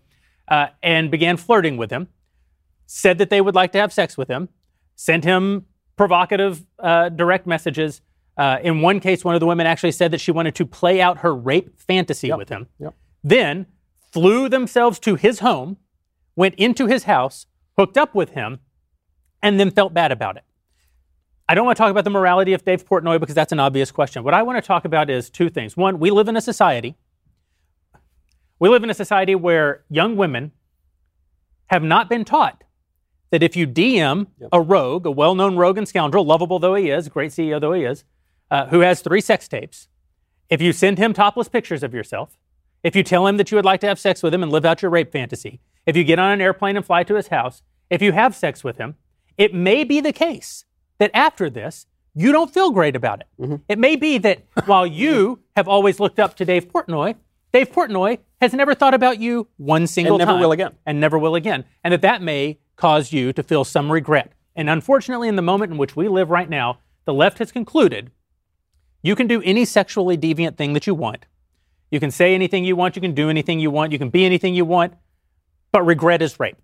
[0.48, 2.08] uh, and began flirting with him.
[2.86, 4.48] Said that they would like to have sex with him,
[4.94, 5.66] sent him
[5.96, 8.02] provocative uh, direct messages.
[8.36, 11.00] Uh, in one case, one of the women actually said that she wanted to play
[11.00, 12.38] out her rape fantasy yep.
[12.38, 12.66] with him.
[12.78, 12.94] Yep.
[13.22, 13.66] Then
[14.12, 15.78] flew themselves to his home,
[16.36, 17.46] went into his house,
[17.76, 18.60] hooked up with him,
[19.42, 20.44] and then felt bad about it.
[21.48, 23.90] I don't want to talk about the morality of Dave Portnoy because that's an obvious
[23.90, 24.24] question.
[24.24, 25.76] What I want to talk about is two things.
[25.76, 26.96] One, we live in a society.
[28.58, 30.52] We live in a society where young women
[31.66, 32.64] have not been taught
[33.30, 34.48] that if you DM yep.
[34.52, 37.72] a rogue, a well known rogue and scoundrel, lovable though he is, great CEO though
[37.74, 38.04] he is,
[38.50, 39.88] uh, who has three sex tapes,
[40.48, 42.38] if you send him topless pictures of yourself,
[42.82, 44.64] if you tell him that you would like to have sex with him and live
[44.64, 47.60] out your rape fantasy, if you get on an airplane and fly to his house,
[47.90, 48.94] if you have sex with him,
[49.36, 50.64] it may be the case
[50.98, 53.26] that after this, you don't feel great about it.
[53.40, 53.56] Mm-hmm.
[53.68, 57.16] It may be that while you have always looked up to Dave Portnoy,
[57.52, 60.40] Dave Portnoy has never thought about you one single and never time.
[60.40, 60.72] will again.
[60.86, 61.64] And never will again.
[61.82, 64.32] And that that may cause you to feel some regret.
[64.56, 68.10] And unfortunately, in the moment in which we live right now, the left has concluded
[69.02, 71.26] you can do any sexually deviant thing that you want.
[71.90, 72.96] You can say anything you want.
[72.96, 73.92] You can do anything you want.
[73.92, 74.94] You can be anything you want.
[75.70, 76.56] But regret is rape.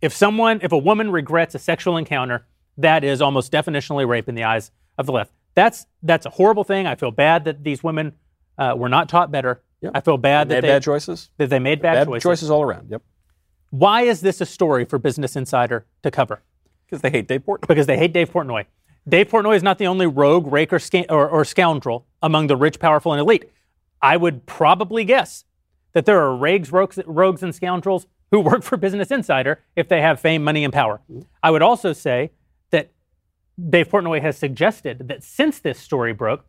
[0.00, 2.46] If someone, if a woman regrets a sexual encounter,
[2.78, 5.32] that is almost definitionally rape in the eyes of the left.
[5.54, 6.86] That's that's a horrible thing.
[6.86, 8.14] I feel bad that these women
[8.58, 9.62] uh, were not taught better.
[9.80, 9.92] Yep.
[9.94, 11.30] I feel bad they that they bad choices.
[11.38, 12.22] That they made bad, bad choices.
[12.22, 12.88] choices all around.
[12.90, 13.02] Yep.
[13.70, 16.42] Why is this a story for Business Insider to cover?
[16.86, 17.68] Because they hate Dave Portnoy.
[17.68, 18.66] Because they hate Dave Portnoy.
[19.08, 22.56] Dave Portnoy is not the only rogue, rake, or, sca- or, or scoundrel among the
[22.56, 23.50] rich, powerful, and elite.
[24.00, 25.44] I would probably guess
[25.92, 30.00] that there are rogues, rogues, rogues and scoundrels who work for Business Insider if they
[30.00, 31.00] have fame, money, and power.
[31.42, 32.32] I would also say
[33.70, 36.44] Dave Portnoy has suggested that since this story broke,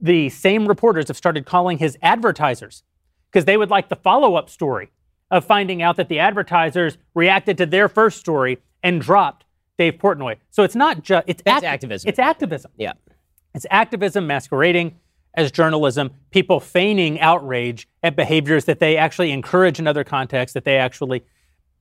[0.00, 2.82] the same reporters have started calling his advertisers
[3.30, 4.90] because they would like the follow up story
[5.30, 9.44] of finding out that the advertisers reacted to their first story and dropped
[9.76, 10.36] Dave Portnoy.
[10.50, 12.08] So it's not just it's, it's activism.
[12.08, 12.70] It's activism.
[12.76, 12.92] Yeah.
[13.54, 14.96] It's activism masquerading
[15.34, 20.64] as journalism, people feigning outrage at behaviors that they actually encourage in other contexts, that
[20.64, 21.24] they actually.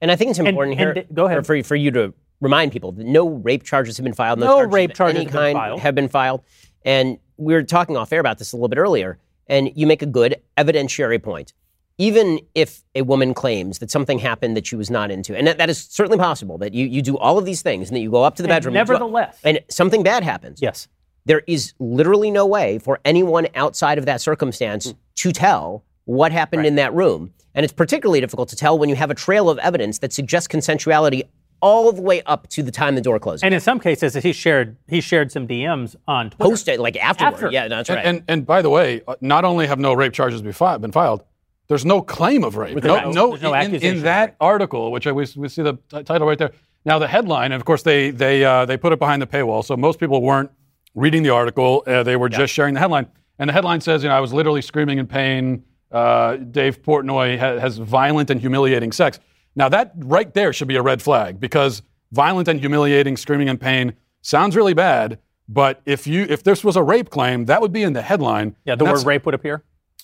[0.02, 0.92] And I think it's important and, here.
[0.92, 1.46] And, go ahead.
[1.46, 4.40] For, for you to remind people that no rape charges have been filed.
[4.40, 5.80] No, no rape charges of any kind filed.
[5.80, 6.42] have been filed.
[6.86, 9.18] And we were talking off air about this a little bit earlier.
[9.48, 11.54] And you make a good evidentiary point.
[11.98, 15.58] Even if a woman claims that something happened that she was not into, and that,
[15.58, 18.12] that is certainly possible, that you, you do all of these things and that you
[18.12, 18.74] go up to the and bedroom.
[18.76, 19.40] Nevertheless.
[19.44, 20.62] And something bad happens.
[20.62, 20.88] Yes.
[21.26, 24.96] There is literally no way for anyone outside of that circumstance mm.
[25.16, 26.68] to tell what happened right.
[26.68, 27.34] in that room.
[27.56, 30.48] And it's particularly difficult to tell when you have a trail of evidence that suggests
[30.48, 31.24] consensuality
[31.62, 33.44] all the way up to the time the door closes.
[33.44, 36.50] And in some cases, he shared he shared some DMs on Twitter.
[36.50, 37.34] Post it like afterward.
[37.34, 37.52] After.
[37.52, 38.00] Yeah, no, that's right.
[38.00, 40.82] And, and, and by the way, uh, not only have no rape charges been filed,
[40.82, 41.24] been filed
[41.68, 42.82] there's no claim of rape.
[42.84, 46.28] No, no, no in, in, that article, which I, we, we see the t- title
[46.28, 46.52] right there.
[46.86, 49.64] Now the headline, and of course they they uh, they put it behind the paywall,
[49.64, 50.50] so most people weren't
[50.96, 51.84] reading the article.
[51.86, 52.38] Uh, they were yeah.
[52.38, 53.08] just sharing the headline,
[53.40, 55.64] and the headline says, you know, I was literally screaming in pain.
[55.92, 59.20] Uh, Dave Portnoy ha- has violent and humiliating sex.
[59.58, 61.82] Now that right there should be a red flag because
[62.12, 65.20] violent and humiliating, screaming in pain sounds really bad.
[65.50, 68.56] But if you if this was a rape claim, that would be in the headline.
[68.66, 69.64] Yeah, the word rape would appear.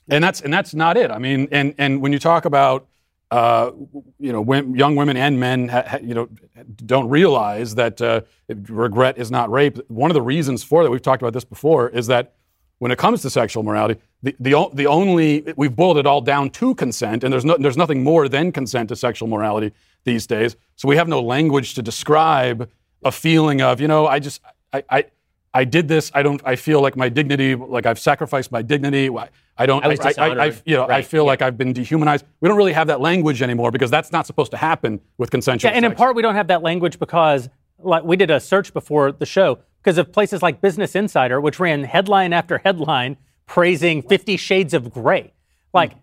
[0.10, 1.12] And that's and that's not it.
[1.12, 2.88] I mean, and and when you talk about
[3.30, 3.72] uh,
[4.20, 6.30] you know, when, young women and men, ha, ha, you know,
[6.86, 9.80] don't realize that uh, regret is not rape.
[9.90, 12.36] One of the reasons for that, we've talked about this before, is that
[12.84, 16.50] when it comes to sexual morality, the, the, the only we've boiled it all down
[16.50, 19.72] to consent, and there's no, there's nothing more than consent to sexual morality
[20.04, 20.58] these days.
[20.76, 22.70] So we have no language to describe
[23.06, 24.42] a feeling of, you know, I just
[24.74, 25.06] I, I
[25.54, 26.12] I did this.
[26.14, 26.42] I don't.
[26.44, 29.10] I feel like my dignity, like I've sacrificed my dignity.
[29.10, 29.86] I- I don't.
[29.86, 30.62] I was I, I, dishonored.
[30.66, 31.28] you know, I feel yeah.
[31.28, 32.26] like I've been dehumanized.
[32.42, 35.70] We don't really have that language anymore because that's not supposed to happen with consensual.
[35.70, 38.74] Yeah, and in part we don't have that language because like we did a search
[38.74, 44.02] before the show because of places like Business Insider, which ran headline after headline praising
[44.02, 45.34] Fifty Shades of Grey.
[45.74, 45.94] Like,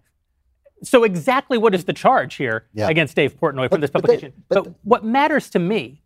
[0.83, 2.89] so exactly what is the charge here Yeah.
[2.89, 4.33] against Dave Portnoy from this but they- publication?
[4.49, 6.03] but But, what matters to me,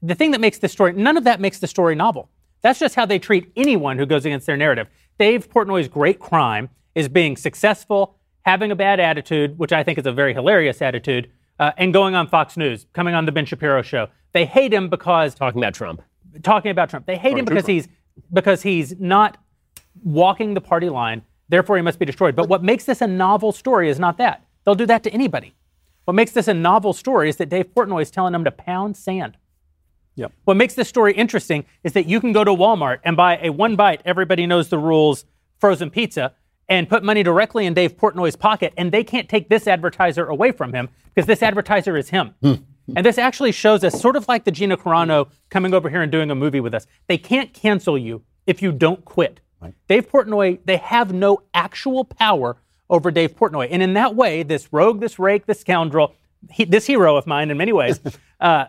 [0.00, 2.30] the thing that makes this story, none of that makes the story novel.
[2.62, 4.86] That's just how they treat anyone who goes against their narrative.
[5.18, 10.06] Dave Portnoy's great crime is being successful, having a bad attitude, which I think is
[10.06, 13.82] a very hilarious attitude, uh, and going on Fox News, coming on the Ben Shapiro
[13.82, 14.08] show.
[14.32, 16.02] They hate him because Talking about Trump.
[16.42, 17.06] Talking about Trump.
[17.06, 17.88] They hate him because he's
[18.32, 19.38] because he's not
[20.02, 21.22] walking the party line.
[21.48, 22.36] Therefore, he must be destroyed.
[22.36, 24.44] But what makes this a novel story is not that.
[24.64, 25.54] They'll do that to anybody.
[26.04, 28.96] What makes this a novel story is that Dave Portnoy is telling them to pound
[28.96, 29.36] sand.
[30.16, 30.32] Yep.
[30.44, 33.50] What makes this story interesting is that you can go to Walmart and buy a
[33.50, 35.24] one bite, everybody knows the rules,
[35.58, 36.34] frozen pizza,
[36.68, 40.50] and put money directly in Dave Portnoy's pocket, and they can't take this advertiser away
[40.50, 42.34] from him because this advertiser is him.
[42.42, 42.54] Hmm.
[42.96, 46.10] And this actually shows us, sort of like the Gina Carano coming over here and
[46.10, 46.86] doing a movie with us.
[47.06, 49.40] They can't cancel you if you don't quit.
[49.88, 52.56] Dave Portnoy, they have no actual power
[52.88, 53.68] over Dave Portnoy.
[53.70, 56.14] And in that way, this rogue, this rake, this scoundrel,
[56.50, 58.00] he, this hero of mine in many ways,
[58.40, 58.66] uh,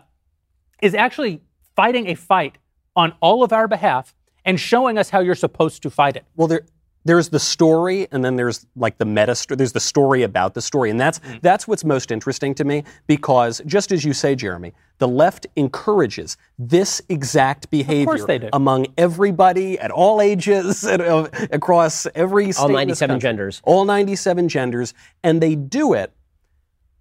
[0.82, 1.40] is actually
[1.76, 2.58] fighting a fight
[2.96, 4.14] on all of our behalf
[4.44, 6.24] and showing us how you're supposed to fight it.
[6.36, 6.62] Well, there
[7.04, 9.34] there's the story, and then there's like the meta.
[9.34, 11.40] sto- There's the story about the story, and that's Mm.
[11.40, 16.36] that's what's most interesting to me because just as you say, Jeremy, the left encourages
[16.58, 18.48] this exact behavior they do.
[18.52, 23.28] among everybody at all ages, and, uh, across every state in this 97 country.
[23.28, 23.62] genders.
[23.64, 26.12] all 97 genders, and they do it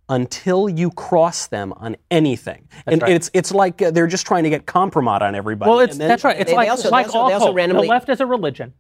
[0.08, 2.68] until you cross them on anything.
[2.88, 3.12] and right.
[3.12, 5.70] it's it's like uh, they're just trying to get compromise on everybody.
[5.70, 6.38] Well, it's and then- that's right.
[6.40, 8.26] It's They- they like, also- it's like also- all also randomly- The left is a
[8.26, 8.74] religion,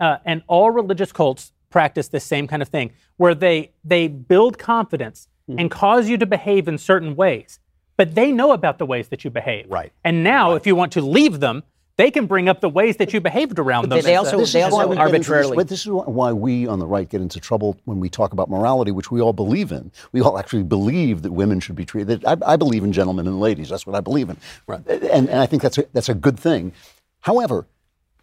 [0.00, 4.58] uh, and all religious cults practice this same kind of thing, where they they build
[4.58, 5.58] confidence Hmm.
[5.58, 7.58] and cause you to behave in certain ways,
[7.96, 9.64] but they know about the ways that you behave.
[9.70, 9.92] Right.
[10.04, 11.62] And now, if you want to leave them,
[11.96, 14.00] they can bring up the ways that you behaved around them.
[14.02, 16.66] they also- This they also we get into this- arbitrarily- but This, is why we
[16.68, 19.72] on the right get into trouble when we talk about morality, which we all believe
[19.72, 19.90] in.
[20.12, 22.24] We all actually believe that women should be treated.
[22.26, 23.70] I, I believe in gentlemen and ladies.
[23.70, 24.36] That's what I believe in.
[24.68, 26.72] And, and I think that's a, that's a good thing.
[27.20, 27.66] However,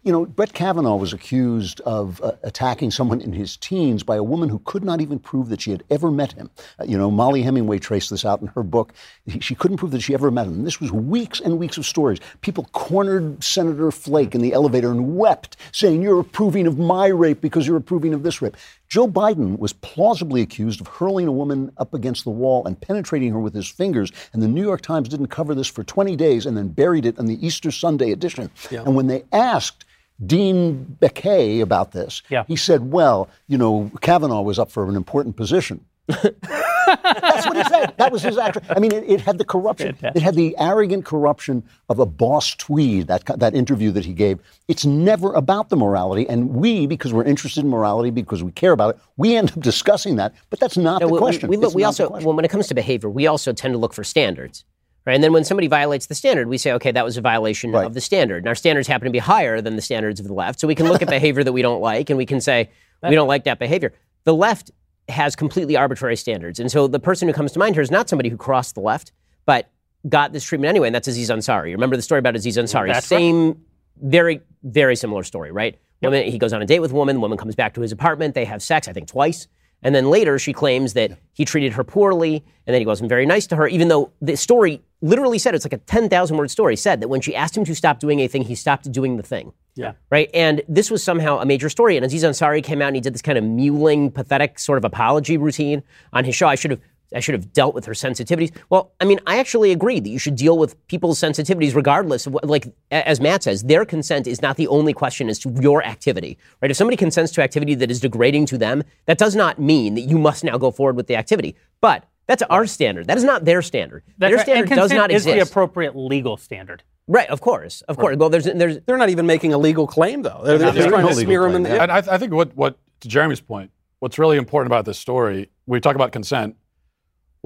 [0.06, 4.22] you know, Brett Kavanaugh was accused of uh, attacking someone in his teens by a
[4.22, 6.48] woman who could not even prove that she had ever met him.
[6.78, 8.92] Uh, you know, Mollie Hemingway traced this out in her book.
[9.40, 10.62] She couldn't prove that she ever met him.
[10.62, 12.20] This was weeks and weeks of stories.
[12.40, 17.40] People cornered Senator Flake in the elevator and wept, saying, You're approving of my rape
[17.40, 18.56] because you're approving of this rape.
[18.86, 23.32] Joe Biden was plausibly accused of hurling a woman up against the wall and penetrating
[23.32, 24.12] her with his fingers.
[24.32, 27.18] And the New York Times didn't cover this for 20 days and then buried it
[27.18, 28.52] in the Easter Sunday edition.
[28.86, 29.84] And when they asked
[30.24, 32.44] Dean Baquet about this, Yeah.
[32.48, 35.84] he said, Well, you know, Kavanaugh was up for an important position.
[36.06, 37.94] That's what he said.
[37.96, 38.62] That was his actual.
[38.70, 39.96] I mean, it, it had the corruption.
[40.02, 43.08] It had the arrogant corruption of a boss tweed.
[43.08, 44.38] That that interview that he gave.
[44.68, 48.70] It's never about the morality, and we, because we're interested in morality, because we care
[48.72, 50.32] about it, we end up discussing that.
[50.48, 51.48] But that's not No, the we- question.
[51.50, 52.26] We, look, we also, the question.
[52.28, 54.64] when, when it comes to behavior, we also tend to look for standards.
[55.06, 55.14] Right?
[55.14, 57.86] And then when somebody violates the standard, we say, okay, that was a violation Right.
[57.86, 58.38] of the standard.
[58.38, 60.58] And our standards happen to be higher than the standards of the left.
[60.58, 62.70] So we can look at behavior that we don't like and we can say,
[63.02, 63.92] we don't like that behavior.
[64.24, 64.72] The left
[65.08, 66.58] has completely arbitrary standards.
[66.58, 68.80] And so the person who comes to mind here is not somebody who crossed the
[68.80, 69.12] left,
[69.44, 69.70] but
[70.08, 71.70] got this treatment anyway, and that's Aziz Ansari.
[71.70, 72.88] Remember the story about Aziz Ansari?
[72.88, 73.18] That's right.
[73.18, 73.60] Same,
[74.02, 75.78] very, very similar story, right?
[76.02, 77.92] Woman, he goes on a date with a woman, the woman comes back to his
[77.92, 79.46] apartment, they have sex, I think twice.
[79.82, 83.26] And then later she claims that he treated her poorly and that he wasn't very
[83.26, 86.76] nice to her, even though the story literally said it's like a 10,000 word story
[86.76, 89.22] said that when she asked him to stop doing a thing, he stopped doing the
[89.22, 89.52] thing.
[89.74, 89.92] Yeah.
[90.10, 90.30] Right?
[90.32, 91.96] And this was somehow a major story.
[91.96, 94.84] And Aziz Ansari came out and he did this kind of mewling, pathetic sort of
[94.84, 95.82] apology routine
[96.12, 96.48] on his show.
[96.48, 96.80] I should have.
[97.14, 98.54] I should have dealt with her sensitivities.
[98.68, 102.32] Well, I mean, I actually agree that you should deal with people's sensitivities regardless of
[102.32, 105.84] what, like, as Matt says, their consent is not the only question as to your
[105.84, 106.70] activity, right?
[106.70, 110.02] If somebody consents to activity that is degrading to them, that does not mean that
[110.02, 111.56] you must now go forward with the activity.
[111.80, 113.06] But that's our standard.
[113.06, 114.02] That is not their standard.
[114.18, 114.44] That's their right.
[114.44, 115.36] standard and does consent not is exist.
[115.36, 116.82] the appropriate legal standard.
[117.06, 117.82] right, of course.
[117.82, 118.16] Of course.
[118.16, 120.40] Well, there's, there's, They're not even making a legal claim, though.
[120.42, 121.68] They're, they're There's just trying no to legal smear him in the.
[121.68, 121.82] yeah.
[121.84, 123.70] And I, I think what, what, to Jeremy's point,
[124.00, 126.56] what's really important about this story, we talk about consent.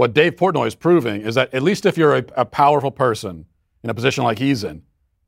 [0.01, 3.45] What Dave Portnoy is proving is that at least if you're a, a powerful person
[3.83, 4.81] in a position like he's in,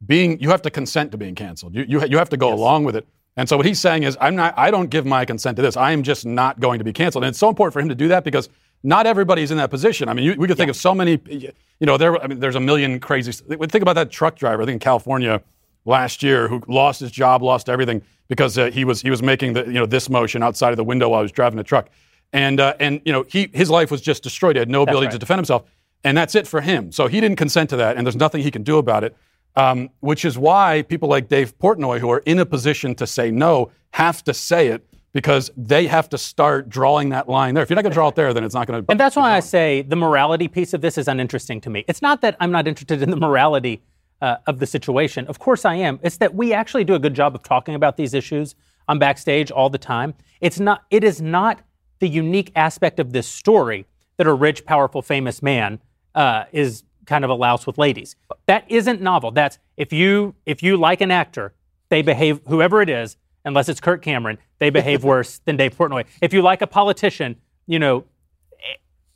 [0.06, 1.74] being you have to consent to being canceled.
[1.74, 3.06] You, you, you have to go along with it.
[3.36, 4.54] And so what he's saying is, I'm not.
[4.56, 5.76] I don't give my consent to this.
[5.76, 7.22] I am just not going to be canceled.
[7.24, 8.48] And it's so important for him to do that because
[8.82, 10.08] not everybody's in that position.
[10.08, 11.20] I mean, you, we could think of so many.
[11.28, 12.16] You know, there.
[12.22, 13.30] I mean, there's a million crazy.
[13.30, 14.62] Think about that truck driver.
[14.62, 15.42] I think in California,
[15.84, 19.52] last year who lost his job, lost everything because uh, he was he was making
[19.52, 21.90] the you know this motion outside of the window while he was driving a truck,
[22.32, 24.56] and uh, and you know he his life was just destroyed.
[24.56, 25.12] He had no ability right.
[25.12, 25.64] to defend himself,
[26.04, 26.92] and that's it for him.
[26.92, 29.16] So he didn't consent to that, and there's nothing he can do about it.
[29.54, 33.30] Um, which is why people like Dave Portnoy, who are in a position to say
[33.30, 37.62] no, have to say it because they have to start drawing that line there.
[37.62, 38.90] If you're not going to draw it there, then it's not going to.
[38.90, 41.84] And that's why I say the morality piece of this is uninteresting to me.
[41.86, 43.82] It's not that I'm not interested in the morality
[44.22, 45.26] uh, of the situation.
[45.26, 46.00] Of course I am.
[46.02, 48.54] It's that we actually do a good job of talking about these issues
[48.88, 50.14] on backstage all the time.
[50.40, 50.84] It's not.
[50.90, 51.60] It is not
[52.02, 55.78] the unique aspect of this story that a rich, powerful, famous man
[56.16, 58.16] uh, is kind of a louse with ladies.
[58.46, 59.30] That isn't novel.
[59.30, 61.54] That's if you if you like an actor,
[61.90, 66.04] they behave whoever it is, unless it's Kirk Cameron, they behave worse than Dave Portnoy.
[66.20, 67.36] If you like a politician,
[67.68, 68.04] you know,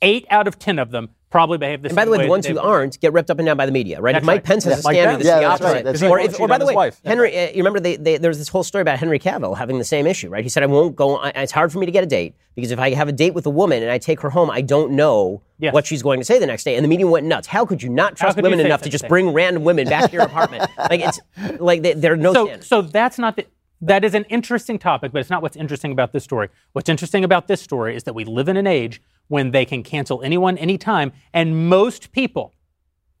[0.01, 2.29] eight out of ten of them probably behave the And same by the way, the
[2.29, 4.13] ones who aren't get ripped up and down by the media, right?
[4.13, 4.43] That's if Mike right.
[4.45, 5.19] Pence has Yeah, a standard, Pence.
[5.21, 5.73] it's Yeah, the that's opposite.
[5.73, 5.83] right.
[5.83, 6.25] That's or, right.
[6.29, 7.01] if, or by the way, wife.
[7.05, 9.77] Henry, uh, you remember they, they, there was this whole story about Henry Cavill having
[9.77, 10.43] the same issue, right?
[10.43, 11.17] He said, "I won't go.
[11.17, 13.33] I, it's hard for me to get a date because if I have a date
[13.33, 15.73] with a woman and I take her home, I don't know Yes.
[15.73, 17.47] what she's going to say the next day." And the media went nuts.
[17.47, 19.09] How could you not trust women enough to just thing?
[19.09, 20.69] bring random women back to your apartment?
[20.89, 21.19] like it's
[21.59, 22.67] like they, there are no so, standards.
[22.67, 23.45] so that's not the,
[23.81, 26.49] that is an interesting topic, but it's not what's interesting about this story.
[26.73, 29.83] What's interesting about this story is that we live in an age when they can
[29.83, 32.53] cancel anyone anytime, and most people,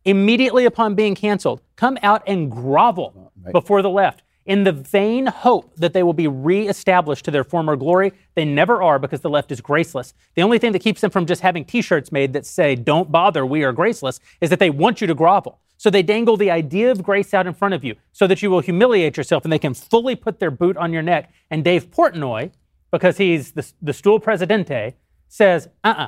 [0.05, 5.27] immediately upon being canceled, come out and grovel uh, before the left in the vain
[5.27, 8.13] hope that they will be reestablished to their former glory.
[8.33, 10.13] They never are because the left is graceless.
[10.35, 13.11] The only thing that keeps them from just having t shirts made that say, Don't
[13.11, 15.59] bother, we are graceless, is that they want you to grovel.
[15.75, 18.49] So they dangle the idea of grace out in front of you so that you
[18.49, 21.31] will humiliate yourself and they can fully put their boot on your neck.
[21.51, 22.51] And Dave Portnoy,
[22.89, 24.95] because he's the, the stool presidente,
[25.27, 26.07] says, uh uh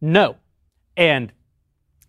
[0.00, 0.36] no.
[0.96, 1.32] And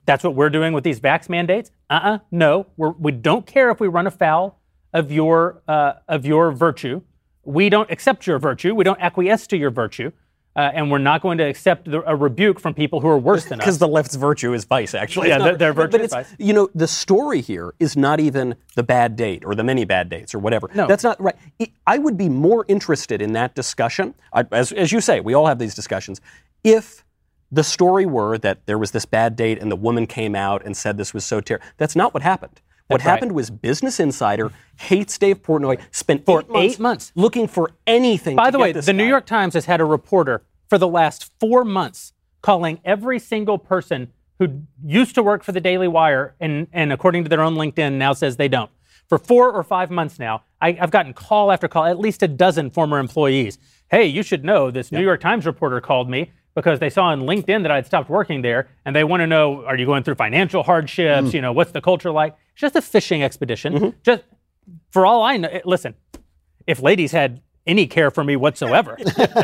[0.06, 1.70] that's what we're doing with these vax mandates.
[1.90, 2.66] Uh-uh, no.
[2.78, 4.60] We're, we don't care if we run afoul
[4.92, 7.02] of your uh, of your virtue.
[7.44, 8.74] We don't accept your virtue.
[8.74, 10.12] We don't acquiesce to your virtue,
[10.56, 13.46] uh, and we're not going to accept the, a rebuke from people who are worse
[13.46, 13.64] than us.
[13.66, 15.30] Because the left's virtue is vice, actually.
[15.30, 16.36] Yeah, It's their- not- their but- virtue but is it's- vice.
[16.40, 20.10] You know, the story here is not even the bad date or the many bad
[20.10, 20.70] dates or whatever.
[20.74, 20.88] No.
[20.88, 21.36] That's not right.
[21.62, 25.34] I- I would be more interested in that discussion, I- as, as you say, we
[25.34, 26.20] all have these discussions,
[26.64, 27.06] if
[27.52, 30.76] the story were that there was this bad date and the woman came out and
[30.78, 31.66] said this was so terrible.
[31.78, 32.62] That's not what happened.
[32.90, 33.12] What right.
[33.12, 37.12] happened was Business Insider hates Dave Portnoy, spent for eight months.
[37.14, 38.36] looking for anything.
[38.36, 39.06] By to the way, the New.
[39.06, 44.12] York Times has had a reporter for the last four months calling every single person
[44.40, 47.94] who used to work for the Daily Wire and, and according to their own LinkedIn
[47.94, 48.72] now says they don't.
[49.08, 52.28] For four or five months now, I, I've gotten call after call, at least a
[52.28, 53.60] dozen former employees.
[53.92, 57.22] Hey, you should know this New York Times reporter called me because they saw on
[57.22, 60.16] LinkedIn that I'd stopped working there and they want to know are you going through
[60.16, 61.30] financial hardships?
[61.30, 61.34] Mm.
[61.34, 62.36] You know, what's the culture like?
[62.60, 63.74] Just a fishing expedition.
[63.74, 63.90] Mm-hmm.
[64.04, 64.24] Just
[64.92, 65.96] for all I know, listen,
[66.68, 68.98] if ladies had any care for me whatsoever,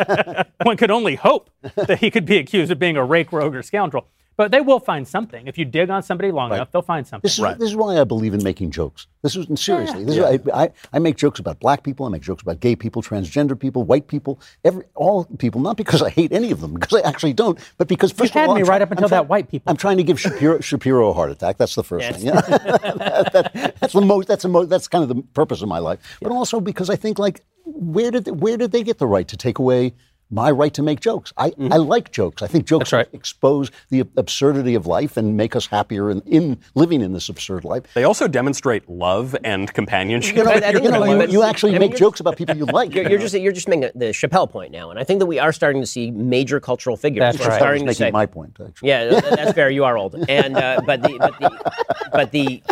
[0.64, 3.64] one could only hope that he could be accused of being a rake, rogue, or
[3.64, 4.10] scoundrel.
[4.38, 5.48] But they will find something.
[5.48, 7.26] If you dig on somebody long enough, they'll find something.
[7.26, 9.08] This is, this is why I believe in making jokes.
[9.24, 10.04] This isn't seriously.
[10.04, 12.06] This is why I, I, I make jokes about black people.
[12.06, 15.62] I make jokes about gay people, transgender people, white people, every all people.
[15.62, 18.44] Not because I hate any of them, because I actually don't, but because first had
[18.44, 19.70] of all, me I'm right try- up until try- that white people.
[19.72, 21.58] I'm trying to give Shapiro, Shapiro a heart attack.
[21.58, 22.26] That's the first thing.
[22.26, 22.42] Yeah.
[22.42, 24.28] That- that- that's the most.
[24.28, 24.70] That's the most.
[24.70, 26.18] That's kind of the purpose of my life.
[26.22, 29.38] But also because I think like, where did where did they get the right to
[29.38, 29.94] take away?
[30.32, 31.32] My right to make jokes.
[31.38, 32.42] I, I like jokes.
[32.42, 32.96] I think jokes Mm-hmm.
[32.98, 33.08] Right.
[33.14, 37.64] expose the absurdity of life and make us happier in, in living in this absurd
[37.64, 37.84] life.
[37.94, 40.36] They also demonstrate love and companionship.
[40.36, 42.58] You know, But I you, know, you, you actually I mean, make jokes about people
[42.58, 42.94] you like.
[42.94, 43.26] You're, you you're know.
[43.26, 45.82] just you're just making the Chappelle point now, and I think that we are starting
[45.82, 47.54] to see major cultural figures That's who are right.
[47.54, 48.58] I was starting to making say, my point.
[48.66, 48.90] Actually.
[48.90, 49.70] Yeah, that's fair.
[49.70, 51.72] You are old, and uh, but the but the
[52.12, 52.64] but the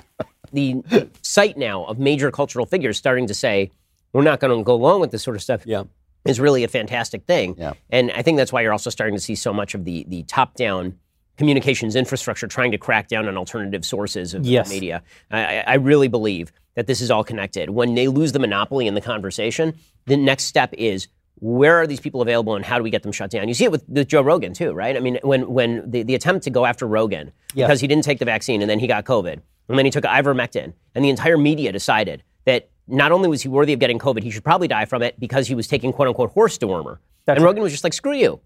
[0.51, 3.71] the sight now of major cultural figures starting to say
[4.11, 5.65] we're not going to go along with this sort of stuff.
[5.65, 5.83] Yeah.
[6.25, 7.55] Is really a fantastic thing.
[7.57, 7.73] Yeah.
[7.89, 10.23] and I think that's why you're also starting to see so much of the the
[10.23, 10.97] top down
[11.37, 14.69] communications infrastructure trying to crack down on alternative sources of Yes.
[14.69, 15.01] media.
[15.31, 17.69] I, I- really believe that this is all connected.
[17.71, 19.73] When they lose the monopoly in the conversation,
[20.05, 21.07] the next step is
[21.39, 23.47] where are these people available and how do we get them shut down?
[23.47, 24.95] You see it with, with Joe Rogan too, right?
[24.95, 28.19] I mean, when when the, the attempt to go after Rogan because he didn't take
[28.19, 29.39] the vaccine and then he got COVID
[29.69, 33.47] and then he took ivermectin and the entire media decided that not only was he
[33.47, 36.07] worthy of getting COVID, he should probably die from it because he was taking quote
[36.07, 36.97] unquote horse dewormer.
[37.27, 38.41] and Rogan was just like, screw you.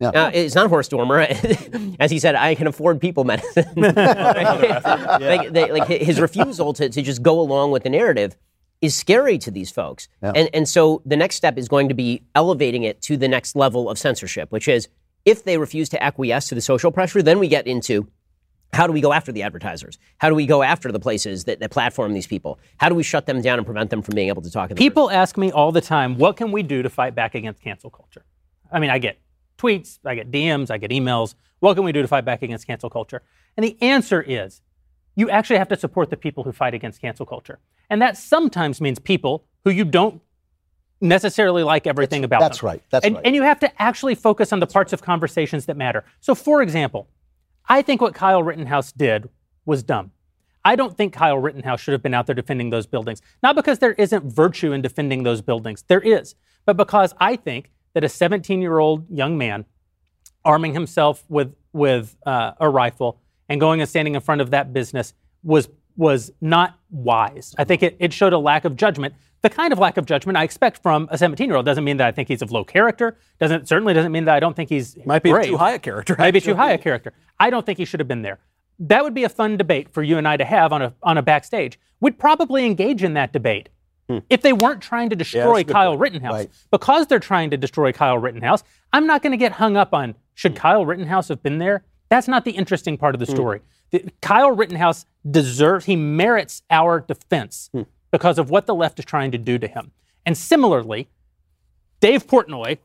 [0.00, 0.10] Yeah.
[0.10, 1.18] Uh, it's not horse dormer.
[2.00, 3.66] As he said, I can afford people medicine.
[3.76, 8.36] like, they, like his refusal to, to just go along with the narrative
[8.80, 10.08] is scary to these folks.
[10.36, 13.56] And, and so the next step is going to be elevating it to the next
[13.56, 14.88] level of censorship, which is
[15.24, 18.08] if they refuse to acquiesce to the social pressure, then we get into
[18.72, 19.98] how do we go after the advertisers?
[20.18, 22.58] How do we go after the places that, that platform these people?
[22.78, 24.70] How do we shut them down and prevent them from being able to talk?
[24.70, 27.34] In the People ask me all the time, what can we do to fight back
[27.34, 28.24] against cancel culture?
[28.70, 29.18] I mean, I get
[29.56, 31.34] tweets, I get DMs, I get emails.
[31.60, 33.22] What can we do to fight back against cancel culture?
[33.56, 34.60] And the answer is
[35.16, 37.58] you actually have to support the people who fight against cancel culture.
[37.90, 40.20] And that sometimes means people who you don't
[41.00, 42.66] necessarily like everything about that's them.
[42.66, 43.26] right, that's and, right.
[43.26, 46.04] And you have to actually focus on the parts of conversations that matter.
[46.20, 47.08] So, for example,
[47.68, 49.28] I think what Kyle Rittenhouse did
[49.66, 50.12] was dumb.
[50.64, 53.22] I don't think Kyle Rittenhouse should have been out there defending those buildings.
[53.42, 56.34] Not because there isn't virtue in defending those buildings, there is,
[56.66, 59.64] but because I think that a 17 year old young man
[60.44, 64.72] arming himself with, with uh, a rifle and going and standing in front of that
[64.72, 67.54] business was, was not wise.
[67.58, 69.14] I think it, it showed a lack of judgment.
[69.42, 71.96] The kind of lack of judgment I expect from a 17 year old doesn't mean
[71.98, 73.16] that I think he's of low character.
[73.38, 75.46] Doesn't certainly doesn't mean that I don't think he's Might be brave.
[75.46, 76.16] too high a character.
[76.18, 77.12] Might be too high a character.
[77.38, 78.40] I don't think he should have been there.
[78.80, 81.18] That would be a fun debate for you and I to have on a on
[81.18, 81.78] a backstage.
[82.00, 83.68] We'd probably engage in that debate
[84.08, 84.18] hmm.
[84.28, 86.00] if they weren't trying to destroy good Kyle point.
[86.00, 86.34] Rittenhouse.
[86.34, 86.50] Right.
[86.70, 90.16] Because they're trying to destroy Kyle Rittenhouse, I'm not going to get hung up on
[90.34, 90.58] should hmm.
[90.58, 91.84] Kyle Rittenhouse have been there.
[92.08, 93.34] That's not the interesting part of the hmm.
[93.34, 93.60] story.
[93.90, 97.70] The- Kyle Rittenhouse deserves, he merits our defense
[98.10, 99.92] because of what the left is trying to do to him.
[100.24, 101.08] And similarly,
[102.00, 102.78] Dave Portnoy,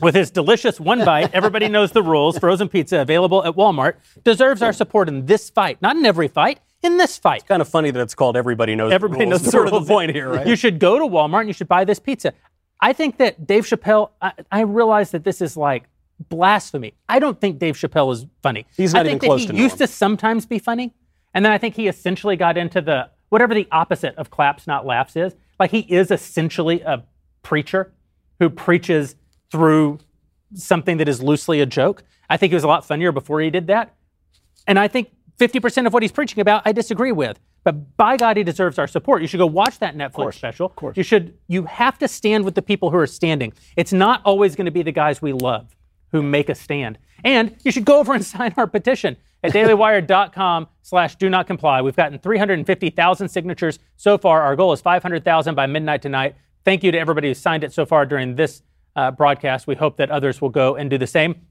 [0.00, 4.62] with his delicious one bite, everybody knows the rules, frozen pizza available at Walmart, deserves
[4.62, 5.80] our support in this fight.
[5.82, 7.40] Not in every fight, in this fight.
[7.40, 9.40] It's kind of funny that it's called Everybody Knows Everybody the Rules.
[9.42, 10.46] knows the sort of the point here, right?
[10.46, 12.32] You should go to Walmart and you should buy this pizza.
[12.80, 15.84] I think that Dave Chappelle, I, I realize that this is like
[16.28, 16.94] blasphemy.
[17.08, 18.66] I don't think Dave Chappelle is funny.
[18.76, 19.88] He's I not think even close that to he used norm.
[19.88, 20.94] to sometimes be funny.
[21.34, 24.86] And then I think he essentially got into the whatever the opposite of claps, not
[24.86, 25.34] laughs is.
[25.58, 27.04] Like he is essentially a
[27.42, 27.92] preacher
[28.38, 29.16] who preaches
[29.50, 29.98] through
[30.54, 32.02] something that is loosely a joke.
[32.28, 33.94] I think he was a lot funnier before he did that.
[34.66, 37.38] And I think 50% of what he's preaching about, I disagree with.
[37.64, 39.22] But by God, he deserves our support.
[39.22, 40.66] You should go watch that Netflix special.
[40.66, 40.96] Of course.
[40.96, 41.36] You should.
[41.48, 43.52] You have to stand with the people who are standing.
[43.76, 45.74] It's not always going to be the guys we love
[46.12, 46.96] who make a stand.
[47.24, 49.16] And you should go over and sign our petition
[49.46, 51.82] at dailywire.com slash do not comply.
[51.82, 54.42] We've gotten 350,000 signatures so far.
[54.42, 56.36] Our goal is 500,000 by midnight tonight.
[56.64, 58.62] Thank you to everybody who signed it so far during this
[58.94, 59.66] uh, broadcast.
[59.66, 61.46] We hope that others will go and do the same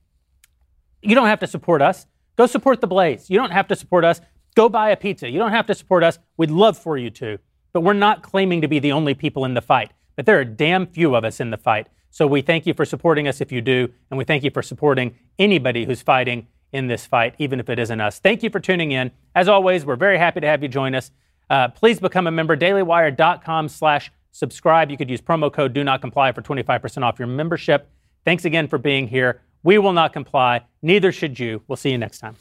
[1.05, 2.07] you don't have to support us.
[2.35, 3.29] Go support the Blaze.
[3.29, 4.19] You don't have to support us.
[4.55, 5.29] Go buy a pizza.
[5.29, 6.19] You don't have to support us.
[6.37, 7.37] We'd love for you to.
[7.73, 9.91] But we're not claiming to be the only people in the fight.
[10.15, 11.87] But there are damn few of us in the fight.
[12.09, 14.61] So we thank you for supporting us if you do, and we thank you for
[14.61, 18.19] supporting anybody who's fighting in this fight, even if it isn't us.
[18.19, 19.11] Thank you for tuning in.
[19.33, 21.11] As always, we're very happy to have you join us.
[21.49, 24.91] Uh, please become a member, dailywire.com slash subscribe.
[24.91, 27.89] You could use promo code do not comply for 25% off your membership.
[28.25, 29.41] Thanks again for being here.
[29.63, 30.65] We will not comply.
[30.81, 31.63] Neither should you.
[31.67, 32.35] We'll see you next time.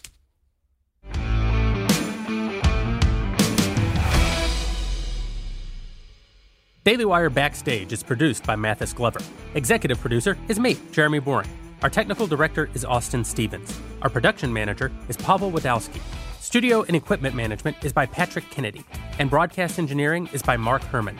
[6.84, 9.20] Daily Wire Backstage is produced by Mathis Glover.
[9.54, 11.63] Executive producer is me, Jeremy Boreing.
[11.82, 13.78] Our technical director is Austin Stevens.
[14.02, 16.00] Our production manager is Pavel Wadowski.
[16.40, 18.84] Studio and equipment management is by Patrick Kennedy.
[19.18, 21.16] And broadcast engineering is by Mark Herman.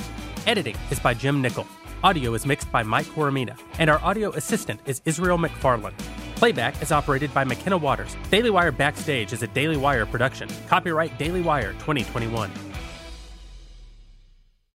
[0.47, 1.67] Editing is by Jim Nichol.
[2.03, 3.59] Audio is mixed by Mike Coromina.
[3.79, 5.95] And our audio assistant is Israel McFarland.
[6.37, 8.17] Playback is operated by McKenna Waters.
[8.31, 10.49] Daily Wire Backstage is a Daily Wire production.
[10.69, 12.51] Copyright Daily Wire 2021.